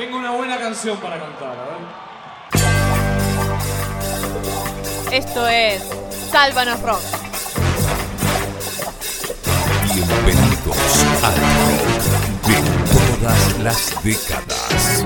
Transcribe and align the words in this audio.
Tengo 0.00 0.16
una 0.16 0.30
buena 0.30 0.58
canción 0.58 0.96
para 0.96 1.18
cantar, 1.18 1.54
a 1.58 1.66
ver. 5.10 5.12
Esto 5.12 5.46
es 5.46 5.82
Sálvanos 6.32 6.80
Rock. 6.80 7.02
Bienvenidos 9.92 11.04
al 11.22 11.34
rock 11.34 11.84
de 12.46 12.56
todas 13.20 13.58
las 13.58 14.02
décadas. 14.02 15.04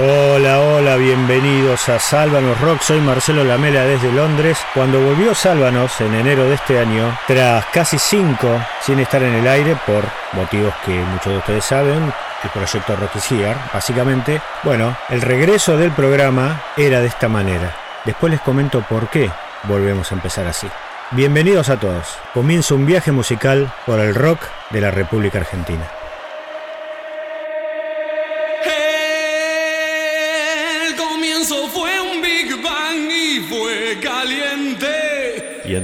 Hola, 0.00 0.60
hola, 0.60 0.94
bienvenidos 0.94 1.88
a 1.88 1.98
Sálvanos 1.98 2.60
Rock. 2.60 2.82
Soy 2.82 3.00
Marcelo 3.00 3.42
Lamela 3.42 3.82
desde 3.82 4.12
Londres. 4.12 4.56
Cuando 4.72 5.00
volvió 5.00 5.34
Sálvanos 5.34 6.00
en 6.00 6.14
enero 6.14 6.44
de 6.44 6.54
este 6.54 6.78
año, 6.78 7.18
tras 7.26 7.66
casi 7.72 7.98
cinco 7.98 8.48
sin 8.80 9.00
estar 9.00 9.20
en 9.24 9.34
el 9.34 9.48
aire 9.48 9.76
por 9.84 10.04
motivos 10.34 10.72
que 10.86 10.92
muchos 10.92 11.32
de 11.32 11.38
ustedes 11.38 11.64
saben, 11.64 12.12
el 12.44 12.50
proyecto 12.50 12.94
Rocketeer, 12.94 13.56
básicamente, 13.74 14.40
bueno, 14.62 14.96
el 15.08 15.20
regreso 15.20 15.76
del 15.76 15.90
programa 15.90 16.62
era 16.76 17.00
de 17.00 17.08
esta 17.08 17.26
manera. 17.28 17.74
Después 18.04 18.30
les 18.30 18.40
comento 18.40 18.82
por 18.82 19.08
qué 19.08 19.28
volvemos 19.64 20.12
a 20.12 20.14
empezar 20.14 20.46
así. 20.46 20.68
Bienvenidos 21.10 21.70
a 21.70 21.80
todos. 21.80 22.18
Comienza 22.34 22.74
un 22.74 22.86
viaje 22.86 23.10
musical 23.10 23.72
por 23.84 23.98
el 23.98 24.14
rock 24.14 24.42
de 24.70 24.80
la 24.80 24.92
República 24.92 25.38
Argentina. 25.38 25.97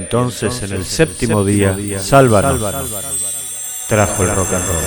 Entonces 0.05 0.61
en 0.61 0.73
el 0.73 0.85
séptimo 0.85 1.43
día, 1.43 1.75
Sálvanos 1.99 2.61
trajo 3.87 4.23
el 4.23 4.35
rock 4.35 4.53
and 4.53 4.67
roll. 4.67 4.83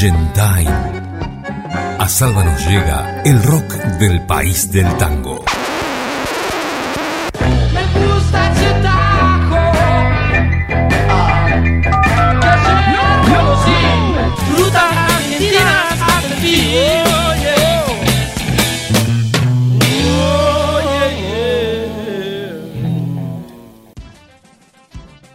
Argentine. 0.00 0.70
A 1.98 2.08
Salva 2.08 2.44
nos 2.44 2.64
llega 2.68 3.20
el 3.24 3.42
rock 3.42 3.74
del 3.98 4.24
país 4.26 4.70
del 4.70 4.86
tango. 4.96 5.44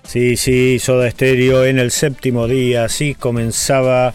Sí, 0.05 0.37
sí, 0.37 0.77
Soda 0.79 1.09
Stereo 1.09 1.65
en 1.65 1.79
el 1.79 1.89
séptimo 1.89 2.47
día, 2.47 2.85
así 2.85 3.15
comenzaba 3.15 4.13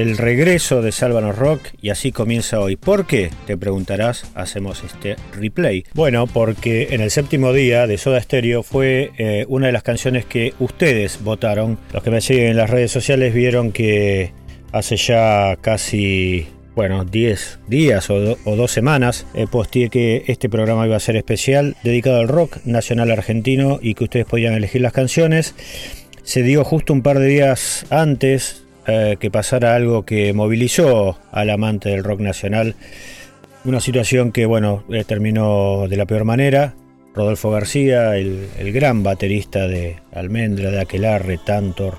el 0.00 0.18
regreso 0.18 0.82
de 0.82 0.92
Sálvanos 0.92 1.36
Rock 1.36 1.68
y 1.80 1.88
así 1.88 2.12
comienza 2.12 2.60
hoy. 2.60 2.76
¿Por 2.76 3.06
qué? 3.06 3.30
Te 3.46 3.56
preguntarás, 3.56 4.30
hacemos 4.34 4.84
este 4.84 5.16
replay. 5.32 5.84
Bueno, 5.94 6.26
porque 6.26 6.88
en 6.90 7.00
el 7.00 7.10
séptimo 7.10 7.54
día 7.54 7.86
de 7.86 7.96
Soda 7.96 8.20
Stereo 8.20 8.62
fue 8.62 9.12
eh, 9.16 9.46
una 9.48 9.68
de 9.68 9.72
las 9.72 9.82
canciones 9.82 10.26
que 10.26 10.52
ustedes 10.58 11.24
votaron. 11.24 11.78
Los 11.94 12.02
que 12.02 12.10
me 12.10 12.20
siguen 12.20 12.48
en 12.48 12.58
las 12.58 12.68
redes 12.68 12.90
sociales 12.90 13.32
vieron 13.32 13.72
que 13.72 14.32
hace 14.70 14.96
ya 14.96 15.56
casi 15.62 16.46
bueno, 16.74 17.06
10 17.06 17.60
días 17.66 18.10
o, 18.10 18.36
dos 18.44 18.70
semanas, 18.70 19.26
eh, 19.34 19.46
posteé 19.50 19.88
que 19.88 20.24
este 20.26 20.50
programa 20.50 20.86
iba 20.86 20.96
a 20.96 21.00
ser 21.00 21.16
especial, 21.16 21.74
dedicado 21.82 22.20
al 22.20 22.28
rock 22.28 22.58
nacional 22.66 23.10
argentino 23.10 23.78
y 23.80 23.94
que 23.94 24.04
ustedes 24.04 24.26
podían 24.26 24.52
elegir 24.52 24.82
las 24.82 24.92
canciones. 24.92 25.54
Se 26.22 26.42
dio 26.42 26.64
justo 26.64 26.92
un 26.92 27.00
par 27.00 27.18
de 27.18 27.28
días 27.28 27.86
antes 27.88 28.65
eh, 28.86 29.16
que 29.18 29.30
pasara 29.30 29.74
algo 29.74 30.04
que 30.04 30.32
movilizó 30.32 31.18
al 31.32 31.50
amante 31.50 31.88
del 31.90 32.04
rock 32.04 32.20
nacional. 32.20 32.74
Una 33.64 33.80
situación 33.80 34.32
que, 34.32 34.46
bueno, 34.46 34.84
eh, 34.90 35.04
terminó 35.04 35.86
de 35.88 35.96
la 35.96 36.06
peor 36.06 36.24
manera. 36.24 36.74
Rodolfo 37.14 37.50
García, 37.50 38.16
el, 38.16 38.48
el 38.58 38.72
gran 38.72 39.02
baterista 39.02 39.66
de 39.66 39.96
Almendra, 40.12 40.70
de 40.70 40.80
Aquelarre, 40.80 41.38
Tantor, 41.38 41.96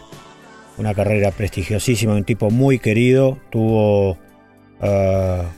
una 0.78 0.94
carrera 0.94 1.32
prestigiosísima, 1.32 2.14
un 2.14 2.24
tipo 2.24 2.50
muy 2.52 2.80
querido, 2.80 3.38
tuvo 3.50 4.12
uh, 4.12 4.16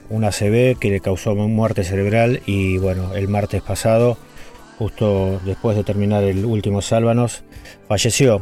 una 0.10 0.32
CB 0.32 0.78
que 0.80 0.90
le 0.90 1.00
causó 1.02 1.36
muerte 1.36 1.84
cerebral 1.84 2.42
y 2.46 2.78
bueno, 2.78 3.14
el 3.16 3.28
martes 3.28 3.62
pasado, 3.62 4.18
justo 4.78 5.40
después 5.46 5.76
de 5.76 5.84
terminar 5.84 6.24
el 6.24 6.46
último 6.46 6.82
Sálvanos, 6.82 7.44
falleció. 7.88 8.42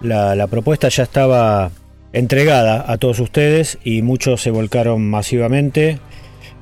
La, 0.00 0.46
propuesta 0.48 0.88
ya 0.88 1.04
estaba 1.04 1.70
entregada 2.12 2.84
a 2.90 2.98
todos 2.98 3.20
ustedes 3.20 3.78
y 3.84 4.02
muchos 4.02 4.42
se 4.42 4.50
volcaron 4.50 5.08
masivamente. 5.08 5.98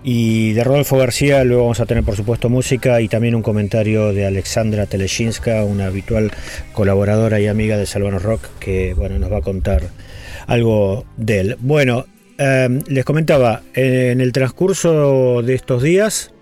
Y 0.02 0.52
de 0.52 0.64
Rodolfo 0.64 0.96
García 0.96 1.44
luego 1.44 1.64
vamos 1.64 1.80
a 1.80 1.86
tener 1.86 2.04
por 2.04 2.16
supuesto 2.16 2.48
música 2.48 3.00
y 3.02 3.08
también 3.08 3.34
un 3.34 3.42
comentario 3.42 4.14
de 4.14 4.26
Alexandra 4.26 4.86
Teleshinska, 4.86 5.64
una 5.64 5.86
habitual 5.86 6.30
colaboradora 6.72 7.38
y 7.38 7.46
amiga 7.46 7.76
de 7.76 7.84
Sálvanos 7.84 8.22
Rock, 8.22 8.48
que 8.60 8.94
bueno, 8.94 9.18
nos 9.18 9.30
va 9.30 9.38
a 9.38 9.42
contar 9.42 9.82
algo 10.46 11.04
de 11.18 11.40
él. 11.40 11.56
Bueno, 11.60 12.06
Em, 12.42 12.80
les 12.88 13.04
comentaba, 13.04 13.60
en 13.74 14.22
el 14.22 14.32
transcurso 14.32 15.42
de 15.42 15.52
estos 15.52 15.82
días, 15.82 16.32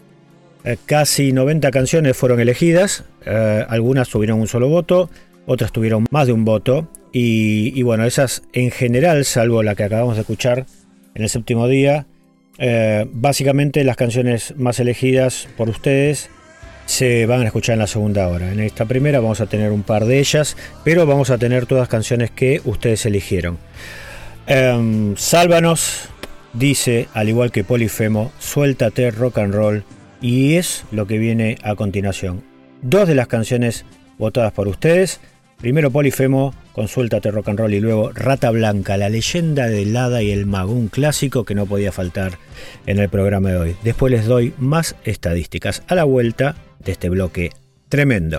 eh, 0.63 0.77
casi 0.87 1.33
90 1.33 1.73
canciones 1.73 2.17
fueron 2.17 2.39
elegidas, 2.39 3.03
eh, 3.27 3.67
algunas 3.69 4.09
tuvieron 4.09 4.39
un 4.39 4.47
solo 4.47 4.69
voto, 4.69 5.11
otras 5.45 5.73
tuvieron 5.73 6.07
más 6.13 6.29
de 6.29 6.35
un 6.35 6.45
voto, 6.45 6.87
y, 7.13 7.83
bueno, 7.83 8.05
esas 8.05 8.43
en 8.53 8.71
general, 8.71 9.25
salvo 9.25 9.63
la 9.63 9.75
que 9.75 9.85
acabamos 9.85 10.17
de 10.17 10.23
escuchar 10.23 10.67
en 11.15 11.23
el 11.23 11.29
séptimo 11.29 11.67
día, 11.69 12.07
eh, 12.59 13.07
básicamente 13.13 13.85
las 13.85 13.97
canciones 13.97 14.55
más 14.57 14.81
elegidas 14.81 15.49
por 15.57 15.69
ustedes 15.69 16.29
se 16.87 17.27
van 17.27 17.43
a 17.43 17.47
escuchar 17.47 17.75
en 17.75 17.81
la 17.81 17.87
segunda 17.87 18.29
hora. 18.29 18.51
En 18.51 18.61
esta 18.61 18.87
primera 18.87 19.21
vamos 19.21 19.41
a 19.41 19.47
tener 19.47 19.73
un 19.73 19.83
par 19.83 20.07
de 20.07 20.19
ellas, 20.19 20.57
pero 20.85 21.07
vamos 21.07 21.31
a 21.31 21.37
tener 21.37 21.67
todas 21.67 21.87
canciones 21.87 22.31
que 22.31 22.63
ustedes 22.65 23.05
eligieron. 23.05 23.59
Em, 24.47 25.15
sálvanos, 25.17 26.09
dice, 26.55 27.09
al 27.13 27.29
igual 27.29 27.53
que 27.53 27.63
Polifemo, 27.63 28.33
suéltate 28.39 29.11
rock 29.11 29.39
and 29.39 29.55
roll. 29.55 29.85
Y 30.23 30.55
es 30.55 30.85
lo 30.91 31.07
que 31.07 31.19
viene 31.19 31.59
a 31.63 31.75
continuación. 31.75 32.43
Dos 32.81 33.07
de 33.07 33.15
las 33.15 33.29
canciones 33.29 33.85
votadas 34.17 34.53
por 34.53 34.67
ustedes. 34.67 35.21
Primero 35.59 35.91
Polifemo 35.91 36.55
con 36.79 36.87
Suéltate 36.87 37.33
Rock 37.33 37.49
and 37.49 37.59
Roll 37.59 37.75
y 37.75 37.81
luego 37.81 38.13
Rata 38.13 38.53
Blanca, 38.53 38.97
la 38.97 39.09
leyenda 39.09 39.67
del 39.67 39.97
hada 39.97 40.23
y 40.23 40.31
el 40.31 40.47
mago, 40.47 40.75
un 40.75 40.87
clásico 40.87 41.45
que 41.45 41.57
no 41.57 41.67
podía 41.67 41.91
faltar 41.91 42.39
en 42.87 43.01
el 43.01 43.09
programa 43.09 43.51
de 43.51 43.57
hoy. 43.57 43.77
Después 43.83 44.13
les 44.13 44.27
doy 44.27 44.55
más 44.59 44.95
estadísticas 45.03 45.83
a 45.89 45.97
la 45.97 46.05
vuelta 46.05 46.55
de 46.79 46.93
este 46.93 47.09
bloque 47.09 47.51
tremendo. 47.89 48.39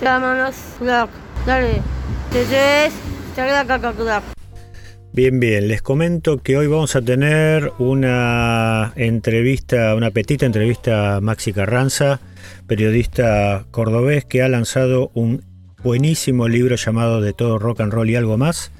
Sálvanos 0.00 0.54
Rock. 0.80 1.10
Dale. 1.44 1.82
Bien, 5.12 5.40
bien, 5.40 5.66
les 5.66 5.82
comento 5.82 6.38
que 6.38 6.56
hoy 6.56 6.68
vamos 6.68 6.94
a 6.94 7.02
tener 7.02 7.72
una 7.78 8.92
entrevista, 8.94 9.94
una 9.96 10.10
petita 10.10 10.46
entrevista 10.46 11.16
a 11.16 11.20
Maxi 11.20 11.52
Carranza, 11.52 12.20
periodista 12.66 13.66
cordobés 13.70 14.24
que 14.24 14.42
ha 14.42 14.48
lanzado 14.48 15.10
un 15.14 15.42
buenísimo 15.82 16.46
libro 16.46 16.76
llamado 16.76 17.20
De 17.20 17.32
todo 17.32 17.58
rock 17.58 17.80
and 17.80 17.92
roll 17.92 18.10
y 18.10 18.16
algo 18.16 18.36
más. 18.36 18.70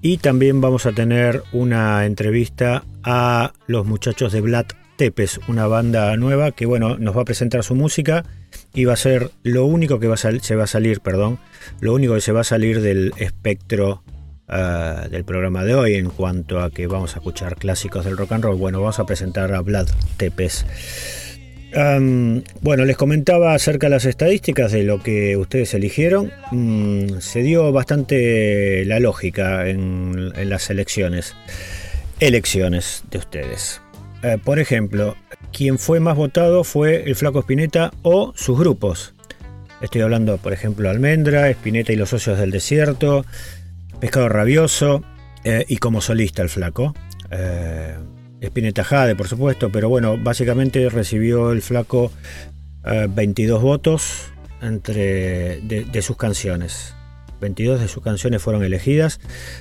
Y 0.00 0.18
también 0.18 0.60
vamos 0.60 0.86
a 0.86 0.92
tener 0.92 1.42
una 1.52 2.04
entrevista 2.04 2.84
a 3.04 3.52
los 3.66 3.86
muchachos 3.86 4.32
de 4.32 4.40
Black 4.40 4.76
Tepes, 4.96 5.38
una 5.46 5.68
banda 5.68 6.16
nueva 6.16 6.50
que 6.50 6.66
bueno, 6.66 6.98
nos 6.98 7.16
va 7.16 7.22
a 7.22 7.26
presentar 7.26 7.62
su 7.62 7.76
música 7.76 8.24
y 8.78 8.84
va 8.84 8.92
a 8.92 8.96
ser 8.96 9.32
lo 9.42 9.66
único 9.66 9.98
que 9.98 10.06
va 10.06 10.14
a 10.14 10.16
se 10.16 10.54
va 10.54 10.62
a 10.62 10.68
salir, 10.68 11.00
perdón, 11.00 11.40
lo 11.80 11.92
único 11.94 12.14
que 12.14 12.20
se 12.20 12.30
va 12.30 12.42
a 12.42 12.44
salir 12.44 12.80
del 12.80 13.12
espectro 13.16 14.04
ah, 14.46 15.08
del 15.10 15.24
programa 15.24 15.64
de 15.64 15.74
hoy 15.74 15.94
en 15.94 16.10
cuanto 16.10 16.60
a 16.60 16.70
que 16.70 16.86
vamos 16.86 17.16
a 17.16 17.18
escuchar 17.18 17.56
clásicos 17.56 18.04
del 18.04 18.16
rock 18.16 18.30
and 18.30 18.44
roll. 18.44 18.56
Bueno, 18.56 18.78
vamos 18.78 19.00
a 19.00 19.04
presentar 19.04 19.52
a 19.52 19.62
Vlad 19.62 19.88
Tepes. 20.16 20.64
bueno, 22.60 22.84
les 22.84 22.96
comentaba 22.96 23.52
acerca 23.52 23.88
de 23.88 23.90
las 23.90 24.04
estadísticas 24.04 24.70
de 24.70 24.84
lo 24.84 25.02
que 25.02 25.36
ustedes 25.36 25.74
eligieron. 25.74 26.30
Mm, 26.52 27.18
se 27.18 27.42
dio 27.42 27.72
bastante 27.72 28.84
la 28.84 29.00
lógica 29.00 29.68
en, 29.68 30.32
las 30.48 30.70
elecciones. 30.70 31.34
Elecciones 32.20 33.02
de 33.10 33.18
ustedes. 33.18 33.80
Eh, 34.22 34.38
por 34.44 34.60
ejemplo, 34.60 35.16
quien 35.52 35.78
fue 35.78 36.00
más 36.00 36.16
votado 36.16 36.64
fue 36.64 37.04
el 37.04 37.16
Flaco 37.16 37.40
Spinetta 37.40 37.92
o 38.02 38.32
sus 38.36 38.58
grupos. 38.58 39.14
Estoy 39.80 40.00
hablando, 40.00 40.38
por 40.38 40.52
ejemplo, 40.52 40.90
Almendra, 40.90 41.48
Spinetta 41.50 41.92
y 41.92 41.96
los 41.96 42.08
Socios 42.08 42.38
del 42.38 42.50
Desierto, 42.50 43.24
Pescado 44.00 44.28
Rabioso 44.28 45.02
eh, 45.44 45.64
y 45.68 45.76
como 45.76 46.00
solista 46.00 46.42
el 46.42 46.48
Flaco. 46.48 46.94
Eh, 47.30 47.96
Jade, 48.84 49.16
por 49.16 49.28
supuesto, 49.28 49.70
pero 49.70 49.88
bueno, 49.88 50.16
básicamente 50.16 50.88
recibió 50.88 51.52
el 51.52 51.62
Flaco 51.62 52.12
22 52.84 53.60
eh, 53.60 53.62
votos 53.62 54.32
entre, 54.62 55.60
de, 55.60 56.02
sus 56.02 56.16
canciones. 56.16 56.94
22 57.40 57.80
de 57.80 57.88
sus 57.88 58.02
canciones 58.02 58.42
fueron 58.42 58.64
elegidas. 58.64 59.20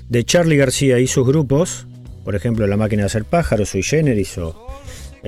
De 0.10 0.24
Charlie 0.24 0.58
García 0.58 1.00
y 1.00 1.08
sus 1.08 1.28
grupos, 1.28 1.88
por 2.24 2.36
ejemplo, 2.36 2.66
La 2.68 2.78
Máquina 2.78 3.04
de 3.04 3.08
Hacer 3.08 3.26
Pájaros, 3.26 3.70
Sui 3.70 3.84
Generis 3.84 4.38
o 4.38 4.68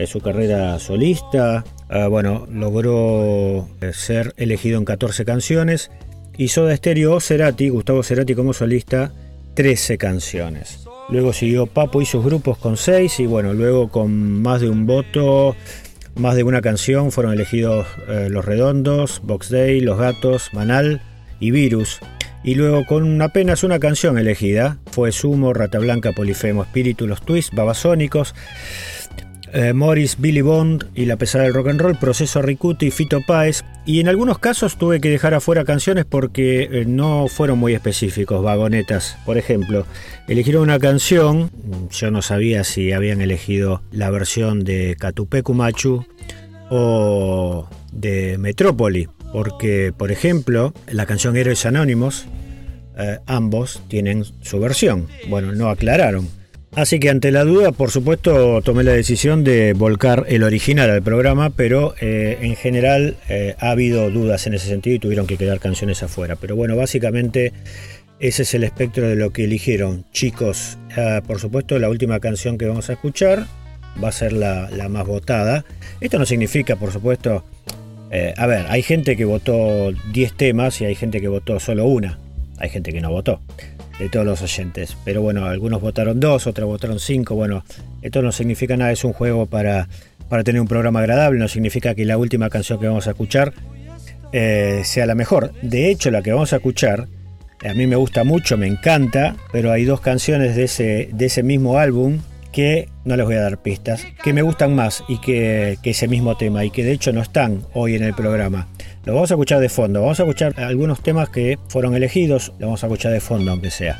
su 0.05 0.19
carrera 0.21 0.77
solista. 0.79 1.63
Ah, 1.89 2.07
bueno, 2.07 2.47
logró 2.51 3.67
eh, 3.81 3.91
ser 3.93 4.33
elegido 4.37 4.77
en 4.77 4.85
14 4.85 5.25
canciones. 5.25 5.91
Y 6.37 6.49
Soda 6.49 6.75
Stereo 6.75 7.19
Cerati, 7.19 7.69
Gustavo 7.69 8.03
Cerati 8.03 8.33
como 8.35 8.53
solista, 8.53 9.11
13 9.55 9.97
canciones. 9.97 10.85
Luego 11.09 11.33
siguió 11.33 11.65
Papo 11.65 12.01
y 12.01 12.05
sus 12.05 12.23
grupos 12.23 12.57
con 12.57 12.77
6 12.77 13.19
y 13.19 13.25
bueno, 13.25 13.53
luego 13.53 13.89
con 13.89 14.41
más 14.41 14.61
de 14.61 14.69
un 14.69 14.85
voto, 14.85 15.55
más 16.15 16.35
de 16.35 16.43
una 16.43 16.61
canción 16.61 17.11
fueron 17.11 17.33
elegidos 17.33 17.87
eh, 18.07 18.27
Los 18.29 18.45
Redondos, 18.45 19.21
Box 19.23 19.49
Day, 19.49 19.81
Los 19.81 19.97
Gatos, 19.97 20.49
Manal 20.53 21.01
y 21.39 21.51
Virus. 21.51 21.99
Y 22.43 22.55
luego 22.55 22.85
con 22.85 23.21
apenas 23.21 23.63
una 23.63 23.79
canción 23.79 24.17
elegida 24.17 24.77
fue 24.91 25.11
Sumo, 25.11 25.53
Rata 25.53 25.79
Blanca, 25.79 26.11
Polifemo, 26.13 26.63
Espíritu, 26.63 27.07
Los 27.07 27.21
Twists, 27.21 27.55
Babasónicos. 27.55 28.33
Eh, 29.53 29.73
Morris, 29.73 30.17
Billy 30.19 30.41
Bond 30.41 30.85
y 30.93 31.05
La 31.05 31.17
pesada 31.17 31.45
del 31.45 31.53
rock 31.53 31.69
and 31.69 31.81
roll, 31.81 31.97
Proceso 31.97 32.41
Ricuti 32.41 32.87
y 32.87 32.91
Fito 32.91 33.19
Páez. 33.25 33.63
Y 33.85 33.99
en 33.99 34.07
algunos 34.07 34.37
casos 34.37 34.77
tuve 34.77 35.01
que 35.01 35.09
dejar 35.09 35.33
afuera 35.33 35.65
canciones 35.65 36.05
porque 36.05 36.69
eh, 36.71 36.85
no 36.85 37.27
fueron 37.27 37.57
muy 37.57 37.73
específicos, 37.73 38.43
vagonetas. 38.43 39.17
Por 39.25 39.37
ejemplo, 39.37 39.85
eligieron 40.27 40.63
una 40.63 40.79
canción, 40.79 41.49
yo 41.91 42.11
no 42.11 42.21
sabía 42.21 42.63
si 42.63 42.91
habían 42.91 43.21
elegido 43.21 43.81
la 43.91 44.11
versión 44.11 44.63
de 44.63 44.95
Catupecu 44.99 45.53
Machu 45.53 46.05
o 46.69 47.67
de 47.91 48.37
Metrópoli, 48.37 49.09
porque, 49.33 49.91
por 49.97 50.11
ejemplo, 50.11 50.73
la 50.87 51.07
canción 51.07 51.35
Héroes 51.35 51.65
Anónimos, 51.65 52.27
eh, 52.97 53.17
ambos 53.25 53.81
tienen 53.87 54.23
su 54.41 54.59
versión. 54.59 55.07
Bueno, 55.27 55.53
no 55.53 55.69
aclararon. 55.69 56.38
Así 56.75 56.99
que 56.99 57.09
ante 57.09 57.31
la 57.31 57.43
duda, 57.45 57.71
por 57.71 57.89
supuesto, 57.89 58.61
tomé 58.61 58.83
la 58.83 58.91
decisión 58.93 59.43
de 59.43 59.73
volcar 59.73 60.25
el 60.29 60.43
original 60.43 60.89
al 60.91 61.01
programa, 61.01 61.49
pero 61.49 61.95
eh, 61.99 62.37
en 62.41 62.55
general 62.55 63.17
eh, 63.27 63.55
ha 63.59 63.71
habido 63.71 64.09
dudas 64.11 64.45
en 64.45 64.53
ese 64.53 64.67
sentido 64.67 64.95
y 64.95 64.99
tuvieron 64.99 65.25
que 65.25 65.37
quedar 65.37 65.59
canciones 65.59 66.03
afuera. 66.03 66.35
Pero 66.35 66.55
bueno, 66.55 66.75
básicamente 66.75 67.53
ese 68.19 68.43
es 68.43 68.53
el 68.53 68.63
espectro 68.63 69.07
de 69.07 69.15
lo 69.15 69.31
que 69.31 69.45
eligieron. 69.45 70.05
Chicos, 70.11 70.77
ah, 70.95 71.21
por 71.25 71.39
supuesto, 71.39 71.79
la 71.79 71.89
última 71.89 72.19
canción 72.19 72.57
que 72.57 72.67
vamos 72.67 72.89
a 72.89 72.93
escuchar 72.93 73.47
va 74.01 74.09
a 74.09 74.13
ser 74.13 74.31
la, 74.33 74.69
más 74.89 75.07
votada. 75.07 75.65
Esto 76.01 76.19
no 76.19 76.25
significa, 76.27 76.75
por 76.75 76.91
supuesto, 76.91 77.43
eh, 78.11 78.33
a 78.37 78.45
ver, 78.45 78.67
hay 78.69 78.83
gente 78.83 79.17
que 79.17 79.25
votó 79.25 79.91
10 80.13 80.33
temas 80.33 80.79
y 80.81 80.85
hay 80.85 80.93
gente 80.93 81.19
que 81.19 81.29
votó 81.29 81.59
solo 81.59 81.85
una. 81.85 82.19
Hay 82.59 82.69
gente 82.69 82.93
que 82.93 83.01
no 83.01 83.09
votó 83.09 83.41
de 83.99 84.09
todos 84.09 84.25
los 84.25 84.41
oyentes. 84.41 84.97
Pero 85.05 85.21
bueno, 85.21 85.45
algunos 85.45 85.81
votaron 85.81 86.19
dos, 86.19 86.47
otros 86.47 86.67
votaron 86.67 86.99
cinco. 86.99 87.35
Bueno, 87.35 87.63
esto 88.01 88.21
no 88.21 88.31
significa 88.31 88.77
nada, 88.77 88.91
es 88.91 89.03
un 89.03 89.13
juego 89.13 89.45
para, 89.45 89.87
para 90.29 90.43
tener 90.43 90.61
un 90.61 90.67
programa 90.67 91.01
agradable, 91.01 91.39
no 91.39 91.47
significa 91.47 91.93
que 91.93 92.05
la 92.05 92.17
última 92.17 92.49
canción 92.49 92.79
que 92.79 92.87
vamos 92.87 93.07
a 93.07 93.11
escuchar 93.11 93.53
eh, 94.31 94.81
sea 94.85 95.05
la 95.05 95.15
mejor. 95.15 95.53
De 95.61 95.89
hecho, 95.89 96.11
la 96.11 96.21
que 96.21 96.31
vamos 96.31 96.53
a 96.53 96.57
escuchar, 96.57 97.07
a 97.67 97.73
mí 97.73 97.87
me 97.87 97.95
gusta 97.95 98.23
mucho, 98.23 98.57
me 98.57 98.67
encanta, 98.67 99.35
pero 99.51 99.71
hay 99.71 99.83
dos 99.83 100.01
canciones 100.01 100.55
de 100.55 100.63
ese, 100.63 101.09
de 101.11 101.25
ese 101.25 101.43
mismo 101.43 101.77
álbum 101.77 102.19
que 102.51 102.89
no 103.05 103.15
les 103.15 103.25
voy 103.25 103.35
a 103.35 103.41
dar 103.41 103.61
pistas, 103.61 104.05
que 104.23 104.33
me 104.33 104.41
gustan 104.41 104.73
más 104.73 105.03
y 105.07 105.19
que, 105.19 105.77
que 105.83 105.91
ese 105.91 106.07
mismo 106.07 106.35
tema 106.35 106.65
y 106.65 106.71
que 106.71 106.83
de 106.83 106.93
hecho 106.93 107.11
no 107.11 107.21
están 107.21 107.63
hoy 107.73 107.95
en 107.95 108.03
el 108.03 108.13
programa. 108.13 108.67
Lo 109.05 109.13
vamos 109.13 109.31
a 109.31 109.35
escuchar 109.35 109.59
de 109.59 109.69
fondo, 109.69 110.01
vamos 110.01 110.19
a 110.19 110.23
escuchar 110.23 110.59
algunos 110.59 111.01
temas 111.01 111.29
que 111.29 111.57
fueron 111.69 111.95
elegidos, 111.95 112.53
lo 112.59 112.67
vamos 112.67 112.83
a 112.83 112.87
escuchar 112.87 113.11
de 113.13 113.21
fondo 113.21 113.51
aunque 113.51 113.71
sea. 113.71 113.99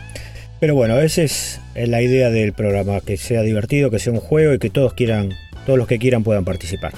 Pero 0.60 0.76
bueno, 0.76 1.00
esa 1.00 1.24
es 1.24 1.62
la 1.76 2.02
idea 2.02 2.30
del 2.30 2.52
programa, 2.52 3.00
que 3.00 3.16
sea 3.16 3.42
divertido, 3.42 3.90
que 3.90 4.00
sea 4.00 4.12
un 4.12 4.20
juego 4.20 4.54
y 4.54 4.60
que 4.60 4.70
todos 4.70 4.94
quieran, 4.94 5.32
todos 5.66 5.80
los 5.80 5.88
que 5.88 6.00
quieran 6.00 6.24
puedan 6.24 6.44
participar. 6.44 6.92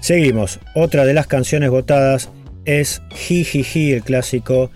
Seguimos, 0.00 0.60
otra 0.74 1.06
de 1.06 1.14
las 1.14 1.26
canciones 1.26 1.70
votadas 1.70 2.28
es 2.66 3.00
Ji 3.10 3.92
el 3.92 4.02
clásico 4.02 4.70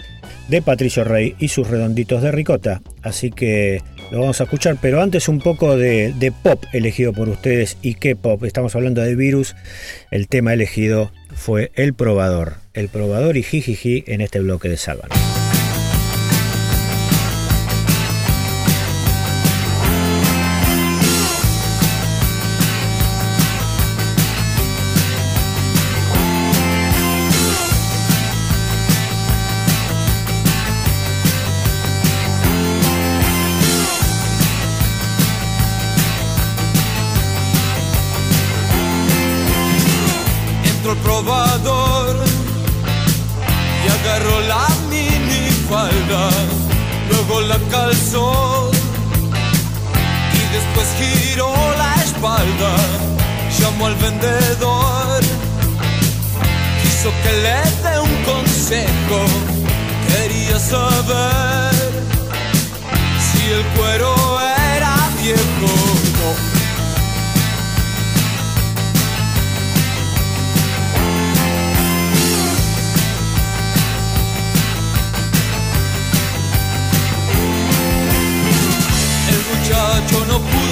de 0.48 0.62
Patricio 0.62 1.04
Rey 1.04 1.34
y 1.38 1.48
sus 1.48 1.68
redonditos 1.68 2.22
de 2.22 2.32
ricota. 2.32 2.80
Así 3.02 3.30
que 3.30 3.82
lo 4.10 4.20
vamos 4.20 4.40
a 4.40 4.44
escuchar, 4.44 4.78
pero 4.80 5.02
antes 5.02 5.28
un 5.28 5.38
poco 5.38 5.76
de, 5.76 6.14
de 6.18 6.32
pop 6.32 6.64
elegido 6.72 7.12
por 7.12 7.28
ustedes. 7.28 7.76
¿Y 7.82 7.94
qué 7.94 8.16
pop? 8.16 8.42
Estamos 8.44 8.74
hablando 8.74 9.02
de 9.02 9.14
virus. 9.14 9.54
El 10.10 10.28
tema 10.28 10.54
elegido 10.54 11.12
fue 11.34 11.72
El 11.74 11.94
Probador. 11.94 12.54
El 12.74 12.88
Probador 12.88 13.36
y 13.36 13.42
Jijiji 13.42 14.04
en 14.06 14.20
este 14.20 14.40
bloque 14.40 14.68
de 14.68 14.76
y 43.84 43.88
agarró 43.88 44.40
la 44.40 44.66
minifalda, 44.90 46.30
luego 47.08 47.40
la 47.42 47.58
calzó 47.70 48.70
y 50.34 50.40
después 50.52 50.88
giró 50.98 51.52
la 51.78 51.94
espalda, 52.02 52.74
llamó 53.60 53.86
al 53.86 53.94
vendedor, 53.96 55.20
quiso 56.82 57.10
que 57.22 57.32
le 57.44 57.62
dé 57.82 58.00
un 58.00 58.24
consejo, 58.24 59.24
quería 60.08 60.58
saber 60.58 61.72
si 63.20 63.46
el 63.46 63.62
cuero 63.76 64.40
era 64.76 64.96
viejo. 65.20 66.01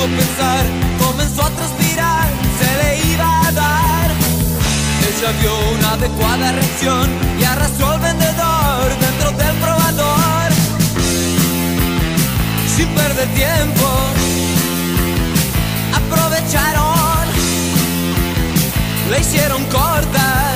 Sálvano. 0.01 0.81
vio 5.41 5.53
una 5.75 5.93
adecuada 5.93 6.53
reacción 6.53 7.11
y 7.39 7.45
arrastró 7.45 7.91
al 7.91 8.01
vendedor 8.01 8.99
dentro 8.99 9.31
del 9.33 9.57
probador. 9.57 10.53
Sin 12.75 12.89
perder 12.89 13.29
tiempo, 13.35 13.87
aprovecharon, 15.95 17.29
le 19.11 19.21
hicieron 19.21 19.63
corta 19.67 20.50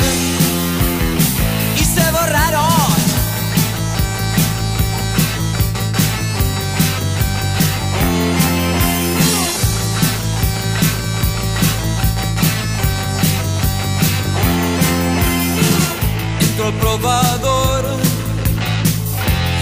El 16.67 16.73
probador. 16.75 17.85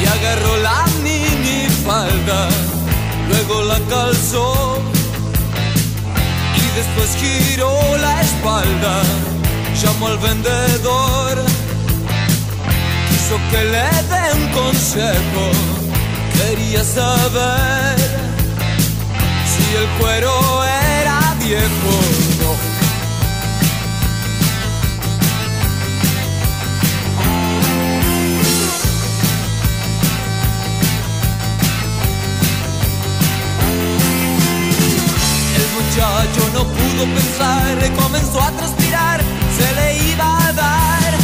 Y 0.01 0.07
agarró 0.07 0.57
la 0.59 0.85
mini 1.03 1.67
falda, 1.85 2.49
luego 3.29 3.63
la 3.65 3.81
calzó. 3.91 4.79
Y 6.57 6.77
después 6.77 7.09
giró 7.21 7.73
la 7.99 8.21
espalda, 8.21 9.03
llamó 9.83 10.07
al 10.09 10.19
vendedor, 10.19 11.45
quiso 13.09 13.37
que 13.51 13.65
le 13.65 13.89
dé 14.13 14.25
un 14.41 14.49
consejo, 14.53 15.45
quería 16.35 16.85
saber 16.85 17.97
si 19.51 19.77
el 19.77 19.87
cuero 19.99 20.65
era 20.65 21.35
viejo 21.41 22.22
muchacho 36.33 36.51
no 36.53 36.65
pudo 36.65 37.05
pensar, 37.15 37.93
comenzó 37.97 38.41
a 38.41 38.51
transpirar, 38.53 39.21
se 39.57 39.75
le 39.75 40.13
iba 40.13 40.49
a 40.49 40.53
dar. 40.53 41.15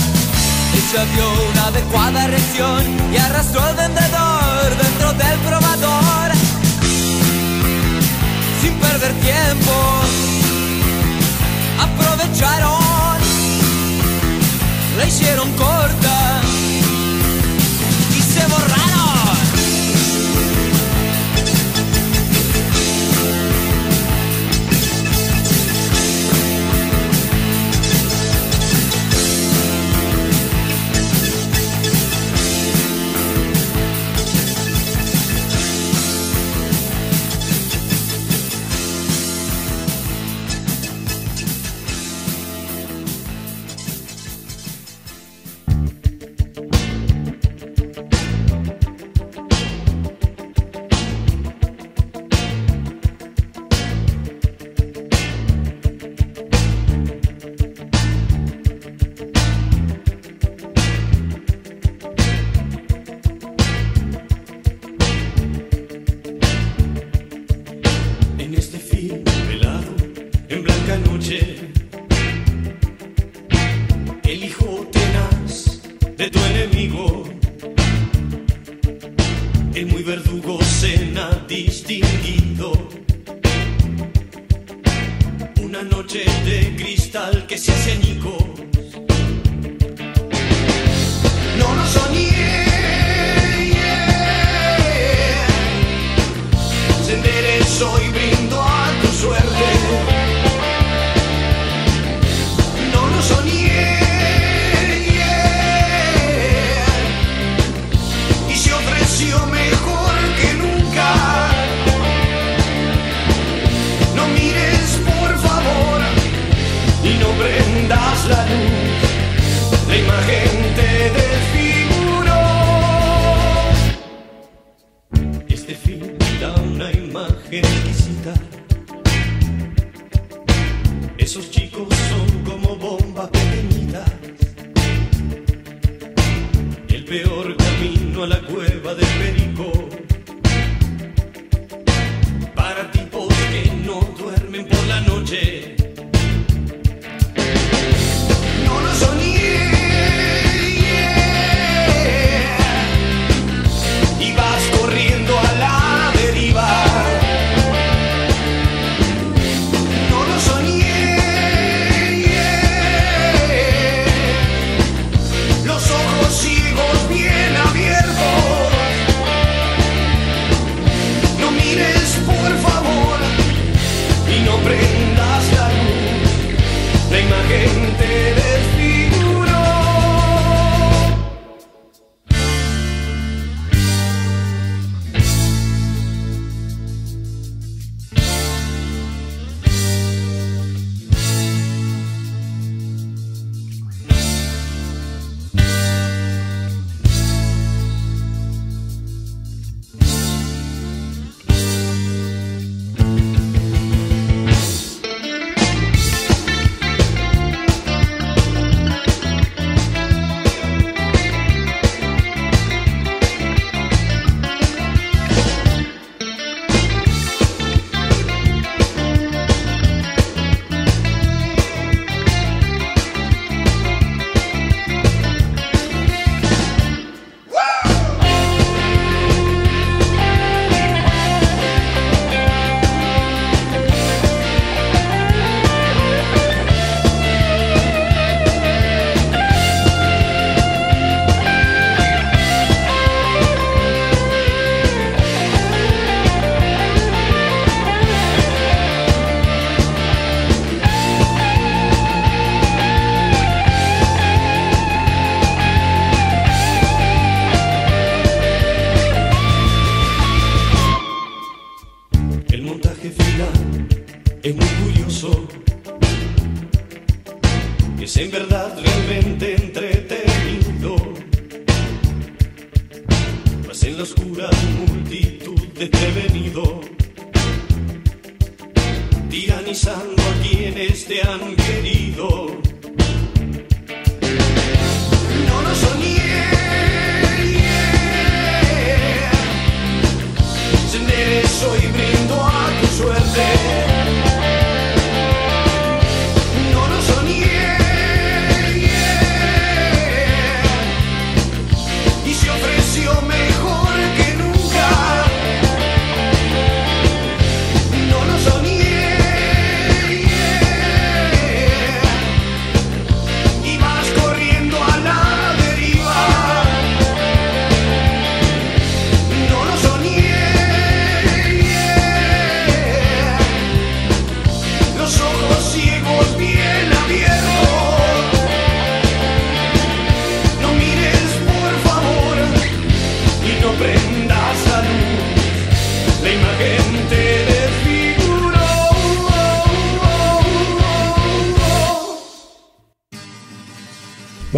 Ella 0.74 1.04
dio 1.14 1.50
una 1.50 1.66
adecuada 1.66 2.26
reacción 2.26 2.84
y 3.12 3.16
arrastró 3.16 3.62
al 3.62 3.76
vendedor 3.76 4.76
dentro 4.82 5.12
del 5.14 5.38
probador. 5.40 6.32
Sin 8.60 8.74
perder 8.74 9.12
tiempo, 9.20 9.72
aprovecharon, 11.80 13.18
le 14.98 15.06
hicieron 15.06 15.50
corta 15.52 16.40
y 18.16 18.22
se 18.22 18.46
borraron. 18.46 18.87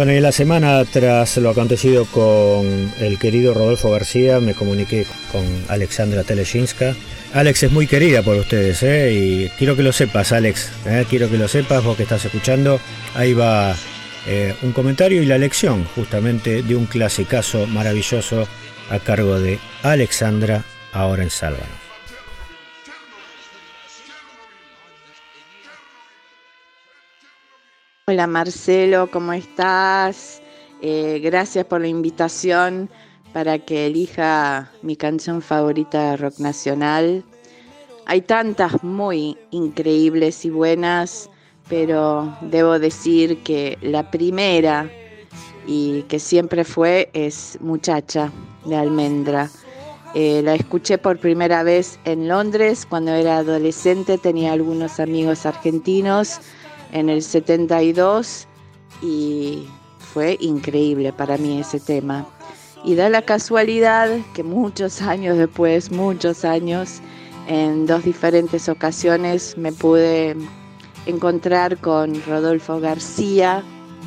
Bueno, 0.01 0.13
y 0.13 0.19
la 0.19 0.31
semana 0.31 0.83
tras 0.83 1.37
lo 1.37 1.51
acontecido 1.51 2.05
con 2.05 2.91
el 2.99 3.19
querido 3.19 3.53
Rodolfo 3.53 3.91
García, 3.91 4.39
me 4.39 4.55
comuniqué 4.55 5.05
con 5.31 5.45
Alexandra 5.67 6.23
Teleshinska. 6.23 6.95
Alex 7.35 7.61
es 7.61 7.71
muy 7.71 7.85
querida 7.85 8.23
por 8.23 8.35
ustedes, 8.35 8.81
¿eh? 8.81 9.13
y 9.13 9.49
quiero 9.59 9.75
que 9.75 9.83
lo 9.83 9.93
sepas, 9.93 10.31
Alex. 10.31 10.71
¿eh? 10.87 11.05
Quiero 11.07 11.29
que 11.29 11.37
lo 11.37 11.47
sepas, 11.47 11.83
vos 11.83 11.95
que 11.95 12.01
estás 12.01 12.25
escuchando. 12.25 12.79
Ahí 13.13 13.33
va 13.33 13.75
eh, 14.25 14.55
un 14.63 14.71
comentario 14.71 15.21
y 15.21 15.27
la 15.27 15.37
lección, 15.37 15.85
justamente, 15.93 16.63
de 16.63 16.75
un 16.75 16.87
clasicazo 16.87 17.67
maravilloso 17.67 18.47
a 18.89 18.97
cargo 18.97 19.39
de 19.39 19.59
Alexandra, 19.83 20.63
ahora 20.93 21.21
en 21.21 21.29
Sálvano. 21.29 21.80
Hola 28.11 28.27
Marcelo, 28.27 29.09
¿cómo 29.09 29.31
estás? 29.31 30.41
Eh, 30.81 31.21
gracias 31.23 31.63
por 31.63 31.79
la 31.79 31.87
invitación 31.87 32.89
para 33.31 33.57
que 33.59 33.87
elija 33.87 34.69
mi 34.81 34.97
canción 34.97 35.41
favorita 35.41 36.11
de 36.11 36.17
rock 36.17 36.39
nacional. 36.39 37.23
Hay 38.05 38.19
tantas 38.19 38.83
muy 38.83 39.37
increíbles 39.51 40.43
y 40.43 40.49
buenas, 40.49 41.29
pero 41.69 42.37
debo 42.41 42.79
decir 42.79 43.43
que 43.43 43.77
la 43.81 44.11
primera 44.11 44.89
y 45.65 46.01
que 46.09 46.19
siempre 46.19 46.65
fue 46.65 47.09
es 47.13 47.57
Muchacha 47.61 48.29
de 48.65 48.75
Almendra. 48.75 49.49
Eh, 50.15 50.41
la 50.43 50.55
escuché 50.55 50.97
por 50.97 51.17
primera 51.17 51.63
vez 51.63 51.97
en 52.03 52.27
Londres 52.27 52.85
cuando 52.85 53.13
era 53.13 53.37
adolescente, 53.37 54.17
tenía 54.17 54.51
algunos 54.51 54.99
amigos 54.99 55.45
argentinos 55.45 56.41
en 56.91 57.09
el 57.09 57.21
72 57.21 58.47
y 59.01 59.67
fue 59.97 60.37
increíble 60.39 61.13
para 61.13 61.37
mí 61.37 61.59
ese 61.59 61.79
tema. 61.79 62.27
Y 62.83 62.95
da 62.95 63.09
la 63.09 63.21
casualidad 63.21 64.09
que 64.33 64.43
muchos 64.43 65.01
años 65.01 65.37
después, 65.37 65.91
muchos 65.91 66.43
años, 66.43 66.99
en 67.47 67.85
dos 67.85 68.03
diferentes 68.03 68.69
ocasiones 68.69 69.57
me 69.57 69.71
pude 69.71 70.35
encontrar 71.05 71.77
con 71.77 72.21
Rodolfo 72.25 72.79
García 72.79 73.63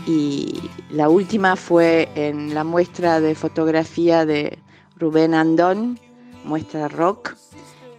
y 0.06 0.70
la 0.90 1.08
última 1.08 1.56
fue 1.56 2.08
en 2.14 2.54
la 2.54 2.64
muestra 2.64 3.20
de 3.20 3.34
fotografía 3.34 4.26
de 4.26 4.58
Rubén 4.96 5.34
Andón, 5.34 5.98
muestra 6.44 6.88
rock, 6.88 7.34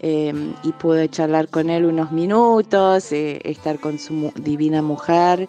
eh, 0.01 0.33
y 0.63 0.71
pude 0.73 1.09
charlar 1.09 1.49
con 1.49 1.69
él 1.69 1.85
unos 1.85 2.11
minutos, 2.11 3.11
eh, 3.11 3.41
estar 3.43 3.79
con 3.79 3.99
su 3.99 4.31
divina 4.35 4.81
mujer 4.81 5.47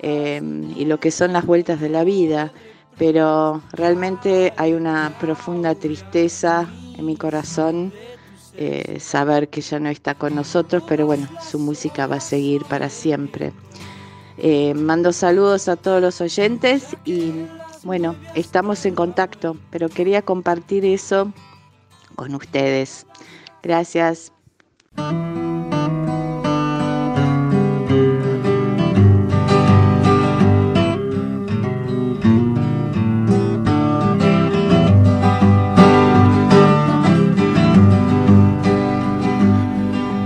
eh, 0.00 0.40
y 0.76 0.84
lo 0.84 0.98
que 1.00 1.10
son 1.10 1.32
las 1.32 1.46
vueltas 1.46 1.80
de 1.80 1.88
la 1.88 2.04
vida. 2.04 2.52
Pero 2.98 3.62
realmente 3.72 4.54
hay 4.56 4.72
una 4.72 5.14
profunda 5.20 5.74
tristeza 5.74 6.66
en 6.96 7.04
mi 7.04 7.16
corazón 7.16 7.92
eh, 8.58 8.98
saber 9.00 9.48
que 9.50 9.60
ya 9.60 9.78
no 9.78 9.90
está 9.90 10.14
con 10.14 10.34
nosotros, 10.34 10.82
pero 10.88 11.04
bueno, 11.04 11.28
su 11.46 11.58
música 11.58 12.06
va 12.06 12.16
a 12.16 12.20
seguir 12.20 12.64
para 12.64 12.88
siempre. 12.88 13.52
Eh, 14.38 14.72
mando 14.72 15.12
saludos 15.12 15.68
a 15.68 15.76
todos 15.76 16.00
los 16.00 16.22
oyentes 16.22 16.96
y 17.04 17.32
bueno, 17.84 18.16
estamos 18.34 18.86
en 18.86 18.94
contacto, 18.94 19.58
pero 19.70 19.90
quería 19.90 20.22
compartir 20.22 20.86
eso 20.86 21.32
con 22.14 22.34
ustedes. 22.34 23.06
Gracias. 23.62 24.32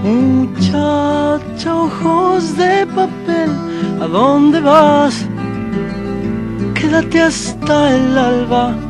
Muchacha, 0.03 1.75
ojos 1.75 2.57
de 2.57 2.87
papel, 2.87 3.51
¿a 4.01 4.07
dónde 4.07 4.61
vas? 4.61 5.27
Quédate 6.75 7.23
hasta 7.23 7.97
el 7.97 8.19
alba. 8.19 8.90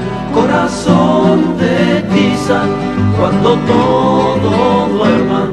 corazón 0.33 1.57
de 1.57 2.01
tiza, 2.13 2.63
cuando 3.17 3.55
todo 3.71 4.87
duerma 4.97 5.49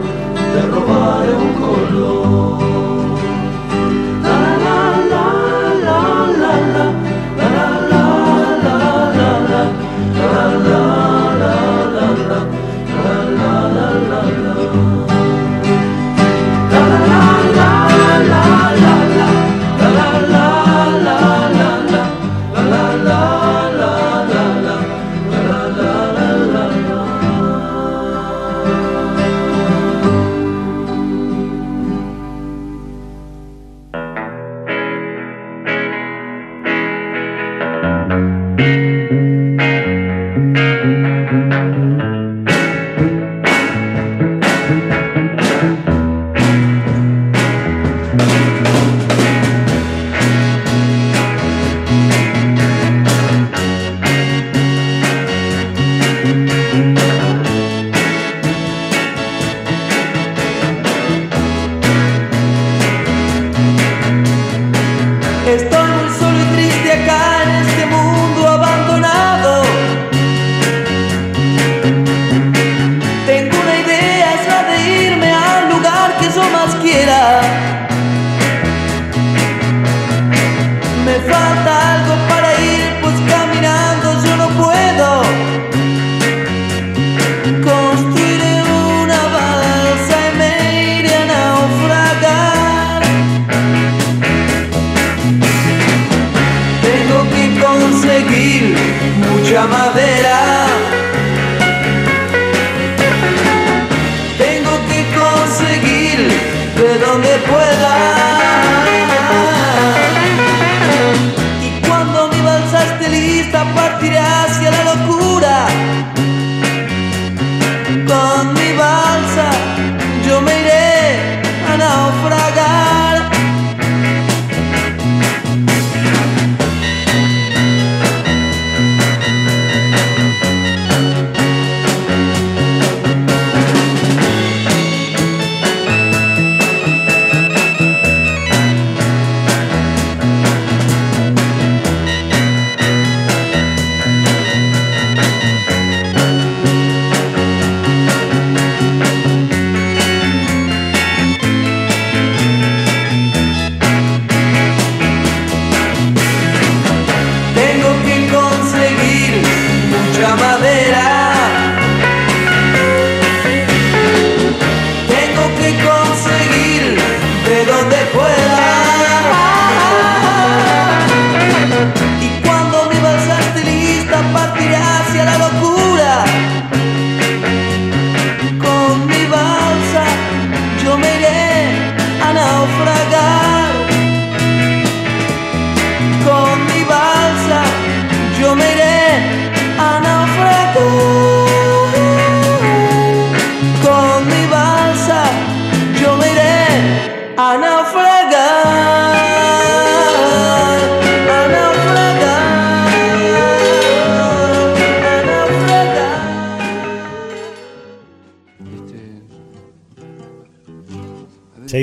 te 0.53 0.63
robaré 0.63 1.35
un 1.35 1.53
color. 1.63 2.68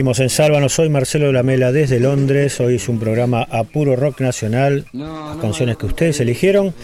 Seguimos 0.06 0.20
en 0.20 0.30
Sálvanos, 0.30 0.74
soy 0.74 0.88
Marcelo 0.89 1.32
Lamela 1.32 1.72
desde 1.72 1.99
Londres. 1.99 2.60
Hoy 2.60 2.76
es 2.76 2.89
un 2.89 2.99
programa 2.99 3.41
a 3.41 3.64
puro 3.64 3.95
rock 3.95 4.22
nacional, 4.22 4.86
las 4.93 5.38
canciones 5.38 5.78
que 5.78 5.88
ustedes 5.88 6.20
eligieron. 6.20 6.76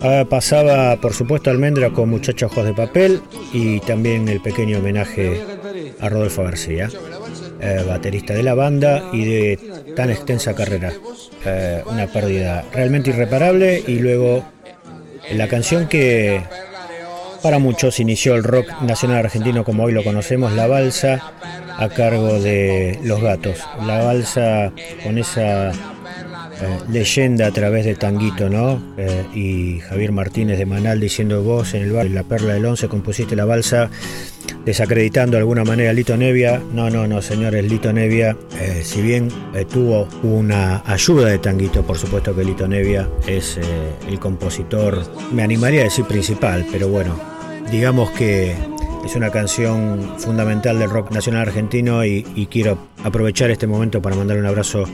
Ah, 0.00 0.24
pasaba, 0.30 0.94
por 1.00 1.12
supuesto, 1.12 1.50
Almendra 1.50 1.90
con 1.90 2.08
Muchachos 2.08 2.52
Ojos 2.52 2.66
de 2.66 2.72
Papel 2.72 3.22
y 3.52 3.80
también 3.80 4.28
el 4.28 4.40
pequeño 4.40 4.78
homenaje 4.78 5.42
a 5.98 6.08
Rodolfo 6.08 6.44
García, 6.44 6.88
eh, 7.60 7.82
baterista 7.84 8.34
de 8.34 8.44
la 8.44 8.54
banda 8.54 9.10
y 9.12 9.24
de 9.24 9.58
tan 9.96 10.10
extensa 10.10 10.54
carrera. 10.54 10.92
Eh, 11.44 11.82
una 11.86 12.06
pérdida 12.06 12.64
realmente 12.72 13.10
irreparable 13.10 13.82
y 13.84 13.98
luego 13.98 14.44
la 15.32 15.48
canción 15.48 15.88
que 15.88 16.40
para 17.42 17.58
muchos 17.58 17.98
inició 18.00 18.34
el 18.34 18.44
rock 18.44 18.82
nacional 18.82 19.18
argentino 19.18 19.64
como 19.64 19.84
hoy 19.84 19.92
lo 19.92 20.04
conocemos, 20.04 20.52
La 20.52 20.66
Balsa, 20.66 21.32
a 21.80 21.88
cargo 21.88 22.38
de 22.38 22.98
Los 23.02 23.22
Gatos. 23.22 23.58
La 23.86 24.04
Balsa 24.04 24.70
con 25.02 25.16
esa 25.16 25.70
eh, 25.70 25.72
leyenda 26.90 27.46
a 27.46 27.50
través 27.52 27.86
de 27.86 27.94
Tanguito, 27.94 28.50
¿no? 28.50 28.82
Eh, 28.98 29.24
y 29.34 29.80
Javier 29.80 30.12
Martínez 30.12 30.58
de 30.58 30.66
Manal 30.66 31.00
diciendo 31.00 31.42
vos 31.42 31.72
en 31.72 31.82
el 31.82 31.92
bar 31.92 32.06
La 32.10 32.22
Perla 32.22 32.52
del 32.52 32.66
Once 32.66 32.86
compusiste 32.86 33.34
la 33.34 33.46
balsa 33.46 33.88
desacreditando 34.66 35.36
de 35.36 35.38
alguna 35.38 35.64
manera 35.64 35.88
a 35.88 35.92
Lito 35.94 36.18
Nevia. 36.18 36.60
No, 36.74 36.90
no, 36.90 37.06
no, 37.06 37.22
señores, 37.22 37.64
Lito 37.64 37.94
Nevia, 37.94 38.36
eh, 38.60 38.82
si 38.84 39.00
bien 39.00 39.30
tuvo 39.72 40.06
una 40.22 40.82
ayuda 40.84 41.28
de 41.28 41.38
Tanguito, 41.38 41.82
por 41.82 41.96
supuesto 41.96 42.36
que 42.36 42.44
Lito 42.44 42.68
Nevia 42.68 43.08
es 43.26 43.58
el 44.06 44.18
compositor, 44.18 45.02
me 45.32 45.42
animaría 45.42 45.80
a 45.80 45.84
decir 45.84 46.04
principal, 46.04 46.66
pero 46.70 46.88
bueno, 46.88 47.18
digamos 47.70 48.10
que 48.10 48.54
es 49.04 49.16
una 49.16 49.30
canción 49.30 50.18
fundamental 50.18 50.78
del 50.78 50.90
rock 50.90 51.10
nacional 51.10 51.42
argentino 51.42 52.04
y, 52.04 52.22
quiero 52.50 52.78
aprovechar 53.02 53.50
este 53.50 53.66
momento 53.66 54.02
para 54.02 54.16
mandar 54.16 54.38
un 54.38 54.46
abrazo 54.46 54.84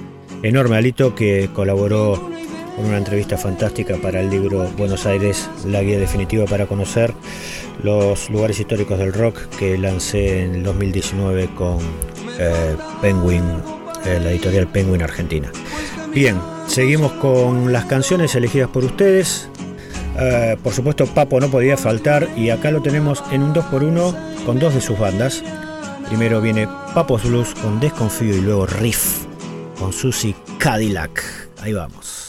enorme 0.43 0.77
a 0.77 0.81
Lito 0.81 1.15
que 1.15 1.51
colaboró 1.53 2.31
con 2.77 2.85
una 2.85 2.99
entrevista 2.99 3.39
fantástica 3.39 3.97
para 3.97 4.21
el 4.21 4.31
libro 4.31 4.69
Buenos 4.77 5.07
Aires, 5.07 5.49
la 5.67 5.83
guía 5.83 5.99
definitiva 5.99 6.45
para 6.45 6.67
conocer 6.67 7.15
los 7.83 8.31
lugares 8.31 8.61
históricos 8.61 8.99
del 8.99 9.13
rock 9.13 9.39
que 9.59 9.79
lancé 9.79 10.43
en 10.45 10.57
el 10.57 10.63
2019 10.63 11.49
con 11.55 11.79
eh, 12.39 12.77
Penguin, 13.01 13.45
eh, 14.05 14.21
la 14.23 14.31
editorial 14.31 14.69
Penguin 14.69 15.03
Argentina. 15.03 15.51
Bien, 16.13 16.37
seguimos 16.67 17.13
con 17.13 17.73
las 17.73 17.87
canciones 17.87 18.35
elegidas 18.35 18.69
por 18.69 18.85
ustedes. 18.85 19.49
Eh, 20.19 20.57
por 20.63 20.73
supuesto, 20.73 21.07
Papo 21.07 21.41
no 21.41 21.49
podía 21.49 21.77
faltar 21.77 22.29
y 22.37 22.51
acá 22.51 22.71
lo 22.71 22.83
tenemos 22.83 23.23
en 23.31 23.43
un 23.43 23.55
2x1 23.55 24.45
con 24.45 24.59
dos 24.59 24.75
de 24.75 24.81
sus 24.81 24.99
bandas. 24.99 25.43
Primero 26.09 26.41
viene 26.41 26.69
Papos 26.95 27.25
Blues 27.25 27.55
con 27.55 27.81
Desconfío 27.81 28.37
y 28.37 28.41
luego 28.41 28.67
Riff 28.67 29.27
con 29.79 29.93
Susie 29.93 30.35
Cadillac. 30.59 31.23
Ahí 31.61 31.73
vamos. 31.73 32.26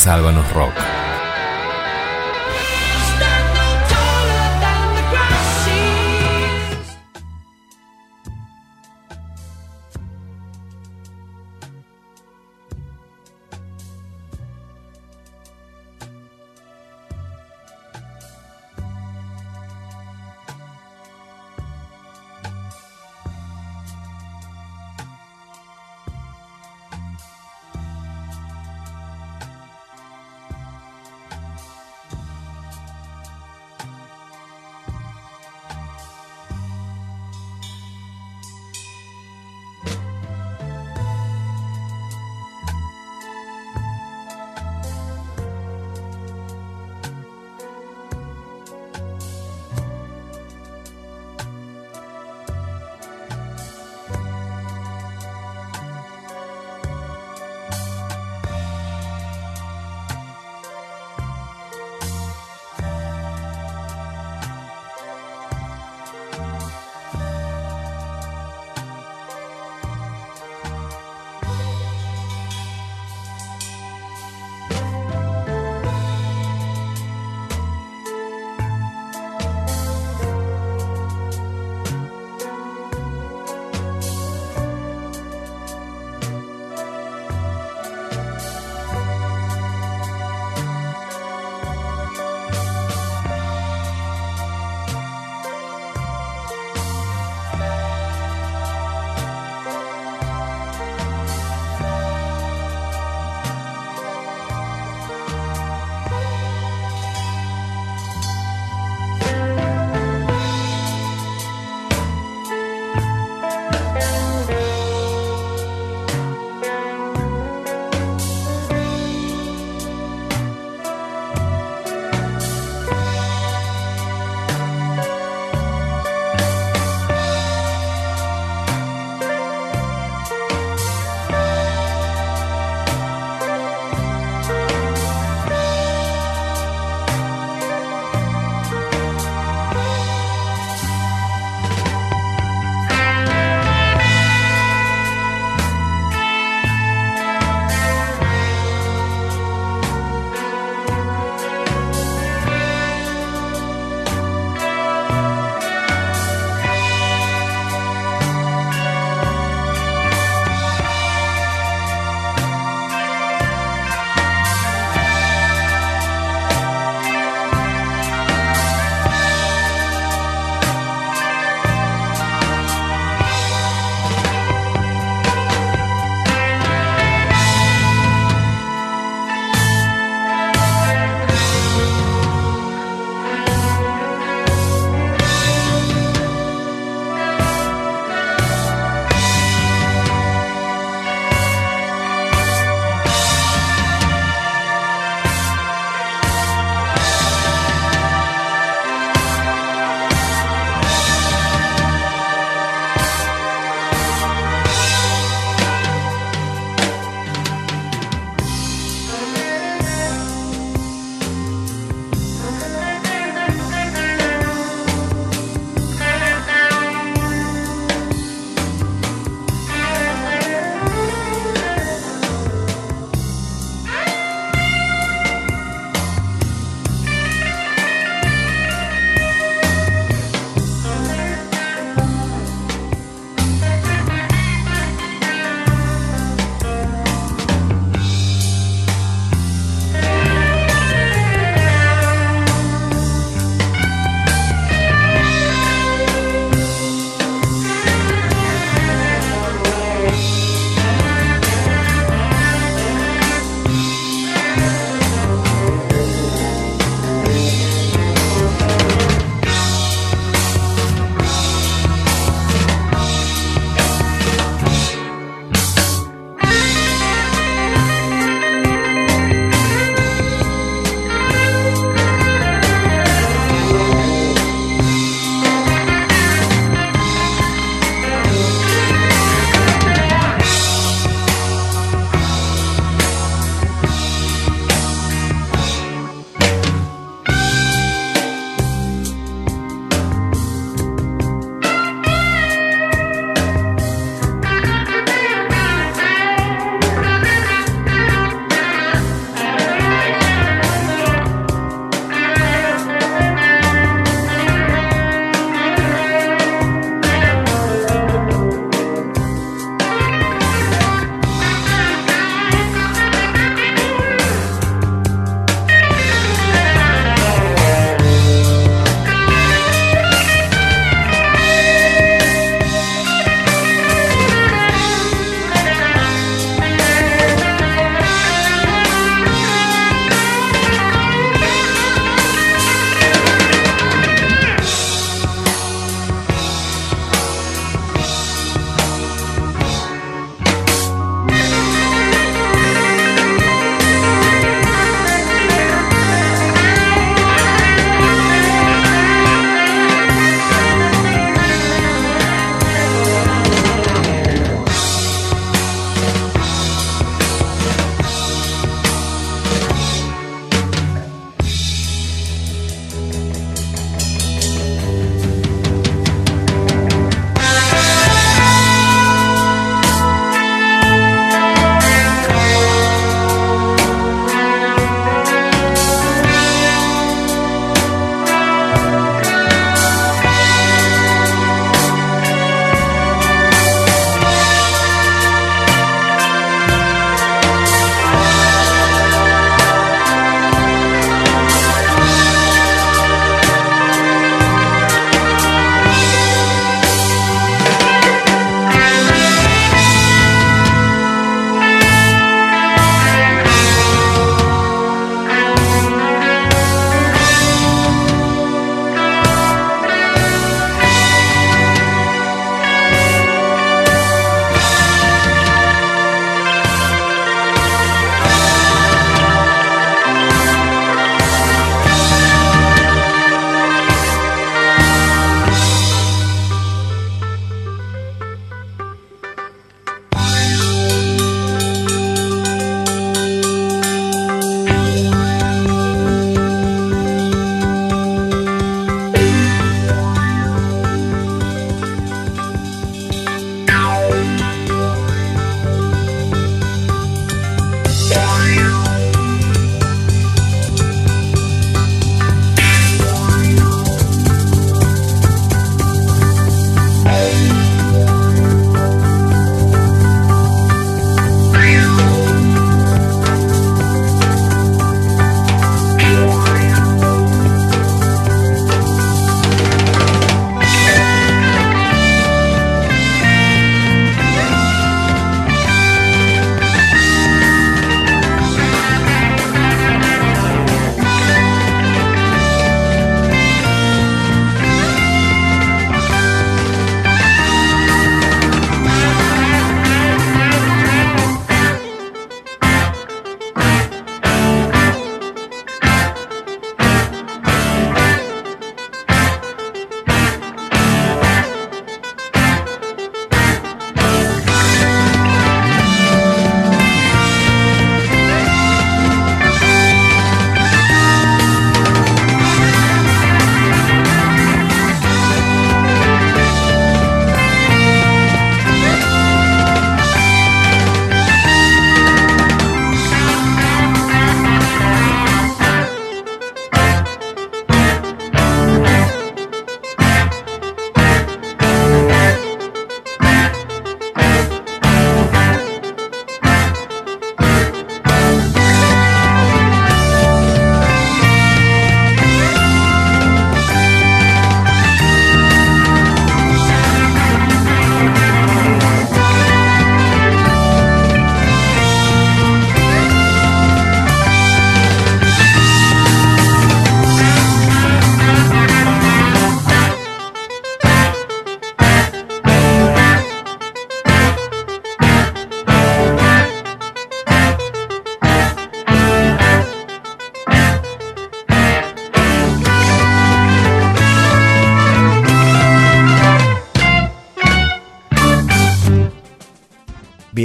Sálvanos 0.00 0.50
Rock. 0.54 0.89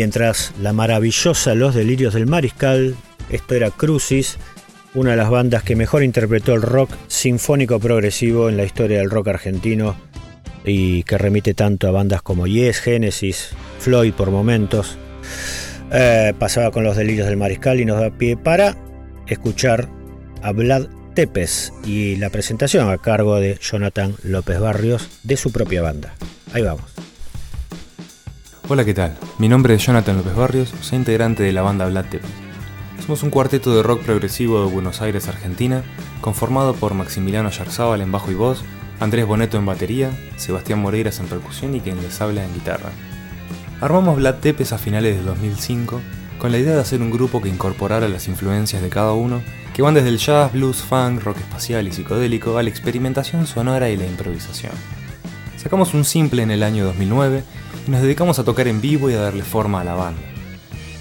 Mientras 0.05 0.53
la 0.61 0.71
maravillosa 0.71 1.55
Los 1.55 1.73
Delirios 1.73 2.13
del 2.13 2.27
Mariscal, 2.27 2.95
esto 3.31 3.55
era 3.55 3.71
Crucis, 3.71 4.37
una 4.93 5.09
de 5.09 5.17
las 5.17 5.31
bandas 5.31 5.63
que 5.63 5.75
mejor 5.75 6.03
interpretó 6.03 6.53
el 6.53 6.61
rock 6.61 6.91
sinfónico 7.07 7.79
progresivo 7.79 8.47
en 8.47 8.55
la 8.55 8.65
historia 8.65 8.99
del 8.99 9.09
rock 9.09 9.29
argentino 9.29 9.95
y 10.63 11.01
que 11.05 11.17
remite 11.17 11.55
tanto 11.55 11.87
a 11.87 11.91
bandas 11.91 12.21
como 12.21 12.45
Yes, 12.45 12.81
Genesis, 12.81 13.49
Floyd 13.79 14.13
por 14.13 14.29
momentos. 14.29 14.95
Eh, 15.91 16.35
pasaba 16.37 16.69
con 16.69 16.83
Los 16.83 16.97
Delirios 16.97 17.27
del 17.27 17.37
Mariscal 17.37 17.79
y 17.79 17.85
nos 17.85 17.99
da 17.99 18.11
pie 18.11 18.37
para 18.37 18.77
escuchar 19.25 19.89
a 20.43 20.51
Vlad 20.51 20.85
Tepes 21.15 21.73
y 21.83 22.17
la 22.17 22.29
presentación 22.29 22.91
a 22.91 22.99
cargo 22.99 23.39
de 23.39 23.57
Jonathan 23.59 24.13
López 24.21 24.59
Barrios 24.59 25.09
de 25.23 25.35
su 25.35 25.51
propia 25.51 25.81
banda. 25.81 26.13
Ahí 26.53 26.61
vamos. 26.61 26.94
Hola, 28.67 28.83
¿qué 28.83 28.95
tal? 28.95 29.15
Mi 29.37 29.47
nombre 29.47 29.75
es 29.75 29.85
Jonathan 29.85 30.17
López 30.17 30.33
Barrios, 30.33 30.73
soy 30.81 30.97
integrante 30.97 31.43
de 31.43 31.51
la 31.51 31.61
banda 31.61 31.85
Vlad 31.85 32.05
Tepes. 32.05 32.31
Somos 32.99 33.21
un 33.21 33.29
cuarteto 33.29 33.75
de 33.75 33.83
rock 33.83 34.01
progresivo 34.01 34.65
de 34.65 34.71
Buenos 34.71 35.03
Aires, 35.03 35.27
Argentina, 35.27 35.83
conformado 36.19 36.73
por 36.73 36.95
Maximiliano 36.95 37.51
Yarzábal 37.51 38.01
en 38.01 38.11
bajo 38.11 38.31
y 38.31 38.33
voz, 38.33 38.63
Andrés 38.99 39.27
Boneto 39.27 39.57
en 39.57 39.67
batería, 39.67 40.09
Sebastián 40.37 40.79
Moreiras 40.79 41.19
en 41.19 41.27
percusión 41.27 41.75
y 41.75 41.79
quien 41.79 42.01
les 42.01 42.19
habla 42.21 42.43
en 42.43 42.55
guitarra. 42.55 42.89
Armamos 43.81 44.15
Vlad 44.15 44.39
Tepes 44.39 44.73
a 44.73 44.79
finales 44.79 45.15
de 45.15 45.21
2005 45.21 46.01
con 46.39 46.51
la 46.51 46.57
idea 46.57 46.73
de 46.73 46.81
hacer 46.81 47.03
un 47.03 47.11
grupo 47.11 47.43
que 47.43 47.49
incorporara 47.49 48.09
las 48.09 48.27
influencias 48.27 48.81
de 48.81 48.89
cada 48.89 49.13
uno, 49.13 49.43
que 49.75 49.83
van 49.83 49.93
desde 49.93 50.09
el 50.09 50.17
jazz, 50.17 50.51
blues, 50.51 50.77
funk, 50.77 51.21
rock 51.21 51.37
espacial 51.37 51.87
y 51.87 51.91
psicodélico 51.91 52.57
a 52.57 52.63
la 52.63 52.71
experimentación 52.71 53.45
sonora 53.45 53.91
y 53.91 53.97
la 53.97 54.07
improvisación. 54.07 54.73
Sacamos 55.55 55.93
un 55.93 56.03
simple 56.03 56.41
en 56.41 56.49
el 56.49 56.63
año 56.63 56.83
2009 56.85 57.43
y 57.43 57.64
nos 57.87 58.01
dedicamos 58.01 58.39
a 58.39 58.43
tocar 58.43 58.67
en 58.67 58.81
vivo 58.81 59.09
y 59.09 59.13
a 59.13 59.21
darle 59.21 59.43
forma 59.43 59.81
a 59.81 59.83
la 59.83 59.93
banda. 59.93 60.21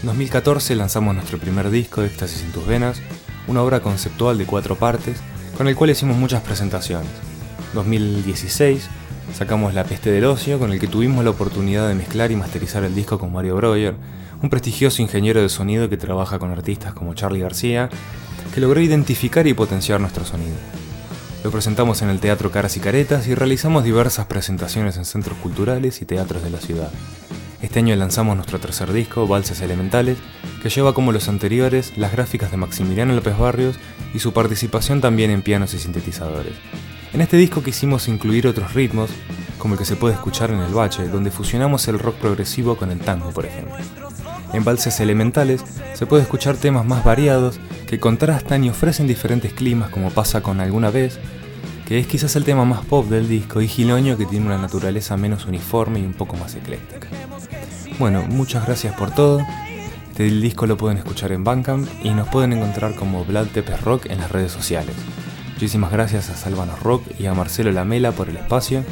En 0.00 0.06
2014 0.06 0.74
lanzamos 0.74 1.14
nuestro 1.14 1.38
primer 1.38 1.70
disco, 1.70 2.02
Éxtasis 2.02 2.42
en 2.42 2.52
tus 2.52 2.66
venas, 2.66 3.00
una 3.46 3.62
obra 3.62 3.80
conceptual 3.80 4.36
de 4.36 4.44
cuatro 4.44 4.76
partes, 4.76 5.18
con 5.56 5.66
el 5.66 5.76
cual 5.76 5.90
hicimos 5.90 6.16
muchas 6.16 6.42
presentaciones. 6.42 7.10
2016 7.72 8.88
sacamos 9.34 9.72
La 9.72 9.84
Peste 9.84 10.10
del 10.10 10.26
Ocio, 10.26 10.58
con 10.58 10.72
el 10.72 10.80
que 10.80 10.86
tuvimos 10.86 11.24
la 11.24 11.30
oportunidad 11.30 11.88
de 11.88 11.94
mezclar 11.94 12.30
y 12.30 12.36
masterizar 12.36 12.84
el 12.84 12.94
disco 12.94 13.18
con 13.18 13.32
Mario 13.32 13.56
Breuer, 13.56 13.94
un 14.42 14.50
prestigioso 14.50 15.00
ingeniero 15.00 15.40
de 15.40 15.48
sonido 15.48 15.88
que 15.88 15.96
trabaja 15.96 16.38
con 16.38 16.50
artistas 16.50 16.92
como 16.92 17.14
Charlie 17.14 17.40
García, 17.40 17.88
que 18.54 18.60
logró 18.60 18.80
identificar 18.80 19.46
y 19.46 19.54
potenciar 19.54 20.00
nuestro 20.00 20.24
sonido. 20.24 20.83
Lo 21.44 21.50
presentamos 21.50 22.00
en 22.00 22.08
el 22.08 22.20
Teatro 22.20 22.50
Caras 22.50 22.74
y 22.78 22.80
Caretas 22.80 23.28
y 23.28 23.34
realizamos 23.34 23.84
diversas 23.84 24.24
presentaciones 24.24 24.96
en 24.96 25.04
centros 25.04 25.36
culturales 25.36 26.00
y 26.00 26.06
teatros 26.06 26.42
de 26.42 26.48
la 26.48 26.58
ciudad. 26.58 26.90
Este 27.60 27.80
año 27.80 27.94
lanzamos 27.96 28.34
nuestro 28.34 28.58
tercer 28.58 28.90
disco, 28.94 29.28
Valses 29.28 29.60
Elementales, 29.60 30.16
que 30.62 30.70
lleva 30.70 30.94
como 30.94 31.12
los 31.12 31.28
anteriores 31.28 31.98
las 31.98 32.12
gráficas 32.12 32.50
de 32.50 32.56
Maximiliano 32.56 33.12
López 33.14 33.36
Barrios 33.36 33.76
y 34.14 34.20
su 34.20 34.32
participación 34.32 35.02
también 35.02 35.30
en 35.30 35.42
pianos 35.42 35.74
y 35.74 35.78
sintetizadores. 35.78 36.54
En 37.12 37.20
este 37.20 37.36
disco 37.36 37.62
quisimos 37.62 38.08
incluir 38.08 38.46
otros 38.46 38.72
ritmos, 38.72 39.10
como 39.58 39.74
el 39.74 39.78
que 39.78 39.84
se 39.84 39.96
puede 39.96 40.14
escuchar 40.14 40.50
en 40.50 40.60
el 40.60 40.72
bache, 40.72 41.08
donde 41.08 41.30
fusionamos 41.30 41.86
el 41.88 41.98
rock 41.98 42.14
progresivo 42.14 42.78
con 42.78 42.90
el 42.90 43.00
tango, 43.00 43.32
por 43.32 43.44
ejemplo. 43.44 43.76
En 44.54 44.62
Valses 44.62 45.00
Elementales 45.00 45.64
se 45.94 46.06
puede 46.06 46.22
escuchar 46.22 46.56
temas 46.56 46.86
más 46.86 47.02
variados 47.02 47.58
que 47.88 47.98
contrastan 47.98 48.62
y 48.62 48.70
ofrecen 48.70 49.08
diferentes 49.08 49.52
climas 49.52 49.90
como 49.90 50.10
pasa 50.10 50.42
con 50.42 50.60
Alguna 50.60 50.90
vez, 50.90 51.18
que 51.86 51.98
es 51.98 52.06
quizás 52.06 52.36
el 52.36 52.44
tema 52.44 52.64
más 52.64 52.84
pop 52.84 53.08
del 53.08 53.28
disco, 53.28 53.60
y 53.60 53.66
Giloño 53.66 54.16
que 54.16 54.26
tiene 54.26 54.46
una 54.46 54.58
naturaleza 54.58 55.16
menos 55.16 55.46
uniforme 55.46 55.98
y 55.98 56.06
un 56.06 56.14
poco 56.14 56.36
más 56.36 56.54
ecléctica. 56.54 57.08
Bueno, 57.98 58.22
muchas 58.28 58.64
gracias 58.64 58.94
por 58.94 59.10
todo. 59.10 59.44
Este 60.10 60.30
disco 60.30 60.66
lo 60.66 60.76
pueden 60.76 60.98
escuchar 60.98 61.32
en 61.32 61.42
Bandcamp 61.42 61.88
y 62.04 62.10
nos 62.10 62.28
pueden 62.28 62.52
encontrar 62.52 62.94
como 62.94 63.24
Vlad 63.24 63.48
Tepes 63.48 63.80
Rock 63.80 64.06
en 64.06 64.20
las 64.20 64.30
redes 64.30 64.52
sociales. 64.52 64.94
Muchísimas 65.54 65.90
gracias 65.90 66.30
a 66.30 66.36
Salvano 66.36 66.76
Rock 66.76 67.02
y 67.18 67.26
a 67.26 67.34
Marcelo 67.34 67.72
Lamela 67.72 68.12
por 68.12 68.28
el 68.28 68.36
espacio 68.36 68.84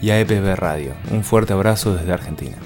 y 0.00 0.08
a 0.08 0.18
EPB 0.18 0.56
Radio. 0.56 0.94
Un 1.10 1.22
fuerte 1.22 1.52
abrazo 1.52 1.94
desde 1.94 2.14
Argentina. 2.14 2.56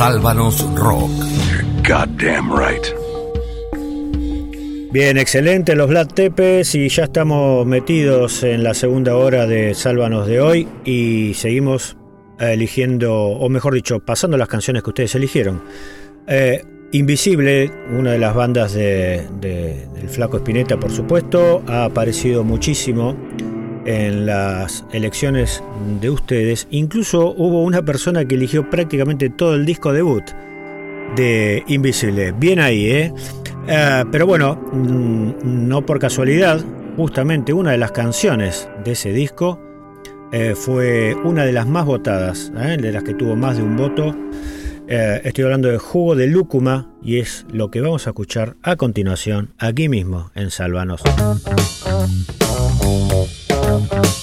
Sálvanos 0.00 0.66
Rock. 0.76 1.10
Goddamn 1.86 2.50
right. 2.58 2.86
Bien, 4.90 5.18
excelente 5.18 5.76
los 5.76 5.90
Black 5.90 6.14
Tepes 6.14 6.74
y 6.74 6.88
ya 6.88 7.04
estamos 7.04 7.66
metidos 7.66 8.42
en 8.42 8.62
la 8.64 8.72
segunda 8.72 9.14
hora 9.14 9.46
de 9.46 9.74
Sálvanos 9.74 10.26
de 10.26 10.40
hoy 10.40 10.66
y 10.86 11.34
seguimos 11.34 11.98
eligiendo, 12.38 13.14
o 13.14 13.50
mejor 13.50 13.74
dicho, 13.74 14.00
pasando 14.00 14.38
las 14.38 14.48
canciones 14.48 14.82
que 14.82 14.88
ustedes 14.88 15.14
eligieron. 15.16 15.60
Eh, 16.26 16.64
Invisible, 16.92 17.70
una 17.96 18.10
de 18.12 18.18
las 18.18 18.34
bandas 18.34 18.72
de, 18.72 19.24
de- 19.38 19.86
del 19.94 20.08
Flaco 20.08 20.38
Espineta, 20.38 20.76
por 20.80 20.90
supuesto, 20.90 21.62
ha 21.68 21.84
aparecido 21.84 22.42
muchísimo 22.42 23.16
en 23.90 24.26
las 24.26 24.84
elecciones 24.92 25.62
de 26.00 26.10
ustedes. 26.10 26.68
Incluso 26.70 27.34
hubo 27.36 27.64
una 27.64 27.82
persona 27.82 28.24
que 28.24 28.36
eligió 28.36 28.70
prácticamente 28.70 29.30
todo 29.30 29.54
el 29.54 29.66
disco 29.66 29.92
debut 29.92 30.22
de 31.16 31.64
Invisible. 31.66 32.32
Bien 32.32 32.60
ahí, 32.60 32.86
¿eh? 32.86 33.12
Eh, 33.66 34.04
pero 34.12 34.26
bueno, 34.26 34.54
mm, 34.72 35.68
no 35.68 35.84
por 35.84 35.98
casualidad, 35.98 36.64
justamente 36.96 37.52
una 37.52 37.72
de 37.72 37.78
las 37.78 37.90
canciones 37.90 38.68
de 38.84 38.92
ese 38.92 39.12
disco 39.12 39.60
eh, 40.32 40.54
fue 40.54 41.16
una 41.24 41.44
de 41.44 41.52
las 41.52 41.66
más 41.66 41.84
votadas, 41.84 42.52
¿eh? 42.56 42.76
de 42.80 42.92
las 42.92 43.02
que 43.02 43.14
tuvo 43.14 43.34
más 43.34 43.56
de 43.56 43.64
un 43.64 43.76
voto. 43.76 44.14
Estoy 44.88 45.44
hablando 45.44 45.68
de 45.68 45.78
Jugo 45.78 46.16
de 46.16 46.26
Lúcuma 46.26 46.90
y 47.00 47.20
es 47.20 47.46
lo 47.52 47.70
que 47.70 47.80
vamos 47.80 48.08
a 48.08 48.10
escuchar 48.10 48.56
a 48.62 48.74
continuación 48.74 49.54
aquí 49.56 49.88
mismo 49.88 50.32
en 50.34 50.50
Salvanos. 50.50 51.00
Jugo 53.70 54.19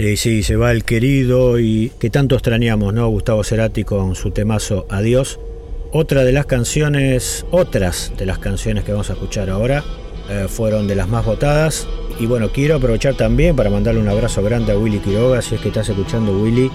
Sí, 0.00 0.16
sí, 0.16 0.42
se 0.42 0.56
va 0.56 0.72
el 0.72 0.84
querido 0.84 1.58
y 1.60 1.92
que 1.98 2.08
tanto 2.08 2.34
extrañamos, 2.34 2.94
¿no? 2.94 3.06
Gustavo 3.10 3.44
Cerati 3.44 3.84
con 3.84 4.14
su 4.14 4.30
temazo 4.30 4.86
Adiós. 4.88 5.38
Otra 5.92 6.24
de 6.24 6.32
las 6.32 6.46
canciones, 6.46 7.44
otras 7.50 8.10
de 8.16 8.24
las 8.24 8.38
canciones 8.38 8.84
que 8.84 8.92
vamos 8.92 9.10
a 9.10 9.12
escuchar 9.12 9.50
ahora, 9.50 9.84
eh, 10.30 10.46
fueron 10.48 10.88
de 10.88 10.94
las 10.94 11.06
más 11.06 11.26
votadas. 11.26 11.86
Y 12.18 12.24
bueno, 12.24 12.50
quiero 12.50 12.76
aprovechar 12.76 13.14
también 13.14 13.54
para 13.54 13.68
mandarle 13.68 14.00
un 14.00 14.08
abrazo 14.08 14.42
grande 14.42 14.72
a 14.72 14.78
Willy 14.78 15.00
Quiroga, 15.00 15.42
si 15.42 15.56
es 15.56 15.60
que 15.60 15.68
estás 15.68 15.90
escuchando 15.90 16.32
Willy, 16.32 16.70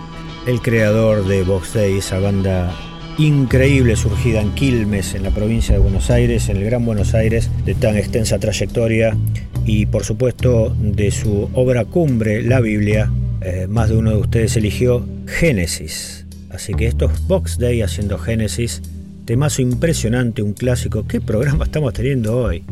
el 0.45 0.61
creador 0.61 1.25
de 1.25 1.41
Box 1.41 1.73
Day, 1.73 1.97
esa 1.97 2.19
banda 2.19 2.75
increíble 3.17 3.95
surgida 3.95 4.39
en 4.39 4.51
Quilmes, 4.53 5.15
en 5.15 5.23
la 5.23 5.31
provincia 5.31 5.73
de 5.73 5.79
Buenos 5.79 6.11
Aires, 6.11 6.47
en 6.49 6.57
el 6.57 6.65
Gran 6.65 6.85
Buenos 6.85 7.15
Aires, 7.15 7.49
de 7.65 7.73
tan 7.73 7.97
extensa 7.97 8.37
trayectoria 8.37 9.17
y 9.65 9.85
por 9.87 10.03
supuesto 10.03 10.75
de 10.79 11.11
su 11.11 11.49
obra 11.53 11.85
cumbre, 11.85 12.43
la 12.43 12.61
Biblia, 12.61 13.11
eh, 13.41 13.67
más 13.67 13.89
de 13.89 13.97
uno 13.97 14.11
de 14.11 14.17
ustedes 14.17 14.55
eligió 14.57 15.05
Génesis. 15.27 16.25
Así 16.49 16.73
que 16.73 16.87
esto 16.87 17.05
es 17.05 17.27
Box 17.27 17.57
Day 17.57 17.81
haciendo 17.81 18.17
Génesis, 18.17 18.81
temazo 19.25 19.61
impresionante, 19.61 20.41
un 20.41 20.53
clásico. 20.53 21.05
¿Qué 21.07 21.19
programa 21.19 21.65
estamos 21.65 21.93
teniendo 21.93 22.37
hoy? 22.37 22.63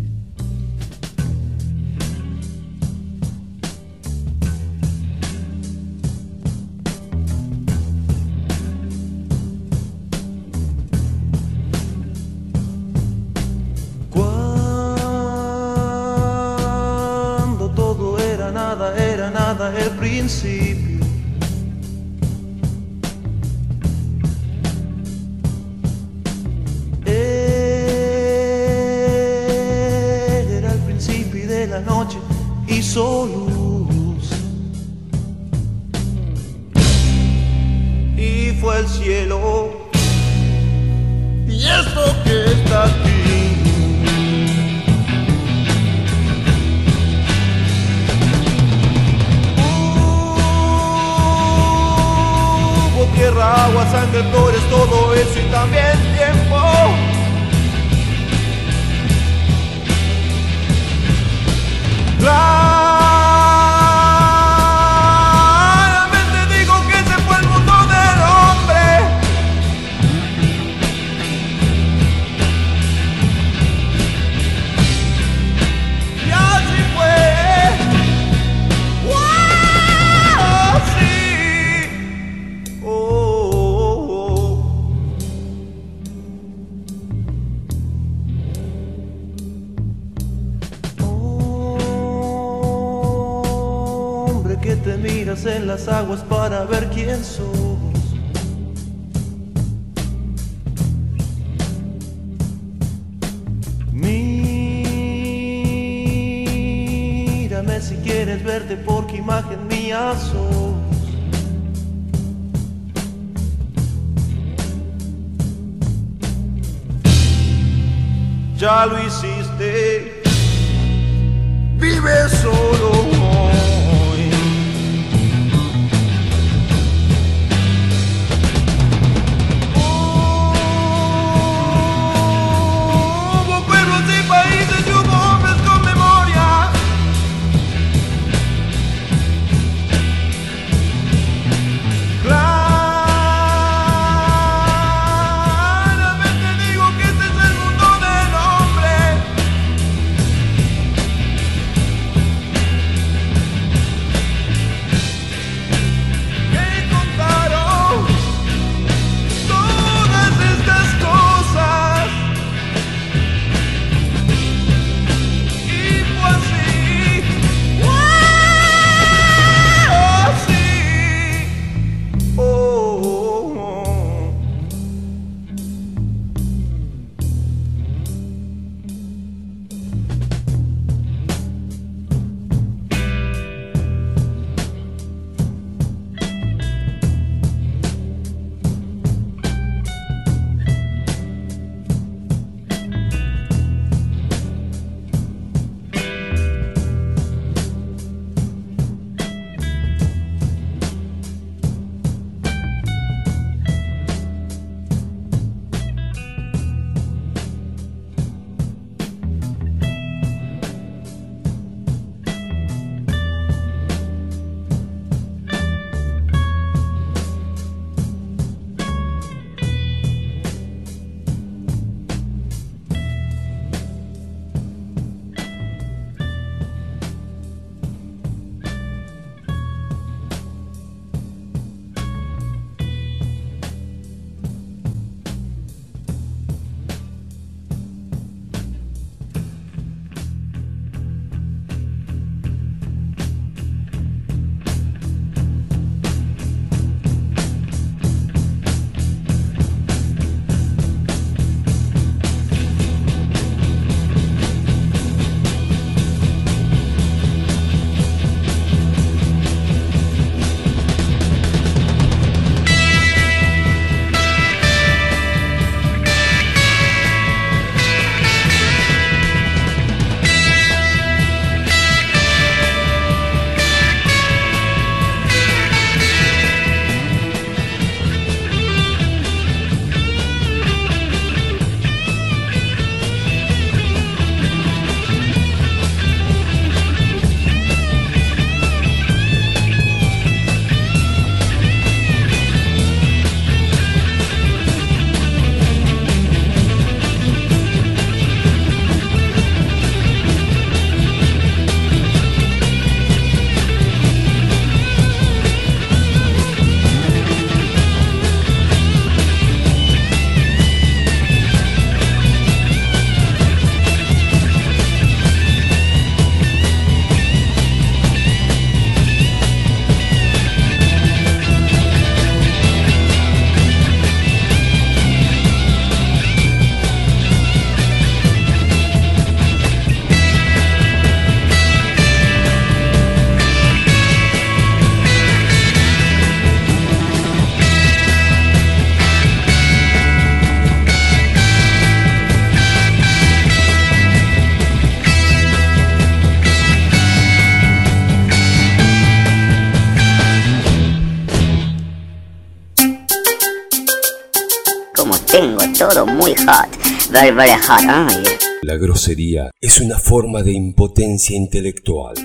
Muy 356.13 356.35
hot. 356.35 356.69
Very, 357.09 357.31
very 357.31 357.51
hot. 357.51 357.83
Ah, 357.87 358.07
yeah. 358.09 358.37
La 358.61 358.77
grosería 358.77 359.51
es 359.59 359.79
una 359.81 359.97
forma 359.97 360.41
de 360.41 360.53
impotencia 360.53 361.35
intelectual. 361.35 362.15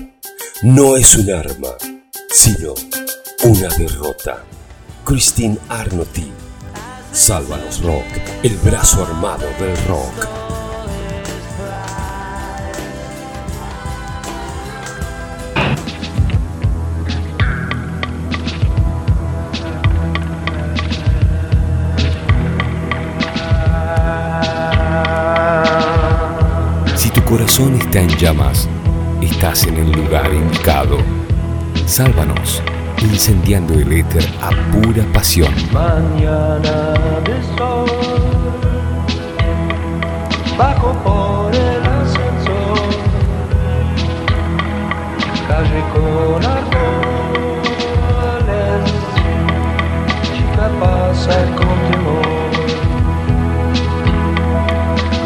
No 0.61 0.95
es 0.95 1.15
un 1.17 1.29
arma, 1.31 1.75
sino 2.29 2.73
una 3.43 3.69
derrota. 3.77 4.45
Christine 5.03 5.57
Arnoti. 5.69 6.31
Sálvanos 7.11 7.81
Rock, 7.81 8.05
el 8.43 8.55
brazo 8.57 9.03
armado 9.03 9.47
del 9.59 9.75
rock. 9.87 10.38
Corazón 27.29 27.75
está 27.75 27.99
en 28.01 28.09
llamas, 28.17 28.67
estás 29.21 29.63
en 29.67 29.77
el 29.77 29.91
lugar 29.91 30.33
indicado. 30.33 30.97
Sálvanos, 31.85 32.63
incendiando 32.97 33.75
el 33.75 33.93
éter 33.93 34.25
a 34.41 34.49
pura 34.71 35.03
pasión. 35.13 35.53
Mañana 35.71 36.95
de 37.23 37.43
sol, 37.55 37.87
bajo 40.57 40.91
por 41.03 41.53
el 41.53 41.83
ascensor, 41.85 42.79
calle 45.47 45.83
con 45.93 46.43
árboles, 46.43 46.89
chica 50.33 50.67
pasa 50.79 51.37
con 51.55 51.77
temor. 51.91 52.25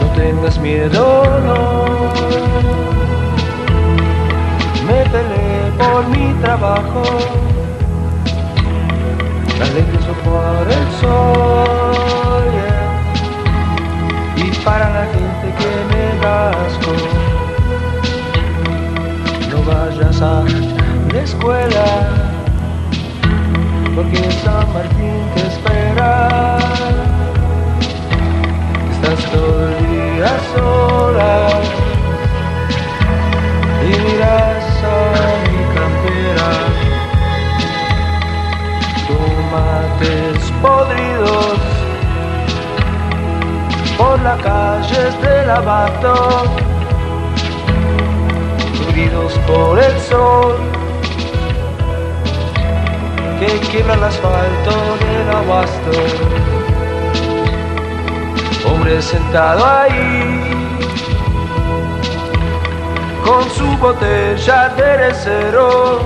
No 0.02 0.08
tengas 0.18 0.60
miedo, 0.60 1.24
no. 1.46 1.73
Por 5.94 6.08
mi 6.08 6.34
trabajo. 6.42 7.04
Regreso 9.60 10.14
por 10.26 10.64
el 10.78 10.86
sol 11.02 12.46
y 14.36 14.48
para 14.66 14.90
la 14.98 15.06
gente 15.14 15.48
que 15.60 15.72
me 15.90 16.04
rasco. 16.24 16.92
No 19.52 19.58
vayas 19.70 20.22
a 20.22 20.44
la 21.14 21.22
escuela 21.22 21.86
porque 23.96 24.18
San 24.44 24.74
Martín 24.74 25.22
te 25.36 25.46
del 45.44 45.52
abasto, 45.52 46.14
heridos 48.88 49.34
por 49.46 49.78
el 49.78 50.00
sol 50.00 50.56
que 53.40 53.60
quiebra 53.68 53.96
el 53.96 54.04
asfalto 54.04 54.72
del 55.02 55.36
abasto. 55.36 55.92
Hombre 58.70 59.02
sentado 59.02 59.66
ahí 59.66 60.80
con 63.26 63.44
su 63.50 63.68
botella 63.80 64.70
de 64.78 64.98
recero 64.98 66.00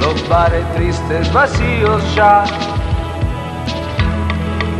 los 0.00 0.28
bares 0.28 0.64
tristes 0.74 1.32
vacíos 1.32 2.02
ya 2.16 2.44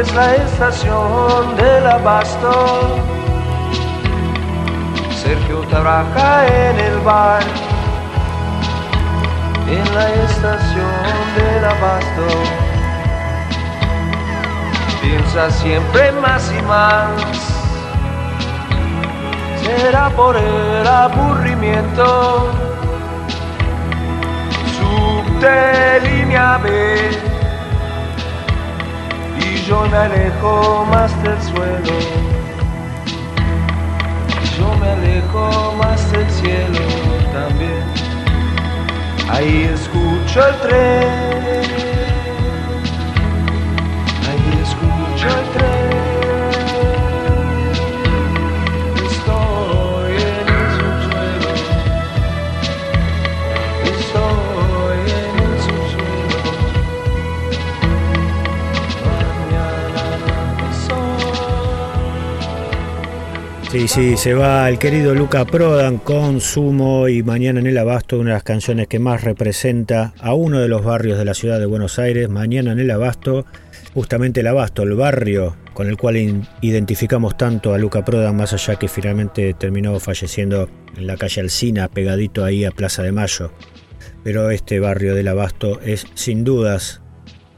es 0.00 0.14
la 0.14 0.34
estación 0.36 1.56
del 1.56 1.86
abasto. 1.86 2.52
Sergio 5.10 5.60
trabaja 5.68 6.46
en 6.46 6.78
el 6.78 6.98
bar, 7.00 7.42
en 9.70 9.94
la 9.94 10.08
estación 10.24 11.04
del 11.36 11.64
abasto. 11.64 12.26
Piensa 15.02 15.50
siempre 15.50 16.12
más 16.12 16.52
y 16.58 16.62
más, 16.62 17.10
será 19.62 20.10
por 20.10 20.36
el 20.36 20.86
aburrimiento. 20.86 22.50
Subte 24.76 26.00
línea 26.00 26.58
B, 26.58 27.10
y 29.40 29.62
yo 29.66 29.86
me 29.90 29.96
alejo 29.96 30.86
más 30.90 31.22
del 31.22 31.40
suelo 31.42 32.28
yo 34.58 34.74
me 34.80 34.90
alejo 34.90 35.74
más 35.78 36.10
del 36.10 36.28
cielo. 36.30 36.97
Ahí 39.30 39.64
escucho 39.64 40.48
el 40.48 40.56
tren, 40.60 41.27
Sí, 63.78 63.86
sí, 63.86 64.16
se 64.16 64.34
va 64.34 64.68
el 64.68 64.76
querido 64.76 65.14
Luca 65.14 65.44
Prodan 65.44 65.98
con 65.98 66.40
Sumo 66.40 67.06
y 67.06 67.22
Mañana 67.22 67.60
en 67.60 67.68
el 67.68 67.78
Abasto, 67.78 68.18
una 68.18 68.30
de 68.30 68.34
las 68.34 68.42
canciones 68.42 68.88
que 68.88 68.98
más 68.98 69.22
representa 69.22 70.14
a 70.18 70.34
uno 70.34 70.58
de 70.58 70.66
los 70.66 70.82
barrios 70.82 71.16
de 71.16 71.24
la 71.24 71.32
ciudad 71.32 71.60
de 71.60 71.66
Buenos 71.66 72.00
Aires, 72.00 72.28
Mañana 72.28 72.72
en 72.72 72.80
el 72.80 72.90
Abasto, 72.90 73.46
justamente 73.94 74.40
el 74.40 74.48
Abasto, 74.48 74.82
el 74.82 74.94
barrio 74.94 75.56
con 75.74 75.86
el 75.86 75.96
cual 75.96 76.16
identificamos 76.60 77.36
tanto 77.36 77.72
a 77.72 77.78
Luca 77.78 78.04
Prodan, 78.04 78.34
más 78.34 78.52
allá 78.52 78.74
que 78.74 78.88
finalmente 78.88 79.54
terminó 79.54 80.00
falleciendo 80.00 80.68
en 80.96 81.06
la 81.06 81.16
calle 81.16 81.40
Alcina, 81.40 81.86
pegadito 81.86 82.44
ahí 82.44 82.64
a 82.64 82.72
Plaza 82.72 83.04
de 83.04 83.12
Mayo. 83.12 83.52
Pero 84.24 84.50
este 84.50 84.80
barrio 84.80 85.14
del 85.14 85.28
Abasto 85.28 85.80
es 85.82 86.04
sin 86.14 86.42
dudas 86.42 87.00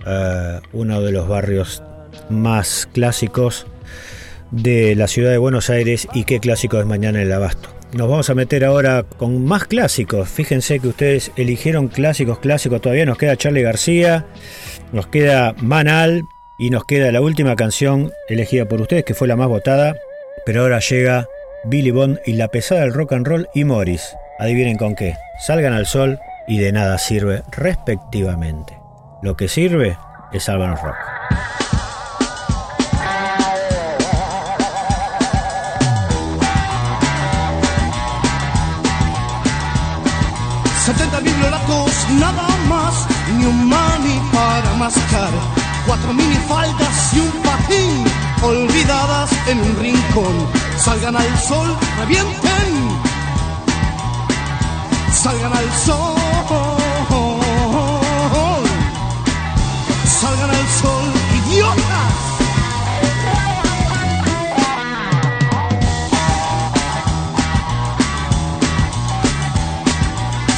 eh, 0.07 0.61
uno 0.75 1.01
de 1.01 1.13
los 1.13 1.27
barrios 1.29 1.83
más 2.29 2.87
clásicos 2.93 3.67
de 4.51 4.95
la 4.95 5.07
ciudad 5.07 5.31
de 5.31 5.39
Buenos 5.39 5.71
Aires 5.71 6.09
y 6.15 6.25
qué 6.25 6.41
clásico 6.41 6.79
es 6.79 6.87
mañana 6.87 7.23
el 7.23 7.33
Abasto. 7.33 7.69
Nos 7.93 8.09
vamos 8.09 8.31
a 8.31 8.35
meter 8.35 8.65
ahora 8.65 9.03
con 9.03 9.45
más 9.45 9.65
clásicos. 9.65 10.29
Fíjense 10.29 10.79
que 10.79 10.89
ustedes 10.89 11.33
eligieron 11.37 11.89
clásicos, 11.89 12.39
clásicos. 12.39 12.81
Todavía 12.81 13.05
nos 13.05 13.19
queda 13.19 13.37
Charlie 13.37 13.63
García, 13.63 14.27
nos 14.93 15.09
queda 15.09 15.55
Manal 15.61 16.23
y 16.59 16.71
nos 16.71 16.85
queda 16.85 17.11
la 17.11 17.21
última 17.21 17.57
canción 17.57 18.13
elegida 18.29 18.67
por 18.67 18.81
ustedes, 18.81 19.05
que 19.05 19.15
fue 19.15 19.27
la 19.27 19.37
más 19.37 19.49
votada. 19.49 19.97
Pero 20.47 20.63
ahora 20.63 20.79
llega 20.79 21.27
Billy 21.65 21.91
Bond 21.91 22.21
y 22.25 22.35
la 22.35 22.49
pesada 22.49 22.83
del 22.83 22.95
rock 22.95 23.13
and 23.13 23.27
roll 23.27 23.49
y 23.55 23.65
Morris. 23.65 24.15
Adivinen 24.39 24.77
con 24.77 24.95
qué. 24.95 25.17
Salgan 25.41 25.73
al 25.73 25.87
sol 25.87 26.19
y 26.47 26.59
de 26.59 26.73
nada 26.73 26.97
sirve 26.99 27.43
respectivamente. 27.51 28.79
Lo 29.23 29.37
que 29.37 29.49
sirve 29.49 29.99
es 30.33 30.45
Sálvanos 30.45 30.81
Rock. 30.81 30.97
Ni 43.41 43.47
un 43.47 43.69
mani 43.69 44.21
para 44.33 44.75
mascar. 44.75 45.31
Cuatro 45.87 46.13
minifaldas 46.13 47.15
y 47.15 47.21
un 47.21 47.33
patín, 47.43 48.05
olvidadas 48.43 49.31
en 49.47 49.59
un 49.61 49.77
rincón. 49.81 50.35
Salgan 50.77 51.17
al 51.17 51.39
sol, 51.39 51.77
revienten. 51.99 52.69
Salgan 55.13 55.53
al 55.53 55.71
sol. 55.85 56.17
Salgan 60.21 60.51
al 60.51 60.69
sol, 60.81 61.05
idiotas. 61.39 62.31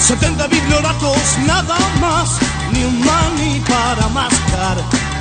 Setenta 0.00 0.46
biblioratos 0.48 1.38
nada 1.46 1.78
más, 2.00 2.28
para 3.68 4.08
mascar. 4.08 4.76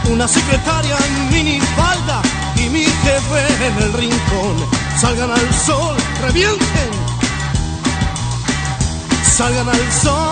Una 0.09 0.27
secretaria 0.27 0.97
en 0.97 1.29
minifalda 1.29 2.21
y 2.55 2.69
mi 2.69 2.83
jefe 2.83 3.65
en 3.67 3.83
el 3.83 3.93
rincón. 3.93 4.55
Salgan 4.97 5.31
al 5.31 5.53
sol, 5.53 5.95
revienten. 6.21 6.91
Salgan 9.23 9.69
al 9.69 9.91
sol. 9.91 10.31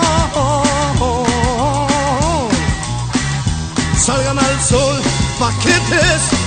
Salgan 3.97 4.39
al 4.39 4.61
sol, 4.61 5.01
paquetes. 5.39 6.38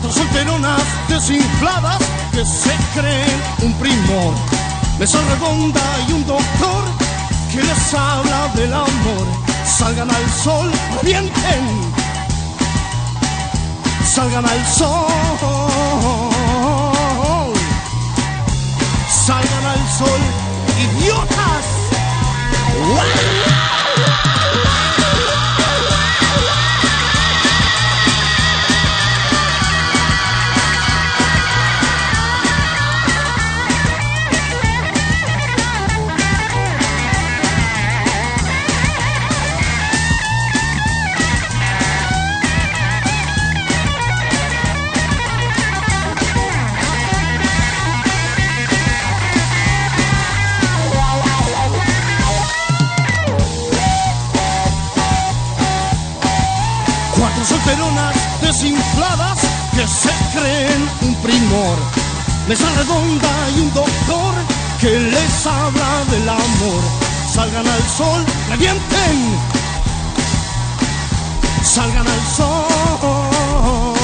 Cuatro 0.00 0.12
solteronas 0.12 0.80
desinfladas 1.08 1.98
que 2.30 2.44
se 2.44 2.70
creen 2.94 3.42
un 3.62 3.72
primor. 3.80 4.32
Mesa 4.96 5.18
redonda 5.28 5.80
y 6.06 6.12
un 6.12 6.24
doctor 6.24 6.84
que 7.50 7.60
les 7.60 7.94
habla 7.94 8.46
del 8.54 8.72
amor. 8.72 9.26
Salgan 9.66 10.08
al 10.08 10.30
sol, 10.30 10.70
revienten. 11.02 11.92
Salgan 14.06 14.46
al 14.46 14.66
sol. 14.68 15.08
Salgan 19.26 19.66
al 19.66 19.88
sol, 19.98 20.20
idiotas. 20.78 21.64
Cuatro 22.94 23.77
desinfladas 58.60 59.38
que 59.76 59.86
se 59.86 60.10
creen 60.32 60.90
un 61.02 61.14
primor. 61.16 61.78
Mesa 62.48 62.68
redonda 62.76 63.50
y 63.56 63.60
un 63.60 63.72
doctor 63.72 64.34
que 64.80 64.98
les 64.98 65.46
habla 65.46 66.04
del 66.10 66.28
amor. 66.28 66.82
Salgan 67.32 67.66
al 67.66 67.82
sol, 67.88 68.24
revienten. 68.48 69.38
Salgan 71.62 72.06
al 72.06 72.26
sol. 72.36 73.94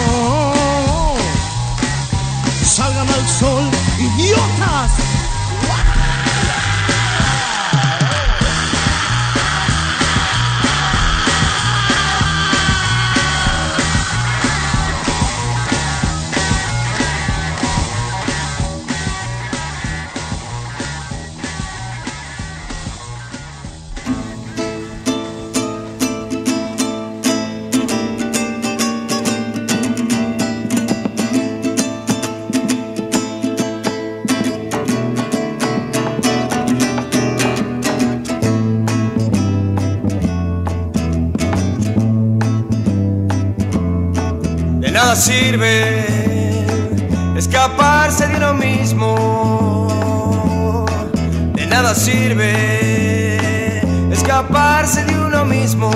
Salgan 2.64 3.08
al 3.08 3.28
sol, 3.28 3.64
idiotas. 3.98 5.03
Sirve 45.24 46.06
escaparse 47.34 48.26
de 48.28 48.36
uno 48.36 48.52
mismo. 48.52 49.06
De 51.54 51.66
nada 51.66 51.94
sirve 51.94 53.80
escaparse 54.12 55.02
de 55.06 55.18
uno 55.18 55.46
mismo. 55.46 55.90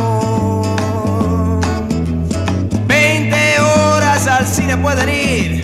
20 2.87 3.61
horas 3.61 4.27
al 4.29 4.47
cine 4.47 4.79
pueden 4.79 5.11
ir 5.11 5.63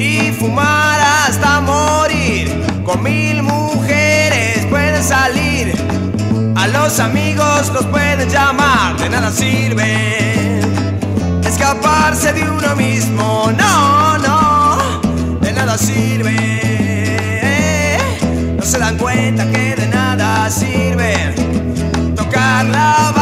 y 0.00 0.32
fumar 0.32 0.98
hasta 1.24 1.60
morir. 1.60 2.50
Con 2.84 3.00
mil 3.04 3.44
mujeres 3.44 4.66
pueden 4.68 5.04
salir. 5.04 5.72
A 6.56 6.66
los 6.66 6.98
amigos 6.98 7.70
los 7.72 7.86
pueden 7.86 8.28
llamar. 8.28 8.96
De 8.96 9.08
nada 9.08 9.30
sirve 9.30 10.31
escaparse 11.72 12.32
de 12.32 12.50
uno 12.50 12.76
mismo. 12.76 13.50
No, 13.56 14.18
no, 14.18 15.38
de 15.40 15.52
nada 15.52 15.78
sirve. 15.78 16.36
No 18.56 18.62
se 18.62 18.78
dan 18.78 18.96
cuenta 18.96 19.50
que 19.50 19.76
de 19.76 19.88
nada 19.88 20.50
sirve 20.50 21.34
tocar 22.14 22.64
la 22.66 23.12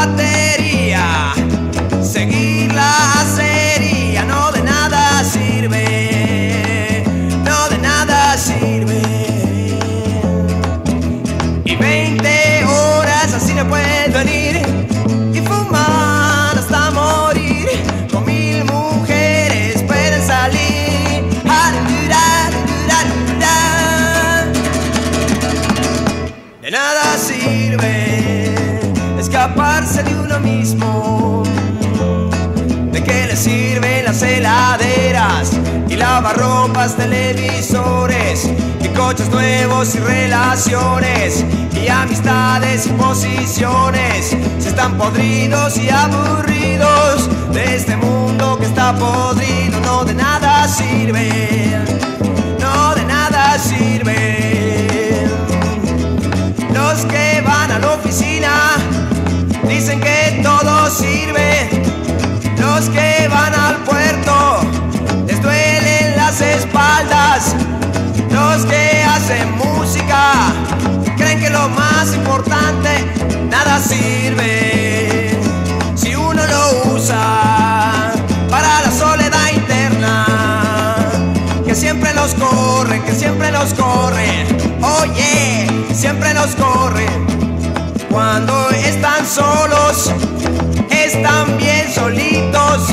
lavarropas, 36.31 36.97
televisores 36.97 38.49
y 38.83 38.89
coches 38.89 39.29
nuevos 39.31 39.95
y 39.95 39.99
relaciones 39.99 41.45
y 41.75 41.89
amistades 41.89 42.87
y 42.87 42.91
posiciones? 42.91 44.37
Si 44.59 44.69
están 44.69 44.97
podridos 44.97 45.77
y 45.79 45.89
aburridos 45.91 47.29
de 47.53 47.77
este 47.77 47.97
mundo 47.97 48.59
que 48.59 48.67
está 48.67 48.95
podrido, 48.95 49.81
no 49.81 50.05
de 50.05 50.15
nada 50.15 50.69
sirve, 50.69 51.85
no 52.61 52.95
de 52.95 53.05
nada 53.05 53.59
sirve. 53.59 55.27
Los 56.73 57.05
que 57.07 57.43
van 57.45 57.71
a 57.73 57.79
la 57.79 57.95
oficina 57.95 58.77
dicen 59.67 60.01
que 60.01 60.41
todo 60.43 60.91
sirve. 60.91 61.50
Importante, 72.09 72.89
nada 73.51 73.79
sirve 73.79 75.39
si 75.95 76.15
uno 76.15 76.43
lo 76.47 76.95
usa 76.95 78.13
para 78.49 78.81
la 78.81 78.91
soledad 78.91 79.51
interna. 79.55 80.25
Que 81.65 81.75
siempre 81.75 82.15
nos 82.15 82.33
corre, 82.35 83.03
que 83.03 83.13
siempre 83.13 83.53
nos 83.53 83.75
corre, 83.75 84.47
oye, 84.81 85.67
siempre 85.93 86.33
nos 86.33 86.57
corre. 86.57 87.07
Cuando 88.11 88.71
están 88.71 89.27
solos, 89.27 90.11
están 90.91 91.59
bien 91.59 91.93
solitos, 91.95 92.89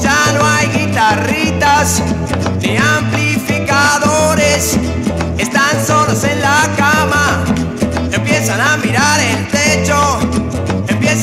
ya 0.00 0.32
no 0.32 0.42
hay 0.44 0.68
guitarritas 0.68 2.00
ni 2.62 2.78
amplificadores, 2.78 4.78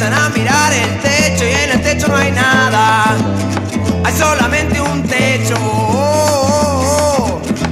empiezan 0.10 0.14
a 0.14 0.30
mirar 0.30 0.74
el 0.74 1.00
techo 1.02 1.46
y 1.46 1.52
en 1.52 1.72
el 1.72 1.82
techo 1.82 2.08
no 2.08 2.16
hay 2.16 2.32
nada, 2.32 3.16
hay 4.04 4.14
solamente 4.18 4.82
un 4.82 5.04
techo. 5.04 5.56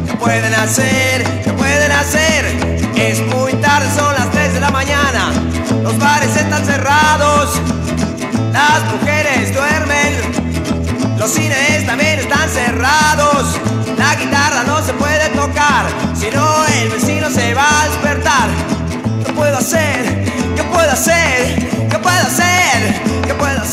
¿Qué 0.05 0.13
pueden 0.17 0.53
hacer? 0.53 1.23
¿Qué 1.43 1.51
pueden 1.53 1.91
hacer? 1.91 2.45
Es 2.95 3.19
muy 3.27 3.53
tarde, 3.53 3.87
son 3.95 4.13
las 4.13 4.29
3 4.31 4.53
de 4.53 4.59
la 4.59 4.71
mañana, 4.71 5.31
los 5.83 5.97
bares 5.97 6.35
están 6.35 6.65
cerrados, 6.65 7.59
las 8.51 8.83
mujeres 8.91 9.53
duermen, 9.53 11.17
los 11.17 11.31
cines 11.31 11.85
también 11.85 12.19
están 12.19 12.49
cerrados. 12.49 13.59
La 13.97 14.15
guitarra 14.15 14.63
no 14.63 14.83
se 14.85 14.93
puede 14.93 15.29
tocar, 15.29 15.85
si 16.13 16.29
no 16.29 16.65
el 16.65 16.89
vecino 16.89 17.29
se 17.31 17.53
va 17.53 17.81
a 17.81 17.85
despertar. 17.85 18.49
¿Qué 19.25 19.33
puedo 19.33 19.57
hacer? 19.57 20.23
¿Qué 20.55 20.63
puedo 20.63 20.91
hacer? 20.91 21.66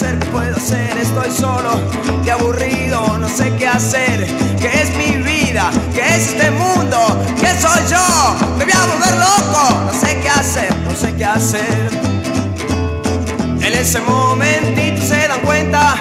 Hacer? 0.05 0.19
¿Qué 0.19 0.27
puedo 0.27 0.57
hacer? 0.57 0.99
Estoy 0.99 1.31
solo 1.31 1.81
y 2.25 2.29
aburrido, 2.29 3.19
no 3.19 3.29
sé 3.29 3.53
qué 3.59 3.67
hacer. 3.67 4.27
¿Qué 4.61 4.83
es 4.83 4.91
mi 4.97 5.23
vida? 5.23 5.71
¿Qué 5.95 6.01
es 6.01 6.29
este 6.29 6.51
mundo? 6.51 6.99
¿Qué 7.41 7.49
soy 7.61 7.81
yo? 7.91 8.37
Me 8.59 8.65
voy 8.65 8.73
a 8.73 8.87
volver 8.87 9.15
loco, 9.19 9.85
no 9.87 9.93
sé 9.93 10.19
qué 10.21 10.29
hacer, 10.29 10.75
no 10.85 10.95
sé 10.95 11.15
qué 11.15 11.25
hacer. 11.25 11.91
En 13.61 13.73
ese 13.73 14.01
momentito 14.01 15.01
se 15.03 15.27
dan 15.29 15.41
cuenta 15.41 15.95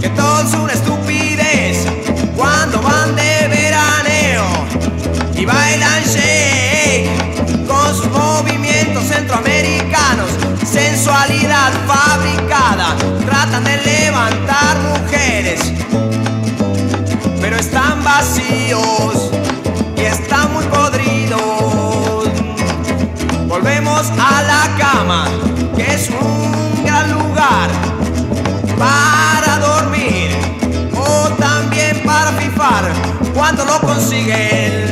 que 0.00 0.08
todo 0.10 0.42
es 0.42 0.54
una 0.54 0.72
estupidez 0.72 1.86
cuando 2.36 2.80
van 2.82 3.14
de 3.14 3.48
veraneo 3.48 4.46
y 5.34 5.44
bailan 5.44 6.02
shake 6.04 7.66
con 7.66 7.94
sus 7.94 8.08
movimientos 8.10 9.04
centroamericanos, 9.04 10.28
sensualidad 10.64 11.72
tratan 13.50 13.64
de 13.64 13.76
levantar 13.78 14.76
mujeres, 14.80 15.60
pero 17.40 17.56
están 17.56 18.04
vacíos 18.04 19.30
y 19.96 20.00
están 20.00 20.52
muy 20.52 20.64
podridos. 20.66 22.28
Volvemos 23.46 24.10
a 24.18 24.42
la 24.42 24.76
cama, 24.78 25.28
que 25.76 25.94
es 25.94 26.10
un 26.10 26.84
gran 26.84 27.10
lugar 27.10 27.70
para 28.78 29.58
dormir 29.58 30.30
o 30.94 31.28
también 31.38 32.02
para 32.04 32.32
fifar 32.32 32.92
cuando 33.34 33.64
lo 33.64 33.80
consiguen. 33.80 34.87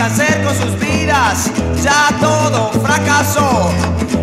Qué 0.00 0.06
hacer 0.06 0.42
con 0.42 0.54
sus 0.54 0.78
vidas, 0.78 1.50
ya 1.82 2.08
todo 2.20 2.70
fracasó. 2.82 3.70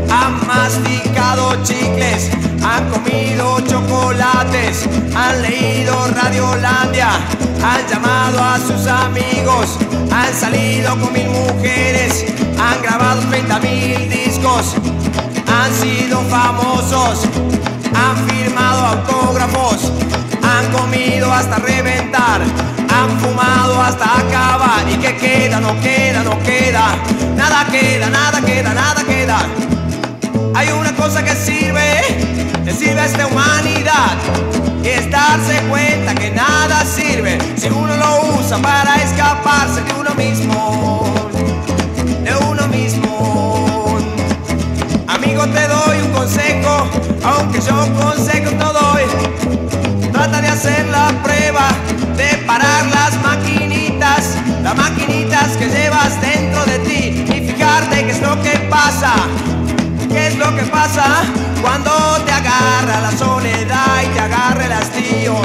Han 0.09 0.47
masticado 0.47 1.55
chicles, 1.63 2.31
han 2.63 2.89
comido 2.89 3.59
chocolates, 3.61 4.87
han 5.15 5.41
leído 5.43 5.93
Radiolandia, 6.15 7.09
han 7.63 7.87
llamado 7.87 8.39
a 8.41 8.57
sus 8.57 8.87
amigos, 8.87 9.77
han 10.11 10.33
salido 10.33 10.99
con 10.99 11.13
mil 11.13 11.29
mujeres, 11.29 12.25
han 12.59 12.81
grabado 12.81 13.21
30 13.29 13.59
mil 13.59 14.09
discos, 14.09 14.75
han 15.47 15.71
sido 15.75 16.21
famosos, 16.23 17.27
han 17.93 18.27
firmado 18.27 18.85
autógrafos, 18.87 19.91
han 20.41 20.71
comido 20.71 21.31
hasta 21.31 21.57
reventar, 21.57 22.41
han 22.97 23.19
fumado 23.19 23.81
hasta 23.81 24.05
acabar. 24.19 24.89
¿Y 24.89 24.97
qué 24.97 25.15
queda? 25.17 25.59
No 25.59 25.79
queda, 25.81 26.23
no 26.23 26.37
queda, 26.43 26.95
nada 27.35 27.65
queda, 27.71 28.09
nada 28.09 28.41
queda, 28.41 28.73
nada 28.73 29.03
queda. 29.03 29.37
Hay 30.55 30.69
una 30.69 30.93
cosa 30.95 31.23
que 31.23 31.35
sirve, 31.35 32.01
que 32.65 32.73
sirve 32.73 32.99
a 32.99 33.05
esta 33.05 33.27
humanidad. 33.27 34.17
Y 34.83 34.87
es 34.87 35.09
darse 35.11 35.61
cuenta 35.69 36.15
que 36.15 36.31
nada 36.31 36.85
sirve 36.85 37.37
si 37.57 37.67
uno 37.67 37.95
lo 37.97 38.39
usa 38.39 38.57
para 38.59 38.95
¿Qué 58.97 60.27
es 60.27 60.37
lo 60.39 60.55
que 60.55 60.63
pasa 60.63 61.21
cuando 61.61 61.91
te 62.25 62.31
agarra 62.31 62.99
la 62.99 63.11
soledad 63.11 64.01
y 64.03 64.07
te 64.07 64.19
agarra 64.19 64.65
el 64.65 64.71
hastío? 64.71 65.35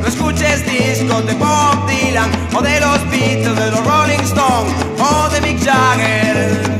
No 0.00 0.08
escuches 0.08 0.66
discos 0.66 1.24
de 1.24 1.34
Bob 1.34 1.86
Dylan 1.86 2.28
o 2.52 2.62
de 2.62 2.80
los 2.80 3.08
Beatles, 3.10 3.54
de 3.54 3.70
los 3.70 3.84
Rolling 3.86 4.24
Stones 4.24 4.72
o 4.98 5.28
de 5.28 5.40
Mick 5.40 5.64
Jagger. 5.64 6.78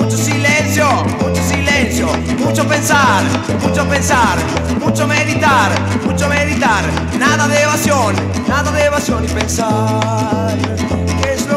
Mucho 0.00 0.16
silencio, 0.16 0.86
mucho 1.20 1.42
silencio, 1.42 2.06
mucho 2.38 2.64
pensar, 2.64 3.24
mucho 3.60 3.88
pensar, 3.88 4.38
mucho 4.78 5.08
meditar, 5.08 5.72
mucho 6.04 6.28
meditar. 6.28 6.84
Nada 7.18 7.48
de 7.48 7.60
evasión, 7.60 8.14
nada 8.46 8.70
de 8.70 8.84
evasión 8.84 9.24
y 9.24 9.28
pensar. 9.28 10.56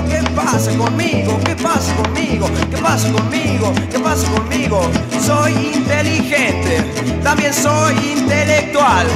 ¿Qué 0.07 0.15
es 0.17 0.23
lo 0.23 0.29
que 0.29 0.35
pasa 0.35 0.71
conmigo? 0.77 1.39
¿Qué 1.43 1.55
pasa 1.55 1.93
conmigo? 1.95 2.49
¿Qué 2.69 2.77
pasa 2.77 3.11
conmigo? 3.11 3.73
¿Qué 3.91 3.99
pasa 3.99 4.31
conmigo? 4.31 4.81
Soy 5.25 5.51
inteligente, 5.75 7.19
también 7.23 7.53
soy 7.53 7.95
intelectual. 8.17 9.07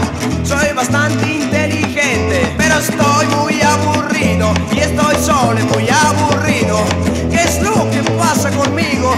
Soy 0.43 0.73
bastante 0.75 1.31
inteligente, 1.31 2.53
pero 2.57 2.79
estoy 2.79 3.27
muy 3.27 3.61
aburrido 3.61 4.53
y 4.73 4.79
estoy 4.79 5.15
solo 5.23 5.59
y 5.59 5.63
muy 5.63 5.87
aburrido. 5.89 6.79
¿Qué 7.31 7.43
es 7.43 7.61
lo 7.61 7.89
que 7.89 8.01
pasa 8.17 8.49
conmigo? 8.51 9.13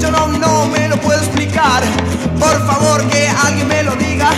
Yo 0.00 0.10
no, 0.10 0.28
no 0.28 0.66
me 0.66 0.88
lo 0.88 0.96
puedo 0.96 1.18
explicar. 1.18 1.82
Por 2.38 2.66
favor, 2.66 3.06
que 3.08 3.28
alguien 3.28 3.68
me 3.68 3.82
lo 3.82 3.94
diga. 3.96 4.30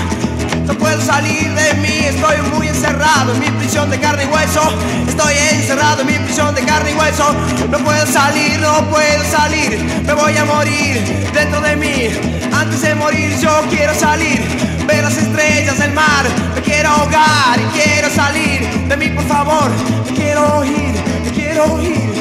No 0.66 0.74
puedo 0.74 1.00
salir 1.00 1.52
de 1.54 1.74
mí, 1.74 2.06
estoy 2.06 2.36
muy 2.54 2.68
encerrado 2.68 3.34
en 3.34 3.40
mi 3.40 3.50
prisión 3.50 3.90
de 3.90 3.98
carne 3.98 4.24
y 4.24 4.26
hueso. 4.26 4.62
Estoy 5.08 5.34
encerrado 5.52 6.02
en 6.02 6.06
mi 6.06 6.18
prisión 6.18 6.54
de 6.54 6.62
carne 6.62 6.92
y 6.92 6.94
hueso. 6.94 7.34
No 7.70 7.78
puedo 7.78 8.06
salir, 8.06 8.58
no 8.60 8.84
puedo 8.90 9.24
salir. 9.30 9.78
Me 10.06 10.12
voy 10.12 10.36
a 10.36 10.44
morir 10.44 11.02
dentro 11.34 11.60
de 11.60 11.76
mí. 11.76 12.08
Antes 12.52 12.82
de 12.82 12.94
morir 12.94 13.36
yo 13.40 13.50
quiero 13.70 13.94
salir, 13.94 14.40
ver 14.86 15.02
las 15.02 15.16
estrellas 15.16 15.78
del 15.78 15.92
mar. 15.92 16.26
Me 16.54 16.60
quiero 16.62 16.90
ahogar 16.90 17.58
y 17.58 17.78
quiero 17.78 18.08
salir 18.10 18.68
de 18.88 18.96
mí, 18.96 19.08
por 19.08 19.24
favor. 19.26 19.70
Me 20.06 20.16
quiero 20.16 20.58
oír, 20.58 20.94
me 21.24 21.30
quiero 21.30 21.74
oír, 21.74 22.11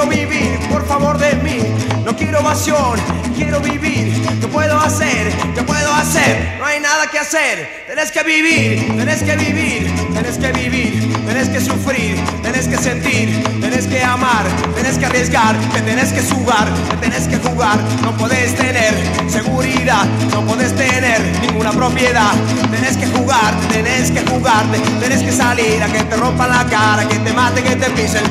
quiero 0.00 0.06
vivir, 0.06 0.58
por 0.70 0.86
favor 0.86 1.18
de 1.18 1.34
mí. 1.36 1.58
No 2.04 2.16
quiero 2.16 2.40
evasión, 2.40 2.98
quiero 3.36 3.60
vivir. 3.60 4.12
¿Qué 4.40 4.46
puedo 4.48 4.78
hacer? 4.78 5.30
¿Qué 5.54 5.62
puedo 5.62 5.92
hacer? 5.92 6.56
No 6.58 6.64
hay 6.64 6.80
nada 6.80 7.06
que 7.10 7.18
hacer. 7.18 7.84
Tenés 7.86 8.10
que 8.10 8.22
vivir, 8.22 8.96
tenés 8.96 9.22
que 9.22 9.36
vivir, 9.36 9.92
tenés 10.14 10.38
que 10.38 10.52
vivir, 10.52 11.19
tenés 11.30 11.48
que 11.48 11.60
sufrir, 11.60 12.16
tenés 12.42 12.66
que 12.66 12.76
sentir, 12.76 13.40
tenés 13.60 13.86
que 13.86 14.02
amar, 14.02 14.44
tenés 14.74 14.98
que 14.98 15.06
arriesgar, 15.06 15.54
te 15.72 15.80
tenés 15.82 16.12
que 16.12 16.22
jugar, 16.22 16.66
te 16.90 16.96
tenés 16.96 17.28
que 17.28 17.36
jugar. 17.36 17.78
No 18.02 18.16
podés 18.16 18.56
tener 18.56 18.92
seguridad, 19.28 20.06
no 20.32 20.44
podés 20.44 20.74
tener 20.74 21.20
ninguna 21.40 21.70
propiedad. 21.70 22.32
Tenés 22.72 22.96
que 22.96 23.06
jugar, 23.06 23.54
tenés 23.70 24.10
que 24.10 24.22
jugarte, 24.28 24.78
tenés 24.98 25.22
que 25.22 25.30
salir 25.30 25.80
a 25.80 25.86
que 25.86 26.00
te 26.02 26.16
rompan 26.16 26.50
la 26.50 26.64
cara, 26.64 27.06
que 27.06 27.20
te 27.20 27.32
maten, 27.32 27.62
que 27.62 27.76
te 27.76 27.90
pisen. 27.90 28.24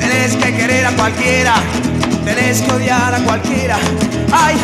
Tenés 0.00 0.34
que 0.34 0.56
querer 0.56 0.86
a 0.86 0.90
cualquiera 0.90 1.54
tenés 2.24 2.62
que 2.62 2.72
odiar 2.72 3.14
a 3.14 3.18
cualquiera. 3.18 3.76
Ay, 4.32 4.56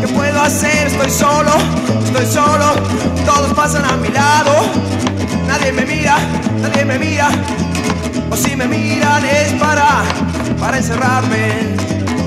¿qué 0.00 0.08
puedo 0.08 0.42
hacer? 0.42 0.88
Estoy 0.88 1.10
solo, 1.10 1.52
estoy 2.04 2.26
solo, 2.26 2.74
todos 3.24 3.54
pasan 3.54 3.84
a 3.84 3.96
mi 3.96 4.08
lado. 4.08 5.13
Nadie 5.46 5.72
me 5.72 5.84
mira, 5.84 6.16
nadie 6.60 6.84
me 6.84 6.98
mira. 6.98 7.28
O 8.30 8.36
si 8.36 8.56
me 8.56 8.66
miran 8.66 9.24
es 9.24 9.52
para, 9.54 10.02
para 10.58 10.76
encerrarme. 10.78 11.48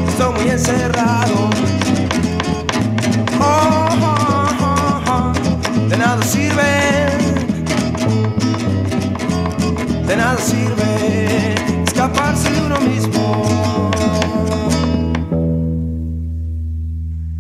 Estoy 0.10 0.34
muy 0.34 0.50
encerrado. 0.50 1.50
Oh, 3.40 3.90
oh, 4.02 4.48
oh, 4.62 5.04
oh. 5.10 5.90
De 5.90 5.98
nada 5.98 6.22
sirve, 6.24 7.08
de 10.08 10.16
nada 10.16 10.38
sirve 10.38 11.56
escaparse 11.86 12.50
de 12.52 12.62
uno 12.62 12.80
mismo. 12.82 13.92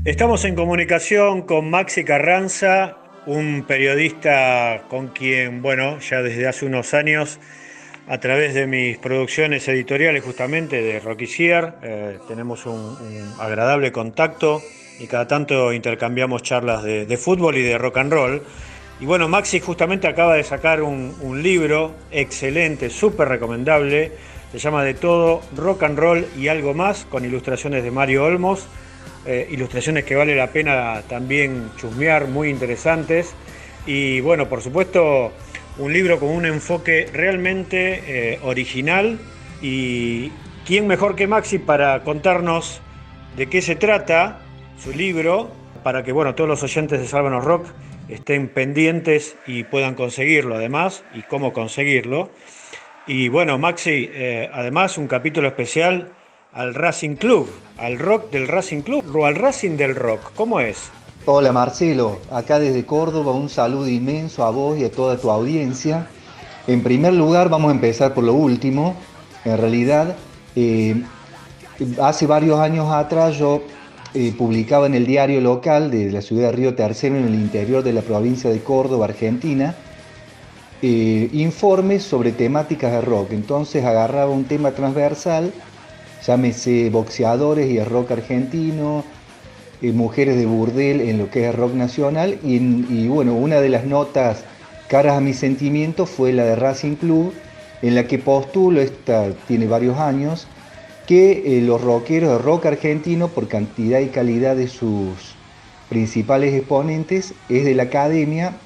Estamos 0.06 0.46
en 0.46 0.56
comunicación 0.56 1.42
con 1.42 1.70
Maxi 1.70 2.04
Carranza, 2.04 2.98
un 3.28 3.66
periodista 3.68 4.84
con 4.90 5.10
quien, 5.10 5.62
bueno, 5.62 6.00
ya 6.00 6.22
desde 6.22 6.48
hace 6.48 6.66
unos 6.66 6.94
años, 6.94 7.40
a 8.08 8.20
través 8.20 8.54
de 8.54 8.68
mis 8.68 8.98
producciones 8.98 9.68
editoriales 9.68 10.24
justamente 10.24 10.82
de 10.82 11.00
Rockicier, 11.02 11.74
eh, 11.84 12.20
tenemos 12.28 12.66
un, 12.66 12.98
agradable 13.38 13.92
contacto 13.92 14.62
y 14.98 15.08
cada 15.08 15.28
tanto 15.28 15.74
intercambiamos 15.74 16.42
charlas 16.42 16.84
de, 16.84 17.06
de 17.06 17.18
fútbol 17.18 17.58
y 17.58 17.64
de 17.64 17.78
rock 17.78 17.98
and 17.98 18.14
roll. 18.14 18.42
Y 19.02 19.06
bueno, 19.06 19.28
Maxi 19.28 19.60
justamente 19.60 20.08
acaba 20.08 20.36
de 20.36 20.44
sacar 20.46 20.82
un, 20.82 21.14
un 21.20 21.44
libro 21.44 21.94
excelente, 22.12 22.90
súper 22.90 23.28
recomendable, 23.28 24.14
se 24.54 24.58
llama 24.58 24.86
De 24.86 24.94
todo, 24.94 25.42
rock 25.56 25.84
and 25.84 26.00
roll 26.00 26.26
y 26.38 26.48
algo 26.48 26.74
más, 26.74 27.04
con 27.04 27.26
ilustraciones 27.26 27.84
de 27.84 27.92
Mario 27.92 28.24
Olmos, 28.24 28.68
eh, 29.28 29.48
ilustraciones 29.52 30.06
que 30.06 30.16
vale 30.16 30.36
la 30.36 30.48
pena 30.48 31.02
también 31.10 31.70
chusmear, 31.78 32.28
muy 32.28 32.50
interesantes. 32.50 33.34
Y 33.86 34.22
bueno, 34.22 34.48
por 34.48 34.62
supuesto, 34.62 35.34
un 35.78 35.94
libro 35.94 36.20
con 36.20 36.30
un 36.30 36.46
enfoque 36.46 37.10
realmente 37.12 38.04
eh, 38.08 38.40
original. 38.44 39.20
Y 39.62 40.32
quién 40.66 40.88
mejor 40.88 41.16
que 41.16 41.28
Maxi 41.28 41.60
para 41.60 42.04
contarnos 42.04 42.82
de 43.36 43.48
qué 43.48 43.62
se 43.62 43.76
trata 43.76 44.40
su 44.78 44.92
libro, 44.92 45.52
para 45.84 46.04
que 46.04 46.12
bueno, 46.12 46.34
todos 46.34 46.50
los 46.50 46.64
oyentes 46.64 47.00
de 47.00 47.08
Sálvanos 47.08 47.44
Rock 47.44 47.68
estén 48.10 48.48
pendientes 48.48 49.36
y 49.46 49.64
puedan 49.64 49.96
conseguirlo 49.96 50.56
además, 50.56 51.04
y 51.14 51.22
cómo 51.24 51.54
conseguirlo. 51.54 52.30
Y 53.06 53.30
bueno, 53.30 53.58
Maxi, 53.58 54.10
eh, 54.14 54.50
además 54.54 54.98
un 54.98 55.08
capítulo 55.08 55.48
especial 55.48 56.12
al 56.54 56.74
Racing 56.74 57.16
Club, 57.16 57.48
al 57.78 58.00
rock 58.00 58.32
del 58.32 58.48
Racing 58.48 58.82
Club 58.82 59.04
o 59.16 59.26
al 59.26 59.36
Racing 59.36 59.78
del 59.78 59.96
Rock. 59.96 60.32
¿Cómo 60.36 60.60
es? 60.60 60.90
Hola 61.26 61.52
Marcelo, 61.52 62.20
acá 62.32 62.58
desde 62.58 62.86
Córdoba 62.86 63.34
un 63.34 63.50
saludo 63.50 63.88
inmenso 63.90 64.46
a 64.46 64.50
vos 64.50 64.78
y 64.78 64.86
a 64.86 64.92
toda 64.92 65.18
tu 65.18 65.30
audiencia. 65.30 66.08
En 66.68 66.84
primer 66.84 67.14
lugar 67.14 67.50
vamos 67.50 67.70
a 67.70 67.74
empezar 67.74 68.14
por 68.14 68.24
lo 68.24 68.34
último. 68.34 68.96
En 69.44 69.58
realidad, 69.58 70.16
eh, 70.56 71.04
hace 72.02 72.28
varios 72.28 72.60
años 72.60 72.92
atrás 72.92 73.38
yo 73.38 73.62
eh, 74.14 74.34
publicaba 74.38 74.88
en 74.88 74.96
el 74.96 75.06
diario 75.06 75.42
local 75.42 75.92
de 75.92 76.12
la 76.12 76.22
ciudad 76.22 76.48
de 76.48 76.52
Río 76.54 76.76
Tercero, 76.76 77.18
en 77.18 77.26
el 77.26 77.36
interior 77.36 77.84
de 77.84 77.94
la 77.94 78.02
provincia 78.02 78.50
de 78.50 78.60
Córdoba, 78.62 79.06
Argentina, 79.06 79.76
eh, 80.82 81.30
informes 81.34 82.04
sobre 82.04 82.32
temáticas 82.32 82.92
de 82.94 83.02
rock. 83.02 83.32
Entonces 83.32 83.84
agarraba 83.84 84.32
un 84.32 84.46
tema 84.46 84.72
transversal, 84.72 85.52
llámese 86.26 86.90
boxeadores 86.90 87.70
y 87.70 87.78
el 87.78 87.86
rock 87.86 88.12
argentino, 88.12 89.04
eh, 89.82 89.92
mujeres 89.92 90.38
de 90.38 90.46
burdel 90.46 91.02
en 91.02 91.18
lo 91.18 91.30
que 91.30 91.48
es 91.48 91.56
rock 91.56 91.74
nacional, 91.74 92.40
y, 92.44 92.56
y 92.56 93.08
bueno, 93.08 93.34
una 93.36 93.62
de 93.62 93.70
las 93.70 93.86
notas 93.86 94.44
caras 94.88 95.18
a 95.18 95.22
mis 95.22 95.38
sentimientos 95.38 96.10
fue 96.10 96.34
la 96.34 96.46
de 96.46 96.56
Racing 96.56 96.96
Club, 96.96 97.34
en 97.82 97.96
la 97.96 98.08
que 98.08 98.18
postulo, 98.18 98.82
esta 98.82 99.32
tiene 99.48 99.68
varios 99.68 99.98
años, 99.98 100.48
que 101.06 101.58
eh, 101.58 101.62
los 101.62 101.82
rockeros 101.82 102.32
de 102.32 102.38
rock 102.40 102.66
argentino, 102.66 103.30
por 103.30 103.48
cantidad 103.48 104.00
y 104.00 104.08
calidad 104.08 104.56
de 104.56 104.68
sus 104.68 105.36
principales 105.90 106.54
exponentes, 106.54 107.34
es 107.48 107.64
de 107.64 107.76
la 107.76 107.84
academia 107.84 108.58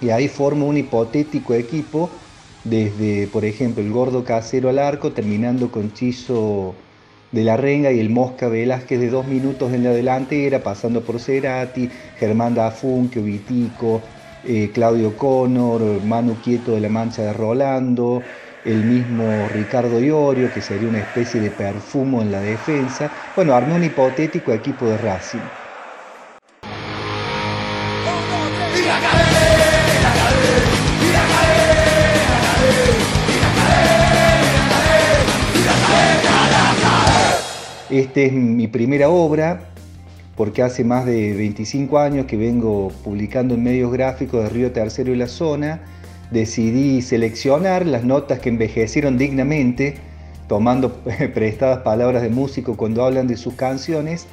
y 0.00 0.10
ahí 0.10 0.28
forma 0.28 0.64
un 0.64 0.76
hipotético 0.76 1.54
equipo 1.54 2.10
desde, 2.68 3.28
por 3.28 3.44
ejemplo, 3.44 3.82
el 3.82 3.90
gordo 3.90 4.24
casero 4.24 4.68
al 4.68 4.78
arco, 4.78 5.12
terminando 5.14 5.70
con 5.70 5.92
Chizo 5.92 6.84
de 7.30 7.44
la 7.44 7.56
Renga 7.56 7.92
y 7.92 8.00
el 8.00 8.10
Mosca 8.10 8.48
Velázquez 8.48 8.98
de 9.00 9.08
dos 9.10 9.26
minutos 9.26 9.72
en 9.72 9.82
la 9.84 9.90
delantera, 9.90 10.62
pasando 10.62 11.04
por 11.04 11.20
Cerati, 11.20 11.90
Germán 12.14 12.54
Dafunque, 12.54 13.20
Vitico, 13.20 14.04
eh, 14.42 14.72
Claudio 14.72 15.16
Connor, 15.16 16.02
Manu 16.02 16.40
Quieto 16.40 16.72
de 16.74 16.80
la 16.80 16.88
Mancha 16.88 17.22
de 17.22 17.32
Rolando, 17.32 18.24
el 18.64 18.84
mismo 18.84 19.48
Ricardo 19.48 20.00
Iorio, 20.00 20.50
que 20.50 20.62
sería 20.62 20.88
una 20.88 20.98
especie 21.00 21.40
de 21.40 21.50
perfumo 21.52 22.22
en 22.22 22.30
la 22.32 22.40
defensa. 22.40 23.12
Bueno, 23.34 23.54
armé 23.54 23.74
un 23.74 23.84
hipotético 23.84 24.52
equipo 24.52 24.88
de 24.90 24.98
Racing. 24.98 25.50
Esta 37.90 38.20
es 38.20 38.32
mi 38.32 38.66
primera 38.66 39.08
obra, 39.08 39.70
porque 40.34 40.60
hace 40.62 40.82
más 40.82 41.06
de 41.06 41.34
25 41.34 41.98
años 42.00 42.26
que 42.26 42.36
vengo 42.36 42.88
publicando 43.04 43.54
en 43.54 43.62
medios 43.62 43.92
gráficos 43.92 44.42
de 44.42 44.48
Río 44.48 44.72
Tercero 44.72 45.12
y 45.12 45.16
la 45.16 45.28
zona. 45.28 45.82
Decidí 46.32 47.00
seleccionar 47.00 47.86
las 47.86 48.02
notas 48.02 48.40
que 48.40 48.48
envejecieron 48.48 49.18
dignamente, 49.18 49.98
tomando 50.48 50.94
prestadas 51.34 51.78
palabras 51.82 52.22
de 52.22 52.28
músico 52.28 52.76
cuando 52.76 53.04
hablan 53.04 53.28
de 53.28 53.36
sus 53.36 53.54
canciones, 53.54 54.26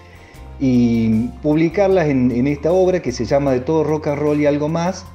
y 0.59 1.27
publicarlas 1.43 2.07
en, 2.07 2.31
en 2.31 2.47
esta 2.47 2.71
obra 2.71 3.01
que 3.03 3.11
se 3.11 3.25
llama 3.25 3.51
De 3.51 3.59
todo 3.59 3.83
rock 3.83 4.07
and 4.07 4.19
roll 4.19 4.41
y 4.41 4.47
algo 4.47 4.67
más, 4.67 5.05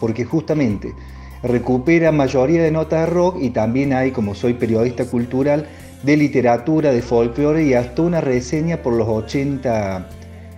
porque 0.00 0.24
justamente 0.24 0.94
recupera 1.42 2.10
mayoría 2.10 2.62
de 2.62 2.70
notas 2.70 3.00
de 3.00 3.06
rock 3.12 3.36
y 3.38 3.50
también 3.50 3.92
hay, 3.92 4.12
como 4.12 4.34
soy 4.34 4.54
periodista 4.54 5.04
cultural, 5.04 5.66
de 6.02 6.16
literatura, 6.16 6.92
de 6.92 7.02
folclore 7.02 7.64
y 7.64 7.74
hasta 7.74 8.02
una 8.02 8.20
reseña 8.20 8.82
por 8.82 8.94
los 8.94 9.08
80 9.08 10.06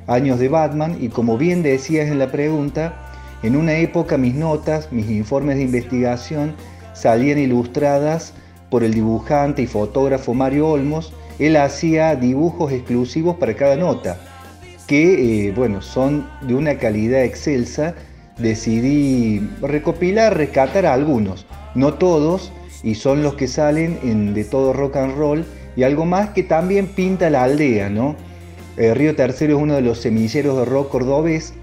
años 0.06 0.38
de 0.38 0.48
Batman. 0.48 0.96
Y 1.00 1.08
como 1.08 1.36
bien 1.36 1.62
decías 1.62 2.08
en 2.08 2.18
la 2.18 2.30
pregunta, 2.30 2.94
en 3.42 3.56
una 3.56 3.74
época 3.74 4.18
mis 4.18 4.34
notas, 4.34 4.92
mis 4.92 5.10
informes 5.10 5.56
de 5.56 5.62
investigación 5.62 6.54
salían 6.94 7.38
ilustradas 7.38 8.34
por 8.70 8.84
el 8.84 8.94
dibujante 8.94 9.62
y 9.62 9.66
fotógrafo 9.66 10.34
Mario 10.34 10.68
Olmos. 10.68 11.12
Él 11.38 11.56
hacía 11.56 12.14
dibujos 12.14 12.72
exclusivos 12.72 13.36
para 13.36 13.54
cada 13.54 13.76
nota, 13.76 14.18
que 14.86 15.48
eh, 15.48 15.52
bueno, 15.52 15.82
son 15.82 16.28
de 16.42 16.54
una 16.54 16.78
calidad 16.78 17.24
excelsa. 17.24 17.94
Decidí 18.38 19.40
recopilar, 19.60 20.36
rescatar 20.36 20.86
a 20.86 20.94
algunos, 20.94 21.46
no 21.74 21.94
todos, 21.94 22.50
y 22.82 22.94
son 22.94 23.22
los 23.22 23.34
que 23.34 23.48
salen 23.48 23.98
en 24.02 24.34
De 24.34 24.44
todo 24.44 24.72
rock 24.72 24.96
and 24.96 25.16
roll 25.16 25.44
y 25.76 25.84
algo 25.84 26.04
más 26.04 26.30
que 26.30 26.42
también 26.42 26.86
pinta 26.86 27.30
la 27.30 27.44
aldea, 27.44 27.88
¿no? 27.88 28.16
El 28.76 28.94
Río 28.94 29.14
Tercero 29.14 29.56
es 29.56 29.62
uno 29.62 29.74
de 29.74 29.82
los 29.82 29.98
semilleros 29.98 30.58
de 30.58 30.64
rock 30.64 30.90
cordobés. 30.90 31.54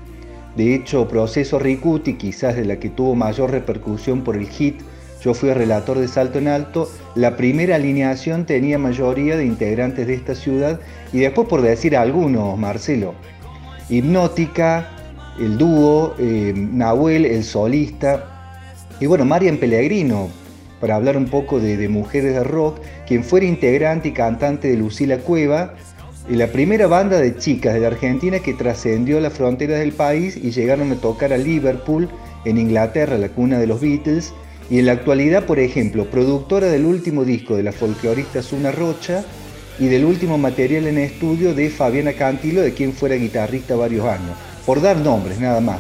De 0.56 0.74
hecho, 0.76 1.08
Proceso 1.08 1.60
Ricuti, 1.60 2.16
quizás 2.16 2.56
de 2.56 2.66
la 2.66 2.78
que 2.78 2.90
tuvo 2.90 3.16
mayor 3.16 3.52
repercusión 3.52 4.24
por 4.24 4.36
el 4.36 4.48
hit, 4.48 4.82
yo 5.24 5.34
fui 5.34 5.52
relator 5.52 6.00
de 6.00 6.08
Salto 6.08 6.40
en 6.40 6.48
Alto, 6.48 6.90
la 7.16 7.36
primera 7.36 7.76
alineación 7.76 8.46
tenía 8.46 8.78
mayoría 8.78 9.36
de 9.36 9.46
integrantes 9.46 10.08
de 10.08 10.14
esta 10.14 10.34
ciudad 10.34 10.80
y 11.12 11.20
después 11.20 11.48
por 11.48 11.62
decir 11.62 11.98
algunos, 11.98 12.58
Marcelo, 12.58 13.14
Hipnótica, 13.90 14.90
el 15.40 15.58
dúo, 15.58 16.16
eh, 16.20 16.54
Nahuel, 16.56 17.26
el 17.26 17.44
solista, 17.44 18.26
y 19.00 19.08
bueno, 19.08 19.26
Marian 19.26 19.58
Pellegrino, 19.58 20.30
para 20.80 20.96
hablar 20.96 21.18
un 21.18 21.26
poco 21.26 21.60
de, 21.60 21.88
mujeres 21.90 22.34
de 22.34 22.44
rock, 22.44 22.80
quien 23.08 23.24
fuera 23.24 23.46
integrante 23.46 24.10
y 24.10 24.12
cantante 24.12 24.68
de 24.70 24.78
Lucila 24.78 25.18
Cueva, 25.18 25.76
y 26.30 26.36
la 26.36 26.48
primera 26.48 26.88
banda 26.88 27.20
de 27.20 27.38
chicas 27.38 27.74
de 27.74 27.80
la 27.80 27.88
Argentina 27.88 28.40
que 28.40 28.54
trascendió 28.54 29.20
las 29.20 29.34
fronteras 29.34 29.80
del 29.80 29.94
país 29.94 30.38
y 30.38 30.52
llegaron 30.52 30.92
a 30.92 30.96
tocar 30.96 31.34
a 31.34 31.38
Liverpool, 31.38 32.08
en 32.46 32.58
Inglaterra, 32.58 33.18
la 33.18 33.30
cuna 33.30 33.60
de 33.60 33.68
los 33.68 33.82
Beatles, 33.82 34.34
y 34.70 34.80
en 34.80 34.86
la 34.86 34.92
actualidad, 34.94 35.46
por 35.46 35.60
ejemplo, 35.60 36.10
productora 36.10 36.68
del 36.68 36.86
último 36.86 37.26
disco 37.26 37.56
de 37.56 37.64
la 37.64 37.72
folclorista 37.72 38.44
Zuna 38.44 38.72
Rocha 38.72 39.26
y 39.80 39.88
del 39.88 40.06
último 40.06 40.38
material 40.38 40.88
en 40.88 41.00
estudio 41.00 41.56
de 41.56 41.70
Fabiana 41.70 42.14
Cantilo, 42.14 42.62
de 42.62 42.74
quien 42.74 42.94
fuera 42.94 43.16
guitarrista 43.16 43.76
varios 43.76 44.06
años, 44.06 44.38
por 44.66 44.82
dar 44.82 44.98
nombres 44.98 45.40
nada 45.40 45.62
más. 45.62 45.80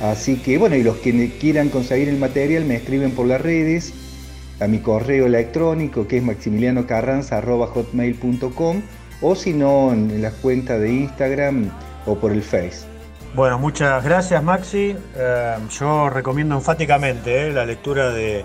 Así 0.00 0.36
que 0.36 0.58
bueno, 0.58 0.76
y 0.76 0.84
los 0.84 0.98
que 0.98 1.32
quieran 1.40 1.70
conseguir 1.70 2.08
el 2.08 2.18
material 2.18 2.64
me 2.64 2.76
escriben 2.76 3.10
por 3.10 3.26
las 3.26 3.40
redes, 3.40 3.92
a 4.60 4.66
mi 4.66 4.80
correo 4.80 5.24
electrónico 5.26 6.06
que 6.06 6.18
es 6.18 6.22
maximilianocarranza.hotmail.com 6.22 8.82
o 9.20 9.34
si 9.34 9.52
no 9.52 9.92
en 9.92 10.22
las 10.22 10.34
cuentas 10.34 10.80
de 10.80 10.92
Instagram 10.92 11.72
o 12.06 12.14
por 12.16 12.30
el 12.32 12.42
Face. 12.42 12.86
Bueno, 13.34 13.58
muchas 13.58 14.04
gracias 14.04 14.42
Maxi. 14.42 14.96
Eh, 15.16 15.56
yo 15.70 16.08
recomiendo 16.10 16.54
enfáticamente 16.54 17.48
eh, 17.48 17.52
la 17.52 17.66
lectura 17.66 18.10
de, 18.10 18.44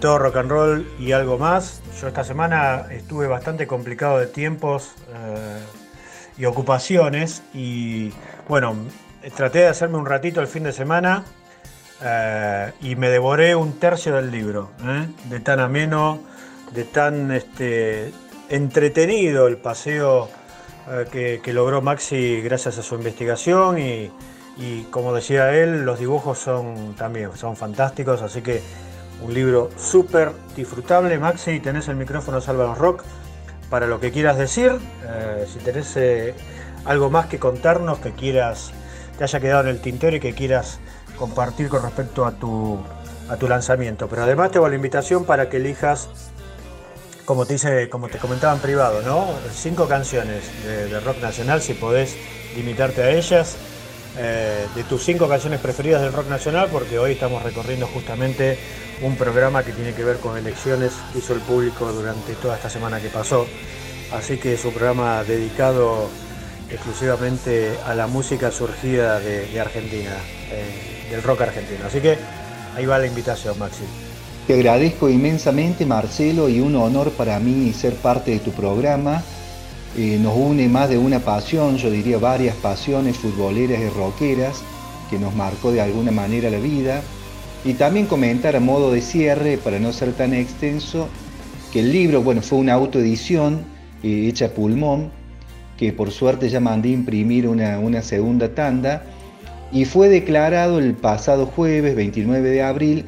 todo 0.00 0.18
rock 0.18 0.36
and 0.36 0.50
roll 0.50 0.86
y 0.98 1.12
algo 1.12 1.38
más. 1.38 1.82
Yo 2.00 2.08
esta 2.08 2.24
semana 2.24 2.86
estuve 2.90 3.26
bastante 3.26 3.66
complicado 3.66 4.18
de 4.18 4.26
tiempos 4.26 4.92
eh, 5.14 5.58
y 6.38 6.44
ocupaciones 6.44 7.42
y 7.54 8.12
bueno, 8.48 8.76
traté 9.34 9.60
de 9.60 9.68
hacerme 9.68 9.98
un 9.98 10.06
ratito 10.06 10.40
el 10.40 10.46
fin 10.46 10.64
de 10.64 10.72
semana 10.72 11.24
eh, 12.04 12.72
y 12.80 12.96
me 12.96 13.08
devoré 13.08 13.54
un 13.54 13.78
tercio 13.78 14.16
del 14.16 14.30
libro, 14.30 14.70
¿eh? 14.84 15.06
de 15.24 15.40
tan 15.40 15.60
ameno, 15.60 16.20
de 16.72 16.84
tan 16.84 17.30
este, 17.30 18.12
entretenido 18.48 19.46
el 19.46 19.56
paseo 19.56 20.28
eh, 20.90 21.06
que, 21.12 21.40
que 21.42 21.52
logró 21.52 21.80
Maxi 21.80 22.40
gracias 22.40 22.78
a 22.78 22.82
su 22.82 22.96
investigación 22.96 23.78
y, 23.78 24.10
y 24.56 24.82
como 24.90 25.14
decía 25.14 25.54
él, 25.54 25.82
los 25.82 26.00
dibujos 26.00 26.38
son 26.38 26.94
también 26.96 27.30
son 27.36 27.56
fantásticos, 27.56 28.20
así 28.22 28.42
que 28.42 28.62
un 29.22 29.32
libro 29.32 29.70
súper 29.76 30.32
disfrutable. 30.56 31.16
Maxi, 31.18 31.60
tenés 31.60 31.86
el 31.86 31.94
micrófono 31.94 32.40
Sálvanos 32.40 32.78
Rock 32.78 33.04
para 33.70 33.86
lo 33.86 34.00
que 34.00 34.10
quieras 34.10 34.36
decir. 34.36 34.72
Si 35.46 35.60
tenés 35.60 35.96
algo 36.84 37.08
más 37.08 37.26
que 37.26 37.38
contarnos, 37.38 38.00
que 38.00 38.10
quieras, 38.10 38.72
te 39.16 39.22
haya 39.22 39.38
quedado 39.38 39.62
en 39.62 39.68
el 39.68 39.80
tintero 39.80 40.16
y 40.16 40.20
que 40.20 40.34
quieras 40.34 40.80
compartir 41.22 41.68
con 41.68 41.80
respecto 41.84 42.26
a 42.26 42.32
tu, 42.32 42.80
a 43.28 43.36
tu 43.36 43.46
lanzamiento. 43.46 44.08
Pero 44.08 44.24
además 44.24 44.50
te 44.50 44.58
hago 44.58 44.68
la 44.68 44.74
invitación 44.74 45.24
para 45.24 45.48
que 45.48 45.58
elijas, 45.58 46.08
como 47.24 47.46
te, 47.46 47.52
dice, 47.52 47.88
como 47.88 48.08
te 48.08 48.18
comentaba 48.18 48.52
en 48.54 48.58
privado, 48.58 49.02
¿no? 49.02 49.28
cinco 49.54 49.86
canciones 49.86 50.42
de, 50.64 50.98
rock 50.98 51.18
nacional, 51.22 51.62
si 51.62 51.74
podés 51.74 52.16
limitarte 52.56 53.04
a 53.04 53.10
ellas. 53.10 53.56
eh, 54.18 54.66
de 54.74 54.84
tus 54.84 55.04
cinco 55.04 55.26
canciones 55.28 55.60
preferidas 55.60 56.02
del 56.02 56.12
rock 56.12 56.28
nacional, 56.28 56.68
porque 56.70 56.98
hoy 56.98 57.12
estamos 57.12 57.42
recorriendo 57.42 57.86
justamente 57.86 58.58
un 59.00 59.16
programa 59.16 59.62
que 59.62 59.72
tiene 59.72 59.94
que 59.94 60.04
ver 60.04 60.18
con 60.18 60.36
elecciones 60.36 60.92
hizo 61.16 61.32
el 61.34 61.40
público 61.40 61.90
durante 61.92 62.34
toda 62.34 62.56
esta 62.56 62.68
semana 62.68 63.00
que 63.00 63.08
pasó. 63.08 63.46
Así 64.12 64.38
que 64.38 64.54
es 64.54 64.64
un 64.64 64.72
programa 64.74 65.24
dedicado 65.24 66.10
exclusivamente 66.68 67.78
a 67.86 67.94
la 67.94 68.06
música 68.06 68.50
surgida 68.50 69.20
de, 69.20 69.46
de 69.46 69.60
Argentina, 69.60 70.16
eh, 70.50 71.01
del 71.12 71.22
rock 71.22 71.42
argentino. 71.42 71.86
Así 71.86 72.00
que 72.00 72.16
ahí 72.74 72.86
va 72.86 72.98
la 72.98 73.06
invitación, 73.06 73.58
Maxi. 73.58 73.84
Te 74.46 74.54
agradezco 74.54 75.08
inmensamente 75.08 75.86
Marcelo 75.86 76.48
y 76.48 76.60
un 76.60 76.74
honor 76.74 77.12
para 77.12 77.38
mí 77.38 77.72
ser 77.72 77.94
parte 77.94 78.32
de 78.32 78.38
tu 78.40 78.50
programa. 78.50 79.22
Eh, 79.96 80.18
nos 80.20 80.34
une 80.34 80.68
más 80.68 80.88
de 80.88 80.96
una 80.96 81.20
pasión, 81.20 81.76
yo 81.76 81.90
diría 81.90 82.18
varias 82.18 82.56
pasiones 82.56 83.18
futboleras 83.18 83.78
y 83.78 83.88
rockeras 83.90 84.62
que 85.10 85.18
nos 85.18 85.34
marcó 85.34 85.70
de 85.70 85.82
alguna 85.82 86.10
manera 86.10 86.50
la 86.50 86.58
vida. 86.58 87.02
Y 87.64 87.74
también 87.74 88.06
comentar 88.06 88.56
a 88.56 88.60
modo 88.60 88.90
de 88.90 89.02
cierre, 89.02 89.58
para 89.58 89.78
no 89.78 89.92
ser 89.92 90.14
tan 90.14 90.32
extenso, 90.32 91.08
que 91.72 91.80
el 91.80 91.92
libro, 91.92 92.22
bueno, 92.22 92.42
fue 92.42 92.58
una 92.58 92.72
autoedición 92.72 93.64
eh, 94.02 94.26
hecha 94.28 94.46
a 94.46 94.48
pulmón, 94.48 95.12
que 95.76 95.92
por 95.92 96.10
suerte 96.10 96.48
ya 96.48 96.58
mandé 96.58 96.88
imprimir 96.88 97.46
una, 97.46 97.78
una 97.78 98.02
segunda 98.02 98.48
tanda, 98.54 99.04
y 99.72 99.86
fue 99.86 100.08
declarado 100.08 100.78
el 100.78 100.94
pasado 100.94 101.46
jueves 101.46 101.96
29 101.96 102.50
de 102.50 102.62
abril 102.62 103.06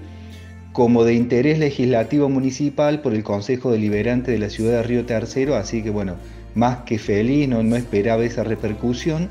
como 0.73 1.05
de 1.05 1.15
interés 1.15 1.59
legislativo 1.59 2.29
municipal 2.29 3.01
por 3.01 3.15
el 3.15 3.23
Consejo 3.23 3.71
Deliberante 3.71 4.33
de 4.33 4.39
la 4.39 4.51
Ciudad 4.51 4.79
de 4.79 4.83
Río 4.83 5.07
Tercero, 5.07 5.55
así 5.55 5.83
que 5.83 5.91
bueno, 5.91 6.17
más 6.55 6.79
que 6.79 6.99
feliz, 6.99 7.49
no, 7.49 7.63
no 7.63 7.77
esperaba 7.77 8.25
esa 8.25 8.43
repercusión. 8.43 9.29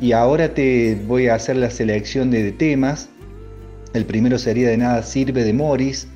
Y 0.00 0.12
ahora 0.12 0.54
te 0.54 0.96
voy 1.06 1.28
a 1.28 1.34
hacer 1.34 1.56
la 1.56 1.70
selección 1.70 2.30
de 2.30 2.50
temas. 2.50 3.08
El 3.92 4.04
primero 4.04 4.38
sería 4.38 4.68
de 4.68 4.76
Nada 4.76 5.02
Sirve 5.02 5.44
de 5.44 5.52
Morris, 5.52 6.08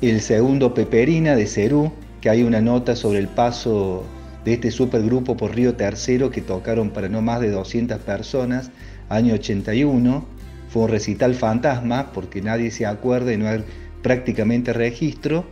el 0.00 0.20
segundo 0.20 0.74
Peperina 0.74 1.34
de 1.36 1.46
Cerú, 1.46 1.92
que 2.20 2.30
hay 2.30 2.42
una 2.42 2.60
nota 2.60 2.96
sobre 2.96 3.18
el 3.18 3.28
paso 3.28 4.04
de 4.44 4.54
este 4.54 4.70
supergrupo 4.70 5.36
por 5.36 5.54
Río 5.54 5.74
Tercero 5.74 6.30
que 6.30 6.40
tocaron 6.40 6.90
para 6.90 7.08
no 7.08 7.22
más 7.22 7.40
de 7.40 7.50
200 7.50 7.98
personas, 8.00 8.70
año 9.14 9.34
81. 9.34 10.24
Fue 10.68 10.82
un 10.82 10.88
recital 10.88 11.34
fantasma 11.34 12.10
porque 12.12 12.42
nadie 12.42 12.70
se 12.70 12.86
acuerda 12.86 13.32
y 13.32 13.36
no 13.36 13.48
hay 13.48 13.64
prácticamente 14.02 14.72
registro. 14.72 15.44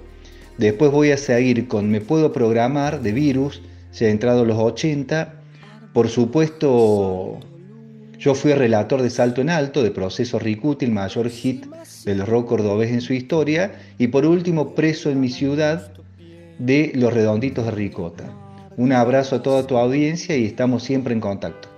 Después 0.59 0.91
voy 0.91 1.11
a 1.11 1.17
seguir 1.17 1.69
con 1.69 1.91
Me 1.91 2.01
Puedo 2.01 2.33
Programar 2.33 3.01
de 3.01 3.13
Virus, 3.13 3.63
se 3.91 4.07
ha 4.07 4.11
entrado 4.11 4.45
los 4.45 4.59
80. 4.59 5.35
Por 5.93 6.09
supuesto, 6.09 7.41
yo 8.19 8.35
fui 8.35 8.53
relator 8.53 9.03
de 9.03 9.11
Salto 9.11 9.41
en 9.41 9.51
Alto, 9.51 9.83
de 9.83 9.91
Proceso 9.91 10.39
Ricuti, 10.39 10.85
el 10.85 10.93
mayor 10.93 11.29
hit 11.31 11.67
del 12.05 12.27
rock 12.27 12.49
cordobés 12.49 12.91
en 12.91 13.01
su 13.01 13.15
historia. 13.15 13.73
Y 13.99 14.09
por 14.09 14.27
último, 14.27 14.75
Preso 14.75 15.11
en 15.11 15.21
mi 15.21 15.29
ciudad, 15.29 15.93
de 16.59 16.93
Los 16.95 17.13
Redonditos 17.13 17.65
de 17.65 17.71
Ricota. 17.73 18.25
Un 18.77 18.93
abrazo 18.93 19.37
a 19.37 19.43
toda 19.43 19.67
tu 19.67 19.77
audiencia 19.77 20.37
y 20.37 20.47
estamos 20.47 20.83
siempre 20.83 21.13
en 21.13 21.21
contacto. 21.21 21.72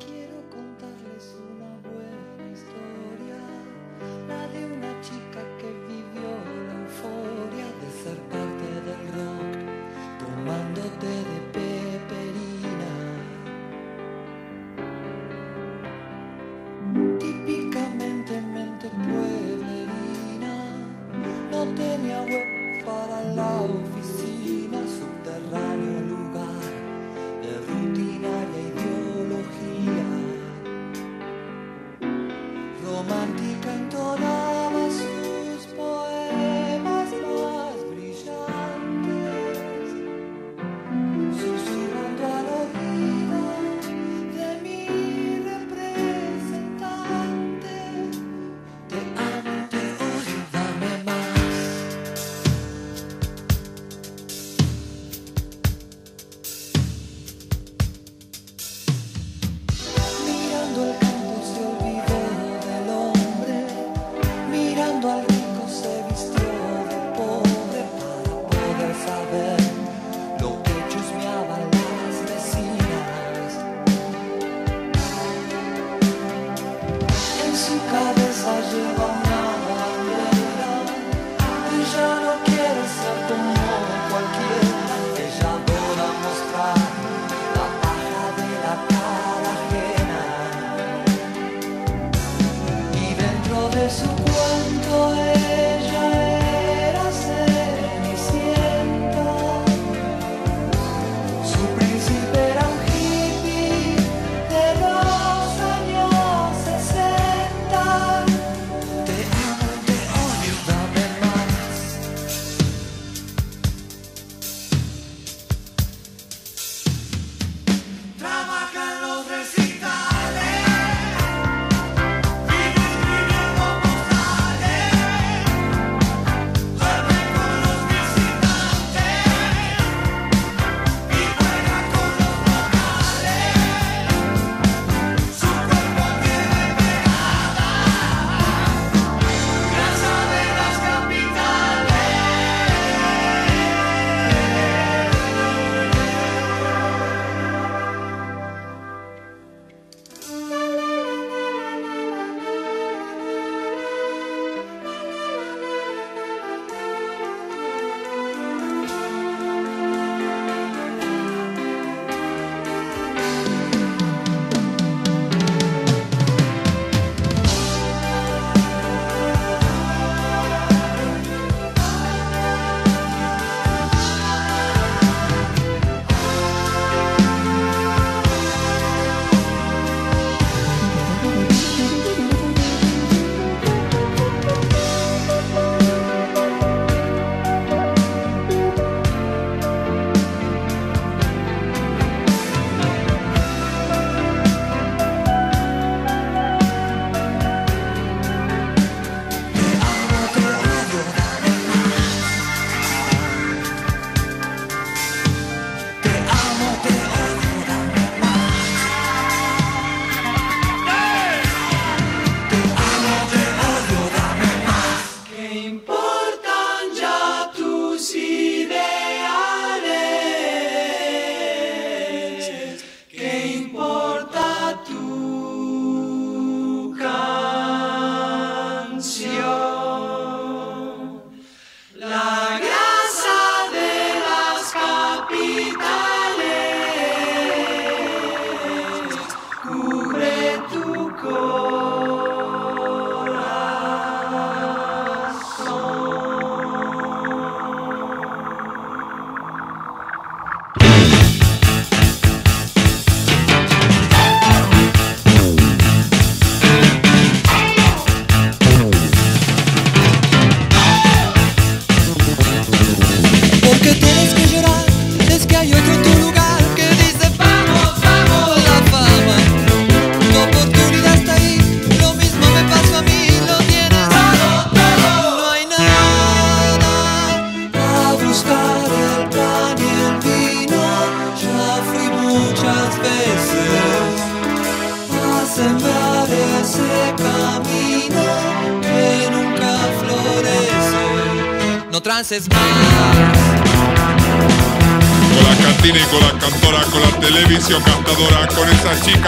Dentro 93.87 94.24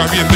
bien 0.05 0.26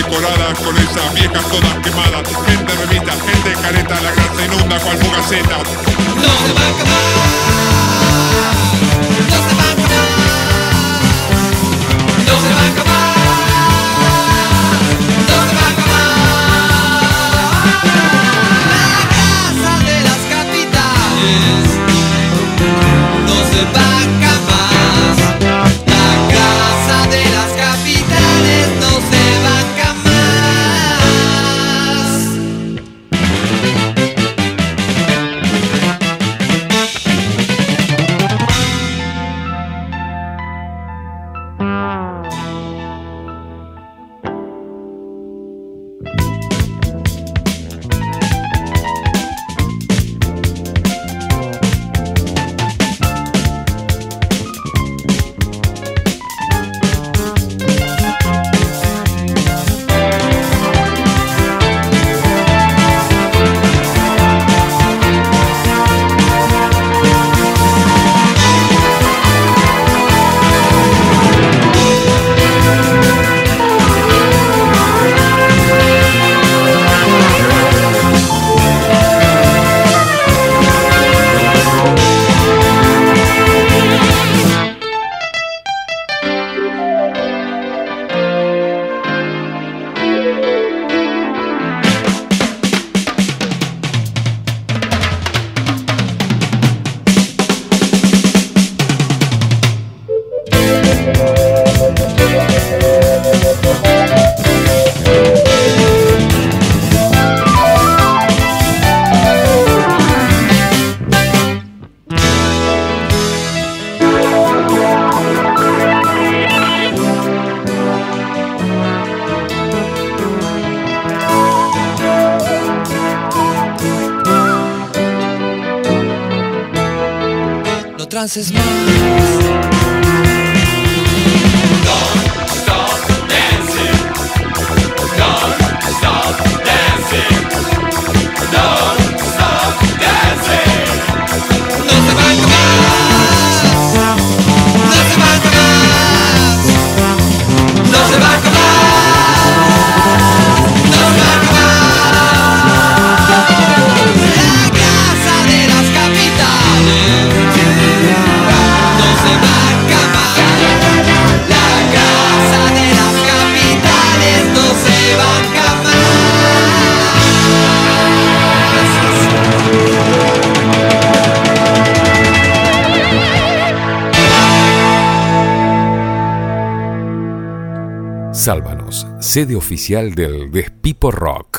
sede 179.31 179.55
oficial 179.55 180.13
del 180.13 180.51
Despipo 180.51 181.09
Rock. 181.09 181.50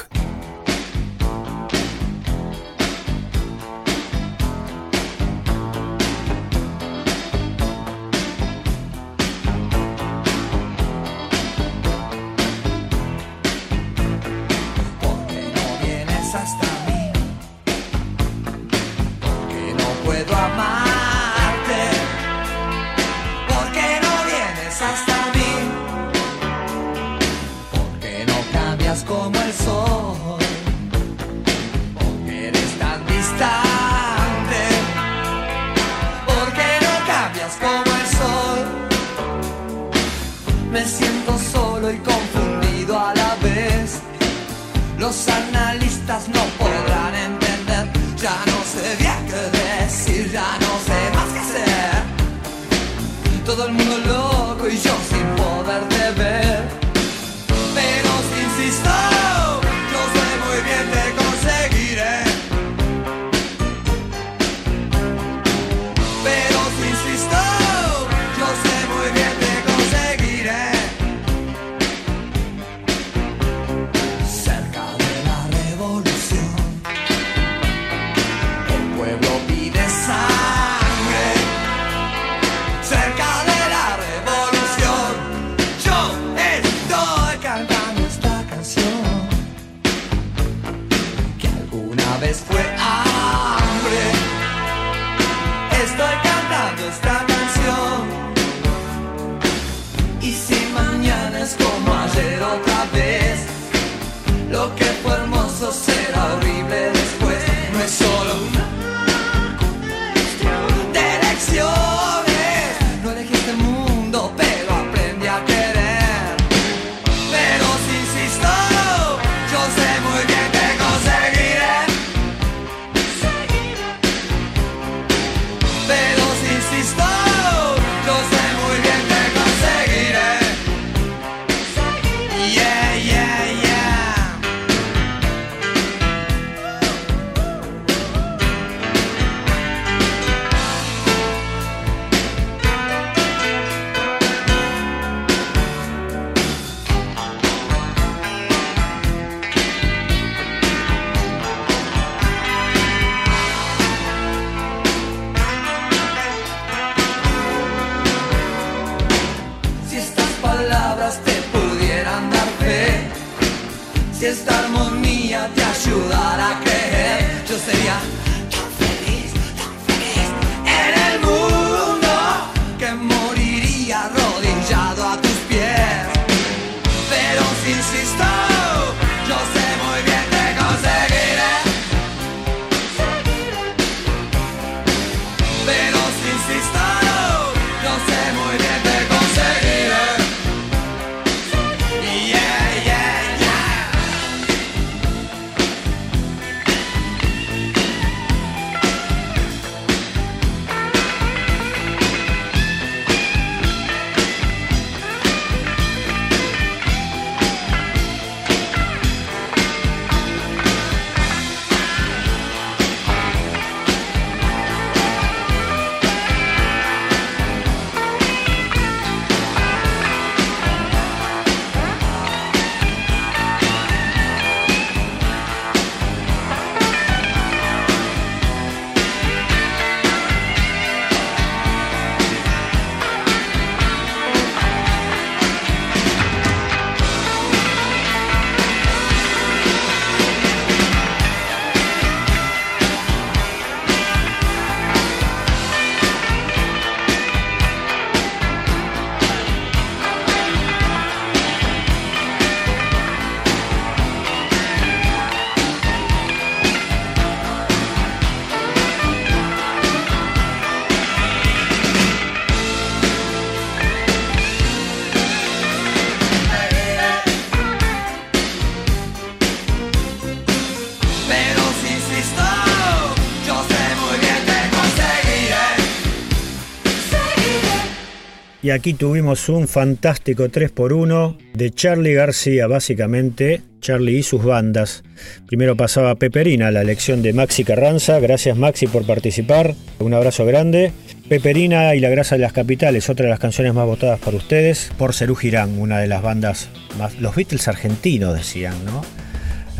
Aquí 278.72 278.94
tuvimos 278.94 279.48
un 279.48 279.68
fantástico 279.68 280.44
3x1 280.44 281.36
de 281.54 281.70
Charlie 281.70 282.14
García, 282.14 282.66
básicamente, 282.66 283.62
Charlie 283.80 284.18
y 284.18 284.22
sus 284.22 284.44
bandas. 284.44 285.02
Primero 285.46 285.76
pasaba 285.76 286.14
Peperina, 286.14 286.70
la 286.70 286.82
elección 286.82 287.22
de 287.22 287.32
Maxi 287.32 287.64
Carranza. 287.64 288.20
Gracias 288.20 288.56
Maxi 288.56 288.86
por 288.86 289.06
participar. 289.06 289.74
Un 289.98 290.14
abrazo 290.14 290.46
grande. 290.46 290.92
Peperina 291.28 291.94
y 291.94 292.00
la 292.00 292.10
grasa 292.10 292.36
de 292.36 292.42
las 292.42 292.52
capitales, 292.52 293.10
otra 293.10 293.24
de 293.24 293.30
las 293.30 293.40
canciones 293.40 293.74
más 293.74 293.86
votadas 293.86 294.20
por 294.20 294.34
ustedes. 294.34 294.92
Por 294.98 295.14
Cerú 295.14 295.34
Girán, 295.34 295.78
una 295.78 295.98
de 295.98 296.06
las 296.06 296.22
bandas 296.22 296.68
más. 296.98 297.18
Los 297.20 297.34
Beatles 297.34 297.68
argentinos 297.68 298.34
decían, 298.34 298.74
¿no? 298.84 299.02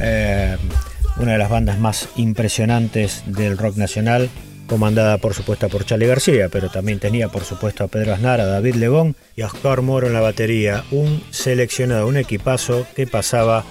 Eh, 0.01 0.57
una 1.19 1.33
de 1.33 1.39
las 1.39 1.51
bandas 1.51 1.79
más 1.79 2.09
impresionantes 2.17 3.23
del 3.27 3.59
rock 3.59 3.77
nacional, 3.77 4.31
comandada 4.67 5.19
por 5.19 5.35
supuesto 5.35 5.69
por 5.69 5.85
Charlie 5.85 6.07
García, 6.07 6.49
pero 6.51 6.71
también 6.71 6.99
tenía 6.99 7.29
por 7.29 7.45
supuesto 7.45 7.85
a 7.85 7.89
Pedro 7.89 8.15
Aznar, 8.15 8.41
a 8.41 8.47
David 8.47 8.77
Lebón 8.77 9.17
y 9.37 9.43
Oscar 9.43 9.83
Moro 9.83 10.07
en 10.07 10.13
la 10.13 10.21
batería, 10.21 10.85
un 10.91 11.23
seleccionado, 11.31 12.07
un 12.07 12.17
equipazo 12.17 12.87
que 12.95 13.07
pasaba, 13.07 13.65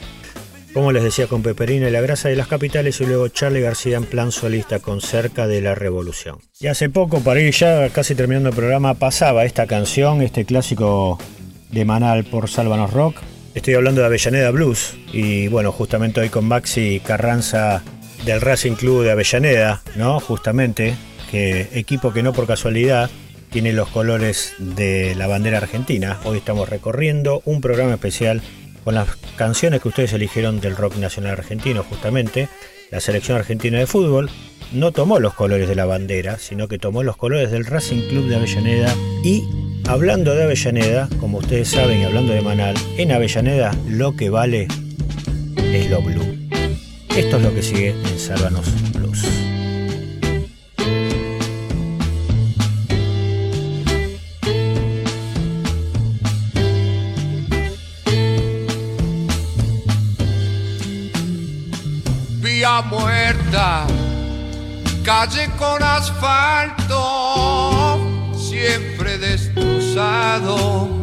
como 0.73 0.91
les 0.91 1.03
decía, 1.03 1.27
con 1.27 1.43
Peperina 1.43 1.88
y 1.88 1.91
la 1.91 2.01
grasa 2.01 2.30
de 2.30 2.35
las 2.35 2.47
capitales 2.47 3.01
y 3.01 3.05
luego 3.05 3.27
Charlie 3.27 3.61
García 3.61 3.97
en 3.97 4.05
plan 4.05 4.31
solista 4.31 4.80
con 4.80 5.01
Cerca 5.01 5.47
de 5.47 5.61
la 5.61 5.76
Revolución. 5.76 6.39
Y 6.59 6.68
hace 6.68 6.89
poco, 6.89 7.22
para 7.22 7.41
ir 7.41 7.53
ya 7.53 7.89
casi 7.89 8.15
terminando 8.15 8.49
el 8.49 8.55
programa, 8.55 8.93
pasaba 8.93 9.45
esta 9.45 9.68
canción, 9.68 10.22
este 10.22 10.45
clásico 10.45 11.18
de 11.72 11.85
Manal 11.85 12.26
por 12.26 12.49
Sálvanos 12.49 12.91
Rock, 12.91 13.18
Estoy 13.53 13.73
hablando 13.73 13.99
de 13.99 14.07
Avellaneda 14.07 14.49
Blues 14.51 14.95
y 15.11 15.49
bueno, 15.49 15.73
justamente 15.73 16.22
hoy 16.22 16.30
con 16.30 16.45
Maxi 16.45 17.01
Carranza 17.01 17.84
del 18.26 18.41
Racing 18.41 18.73
Club 18.73 19.03
de 19.03 19.11
Avellaneda, 19.11 19.81
¿no? 19.95 20.19
Justamente, 20.19 20.95
que 21.30 21.69
equipo 21.73 22.14
que 22.14 22.23
no 22.23 22.34
por 22.34 22.48
casualidad 22.48 23.10
tiene 23.49 23.73
los 23.73 23.89
colores 23.89 24.53
de 24.57 25.15
la 25.15 25.27
bandera 25.27 25.57
argentina. 25.57 26.19
Hoy 26.23 26.38
estamos 26.38 26.69
recorriendo 26.69 27.41
un 27.45 27.61
programa 27.61 27.93
especial 27.93 28.41
con 28.84 28.95
las 28.95 29.15
canciones 29.35 29.81
que 29.81 29.89
ustedes 29.89 30.14
eligieron 30.14 30.60
del 30.60 30.76
rock 30.76 30.98
nacional 30.98 31.34
argentino, 31.34 31.84
justamente. 31.84 32.49
La 32.89 32.99
selección 32.99 33.38
argentina 33.38 33.80
de 33.80 33.88
fútbol 33.88 34.30
no 34.72 34.91
tomó 34.91 35.19
los 35.19 35.34
colores 35.34 35.68
de 35.68 35.76
la 35.76 35.85
bandera, 35.85 36.38
sino 36.38 36.68
que 36.68 36.80
tomó 36.80 37.03
los 37.03 37.18
colores 37.18 37.52
del 37.52 37.65
Racing 37.65 38.10
Club 38.10 38.27
de 38.27 38.35
Avellaneda 38.35 38.93
y 39.23 39.43
Hablando 39.88 40.34
de 40.35 40.43
Avellaneda, 40.43 41.10
como 41.19 41.39
ustedes 41.39 41.68
saben, 41.68 41.99
y 41.99 42.03
hablando 42.06 42.34
de 42.34 42.41
Manal, 42.41 42.76
en 42.98 43.11
Avellaneda 43.11 43.76
lo 43.88 44.15
que 44.15 44.30
vale 44.30 44.68
es 45.57 45.89
lo 45.89 46.02
blue. 46.02 46.40
Esto 47.15 47.38
es 47.38 47.43
lo 47.43 47.53
que 47.53 47.61
sigue 47.61 47.89
en 47.89 48.17
Sálvanos 48.17 48.65
Blues. 48.93 49.21
Vía 62.39 62.81
muerta, 62.83 63.85
calle 65.03 65.49
con 65.57 65.83
asfalto, 65.83 66.97
siempre 68.38 69.17
destrozado. 69.17 71.00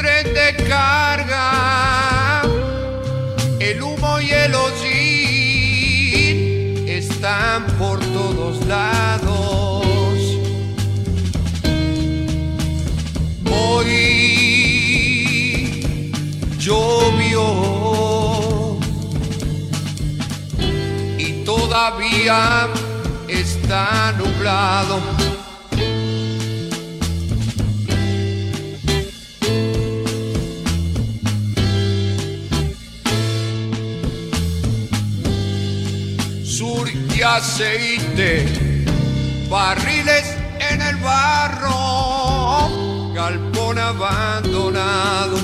Tren 0.00 0.32
de 0.32 0.56
carga, 0.66 2.40
el 3.58 3.82
humo 3.82 4.18
y 4.18 4.30
el 4.30 4.54
hollín 4.54 6.38
están 6.88 7.66
por 7.78 8.00
todos 8.00 8.64
lados. 8.64 9.84
Hoy 13.44 13.84
llovió 16.58 17.44
y 21.18 21.44
todavía 21.44 22.70
está 23.28 24.14
nublado. 24.16 25.39
Y 37.20 37.22
aceite, 37.22 38.46
barriles 39.50 40.24
en 40.70 40.80
el 40.80 40.96
barro, 40.96 42.70
galpón 43.14 43.78
abandonado. 43.78 45.36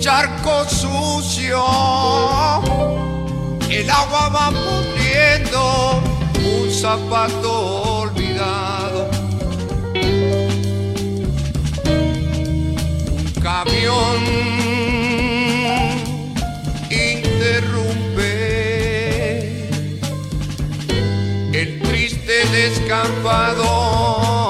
Charco 0.00 0.64
sucio, 0.70 1.62
el 3.68 3.90
agua 3.90 4.28
va 4.30 4.52
pudriendo, 4.52 6.02
un 6.38 6.70
zapato 6.72 7.52
olvidado. 8.00 9.10
camión 13.42 14.61
triste 22.92 24.41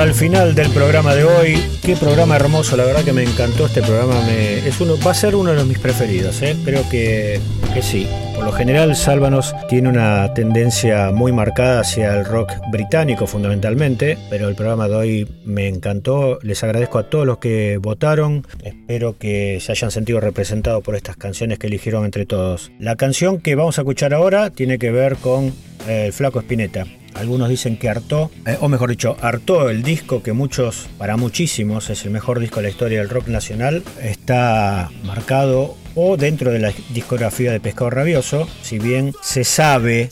Al 0.00 0.14
final 0.14 0.54
del 0.54 0.70
programa 0.70 1.14
de 1.14 1.24
hoy. 1.24 1.60
Qué 1.82 1.96
programa 1.96 2.36
hermoso, 2.36 2.76
la 2.76 2.84
verdad 2.84 3.04
que 3.04 3.12
me 3.12 3.24
encantó 3.24 3.66
este 3.66 3.82
programa. 3.82 4.14
Es 4.30 4.80
uno, 4.80 4.94
va 5.04 5.10
a 5.10 5.14
ser 5.14 5.34
uno 5.34 5.52
de 5.52 5.64
mis 5.64 5.78
preferidos, 5.80 6.40
¿eh? 6.42 6.52
espero 6.52 6.82
que, 6.88 7.40
que 7.74 7.82
sí. 7.82 8.06
Por 8.34 8.44
lo 8.44 8.52
general, 8.52 8.94
Sálvanos 8.94 9.54
tiene 9.68 9.88
una 9.88 10.32
tendencia 10.34 11.10
muy 11.10 11.32
marcada 11.32 11.80
hacia 11.80 12.16
el 12.16 12.24
rock 12.24 12.52
británico 12.70 13.26
fundamentalmente, 13.26 14.16
pero 14.30 14.48
el 14.48 14.54
programa 14.54 14.86
de 14.88 14.94
hoy 14.94 15.28
me 15.44 15.66
encantó. 15.66 16.38
Les 16.42 16.62
agradezco 16.62 16.98
a 16.98 17.10
todos 17.10 17.26
los 17.26 17.38
que 17.38 17.78
votaron. 17.78 18.46
Espero 18.62 19.18
que 19.18 19.58
se 19.60 19.72
hayan 19.72 19.90
sentido 19.90 20.20
representados 20.20 20.84
por 20.84 20.94
estas 20.94 21.16
canciones 21.16 21.58
que 21.58 21.66
eligieron 21.66 22.04
entre 22.04 22.24
todos. 22.24 22.70
La 22.78 22.94
canción 22.94 23.40
que 23.40 23.56
vamos 23.56 23.78
a 23.78 23.82
escuchar 23.82 24.14
ahora 24.14 24.50
tiene 24.50 24.78
que 24.78 24.92
ver 24.92 25.16
con 25.16 25.52
eh, 25.88 26.06
el 26.06 26.12
Flaco 26.12 26.38
Spinetta. 26.38 26.86
Algunos 27.18 27.48
dicen 27.48 27.76
que 27.76 27.88
hartó, 27.88 28.30
eh, 28.46 28.56
o 28.60 28.68
mejor 28.68 28.90
dicho, 28.90 29.16
hartó 29.20 29.70
el 29.70 29.82
disco 29.82 30.22
que 30.22 30.32
muchos, 30.32 30.88
para 30.98 31.16
muchísimos, 31.16 31.90
es 31.90 32.04
el 32.04 32.12
mejor 32.12 32.38
disco 32.38 32.56
de 32.56 32.62
la 32.62 32.68
historia 32.68 33.00
del 33.00 33.08
rock 33.08 33.26
nacional. 33.26 33.82
Está 34.00 34.90
marcado 35.02 35.76
o 35.96 36.16
dentro 36.16 36.52
de 36.52 36.60
la 36.60 36.72
discografía 36.90 37.50
de 37.50 37.58
Pescado 37.58 37.90
Rabioso, 37.90 38.48
si 38.62 38.78
bien 38.78 39.12
se 39.20 39.42
sabe 39.42 40.10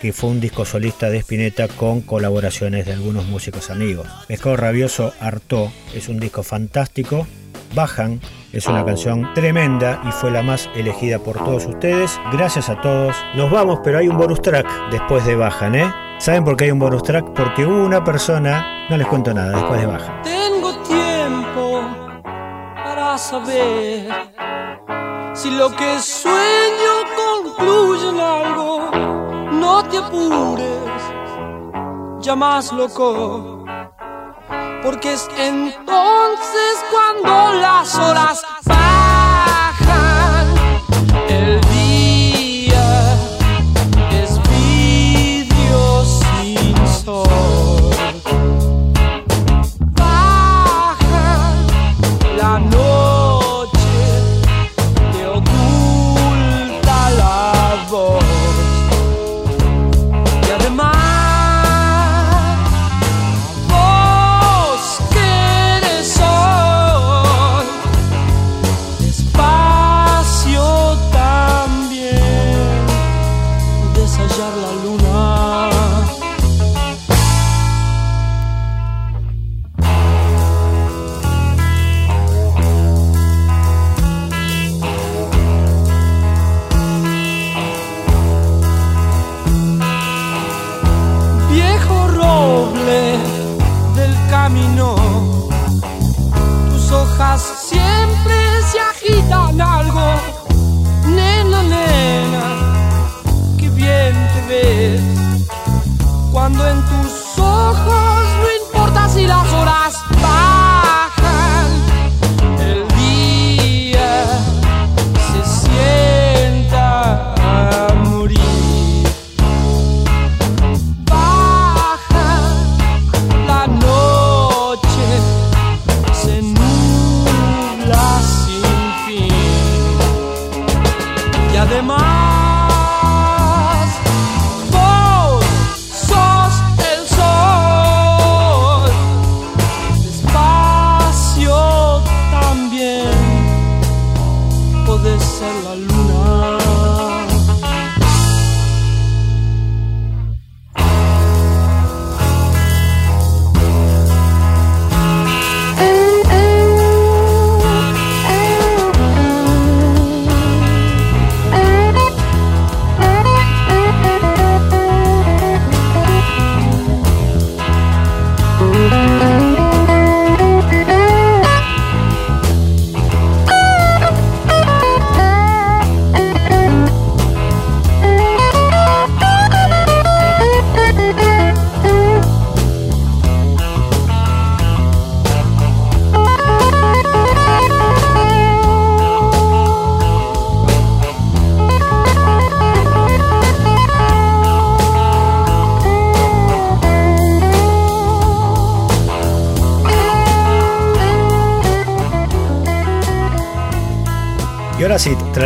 que 0.00 0.12
fue 0.12 0.30
un 0.30 0.40
disco 0.40 0.64
solista 0.64 1.10
de 1.10 1.18
Spinetta 1.18 1.68
con 1.68 2.00
colaboraciones 2.00 2.86
de 2.86 2.92
algunos 2.92 3.26
músicos 3.26 3.70
amigos. 3.70 4.08
Pescado 4.26 4.56
Rabioso 4.56 5.12
hartó 5.20 5.72
es 5.94 6.08
un 6.08 6.18
disco 6.18 6.42
fantástico. 6.42 7.26
Bajan 7.74 8.20
es 8.52 8.66
una 8.66 8.84
canción 8.84 9.32
tremenda 9.34 10.00
y 10.06 10.12
fue 10.12 10.30
la 10.30 10.42
más 10.42 10.68
elegida 10.74 11.18
por 11.18 11.36
todos 11.38 11.66
ustedes. 11.66 12.18
Gracias 12.32 12.68
a 12.68 12.80
todos. 12.80 13.16
Nos 13.34 13.50
vamos, 13.50 13.80
pero 13.82 13.98
hay 13.98 14.08
un 14.08 14.16
bonus 14.16 14.42
track 14.42 14.66
después 14.90 15.24
de 15.24 15.36
Bajan, 15.36 15.74
¿eh? 15.74 15.92
¿Saben 16.18 16.44
por 16.44 16.56
qué 16.56 16.64
hay 16.64 16.70
un 16.70 16.78
bonus 16.78 17.02
track? 17.02 17.32
Porque 17.34 17.64
hubo 17.64 17.84
una 17.84 18.02
persona, 18.02 18.86
no 18.88 18.96
les 18.96 19.06
cuento 19.06 19.32
nada, 19.32 19.52
después 19.52 19.80
de 19.80 19.86
Bajan. 19.86 20.22
Tengo 20.22 20.72
tiempo 20.82 20.98
saber 23.18 24.08
si 25.34 25.50
lo 25.50 25.70
que 25.74 25.98
sueño 25.98 26.92
concluye 27.16 28.08
en 28.10 28.20
algo. 28.20 28.90
No 29.52 29.82
te 29.84 29.98
apures, 29.98 31.02
ya 32.20 32.36
más 32.36 32.72
loco, 32.72 33.57
porque 34.82 35.12
es 35.12 35.28
entonces 35.36 36.84
cuando 36.90 37.54
las 37.54 37.94
horas 37.94 38.46
bajan. 38.64 38.87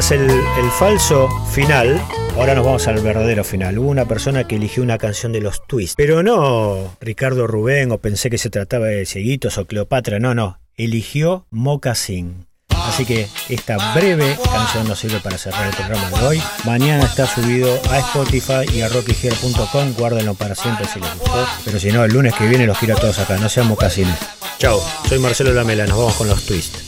Tras 0.09 0.13
el, 0.13 0.71
falso 0.79 1.29
final, 1.53 2.01
ahora 2.37 2.55
nos 2.55 2.65
vamos 2.65 2.89
al 2.89 3.01
verdadero 3.01 3.45
final. 3.45 3.79
Hubo 3.79 3.89
una 3.89 4.07
persona 4.07 4.49
que 4.49 4.57
eligió 4.57 4.83
una 4.83 4.99
canción 4.99 5.33
de 5.33 5.41
los 5.41 5.65
Twists, 5.67 5.95
pero 5.97 6.23
no 6.23 6.97
Ricardo 7.01 7.47
Rubén 7.47 7.93
o 7.93 7.99
pensé 7.99 8.31
que 8.31 8.39
se 8.39 8.51
trataba 8.51 8.87
de 8.87 9.07
Cieguitos 9.07 9.59
o 9.59 9.67
Cleopatra, 9.67 10.19
no, 10.19 10.35
no, 10.35 10.59
eligió 10.77 11.47
Mocasín. 11.51 12.47
Así 12.71 13.05
que 13.05 13.29
esta 13.49 13.95
breve 13.95 14.37
canción 14.53 14.89
nos 14.89 14.99
sirve 14.99 15.21
para 15.21 15.39
cerrar 15.39 15.69
el 15.69 15.75
programa 15.75 16.11
de 16.11 16.27
hoy. 16.27 16.43
Mañana 16.65 17.05
está 17.05 17.27
subido 17.27 17.79
a 17.91 17.99
Spotify 17.99 18.67
y 18.75 18.81
a 18.81 18.89
rockyhill.com. 18.89 19.95
Guárdenlo 19.97 20.35
para 20.35 20.55
siempre 20.55 20.87
si 20.87 20.99
les 20.99 21.15
gustó. 21.15 21.47
Pero 21.65 21.79
si 21.79 21.93
no, 21.93 22.05
el 22.05 22.13
lunes 22.13 22.35
que 22.35 22.49
viene 22.49 22.67
los 22.67 22.79
quiero 22.79 22.97
a 22.97 23.01
todos 23.01 23.19
acá. 23.19 23.37
No 23.39 23.49
sean 23.49 23.69
mocasines. 23.69 24.19
Chao, 24.59 24.83
soy 25.09 25.21
Marcelo 25.21 25.53
Lamela. 25.53 25.87
Nos 25.87 25.99
vamos 25.99 26.15
con 26.15 26.29
los 26.29 26.45
twists. 26.45 26.83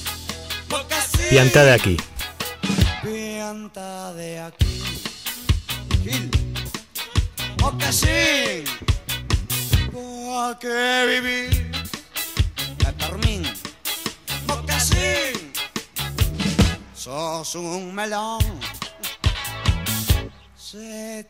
Piantá 1.30 1.64
de 1.64 1.72
aquí. 1.72 1.96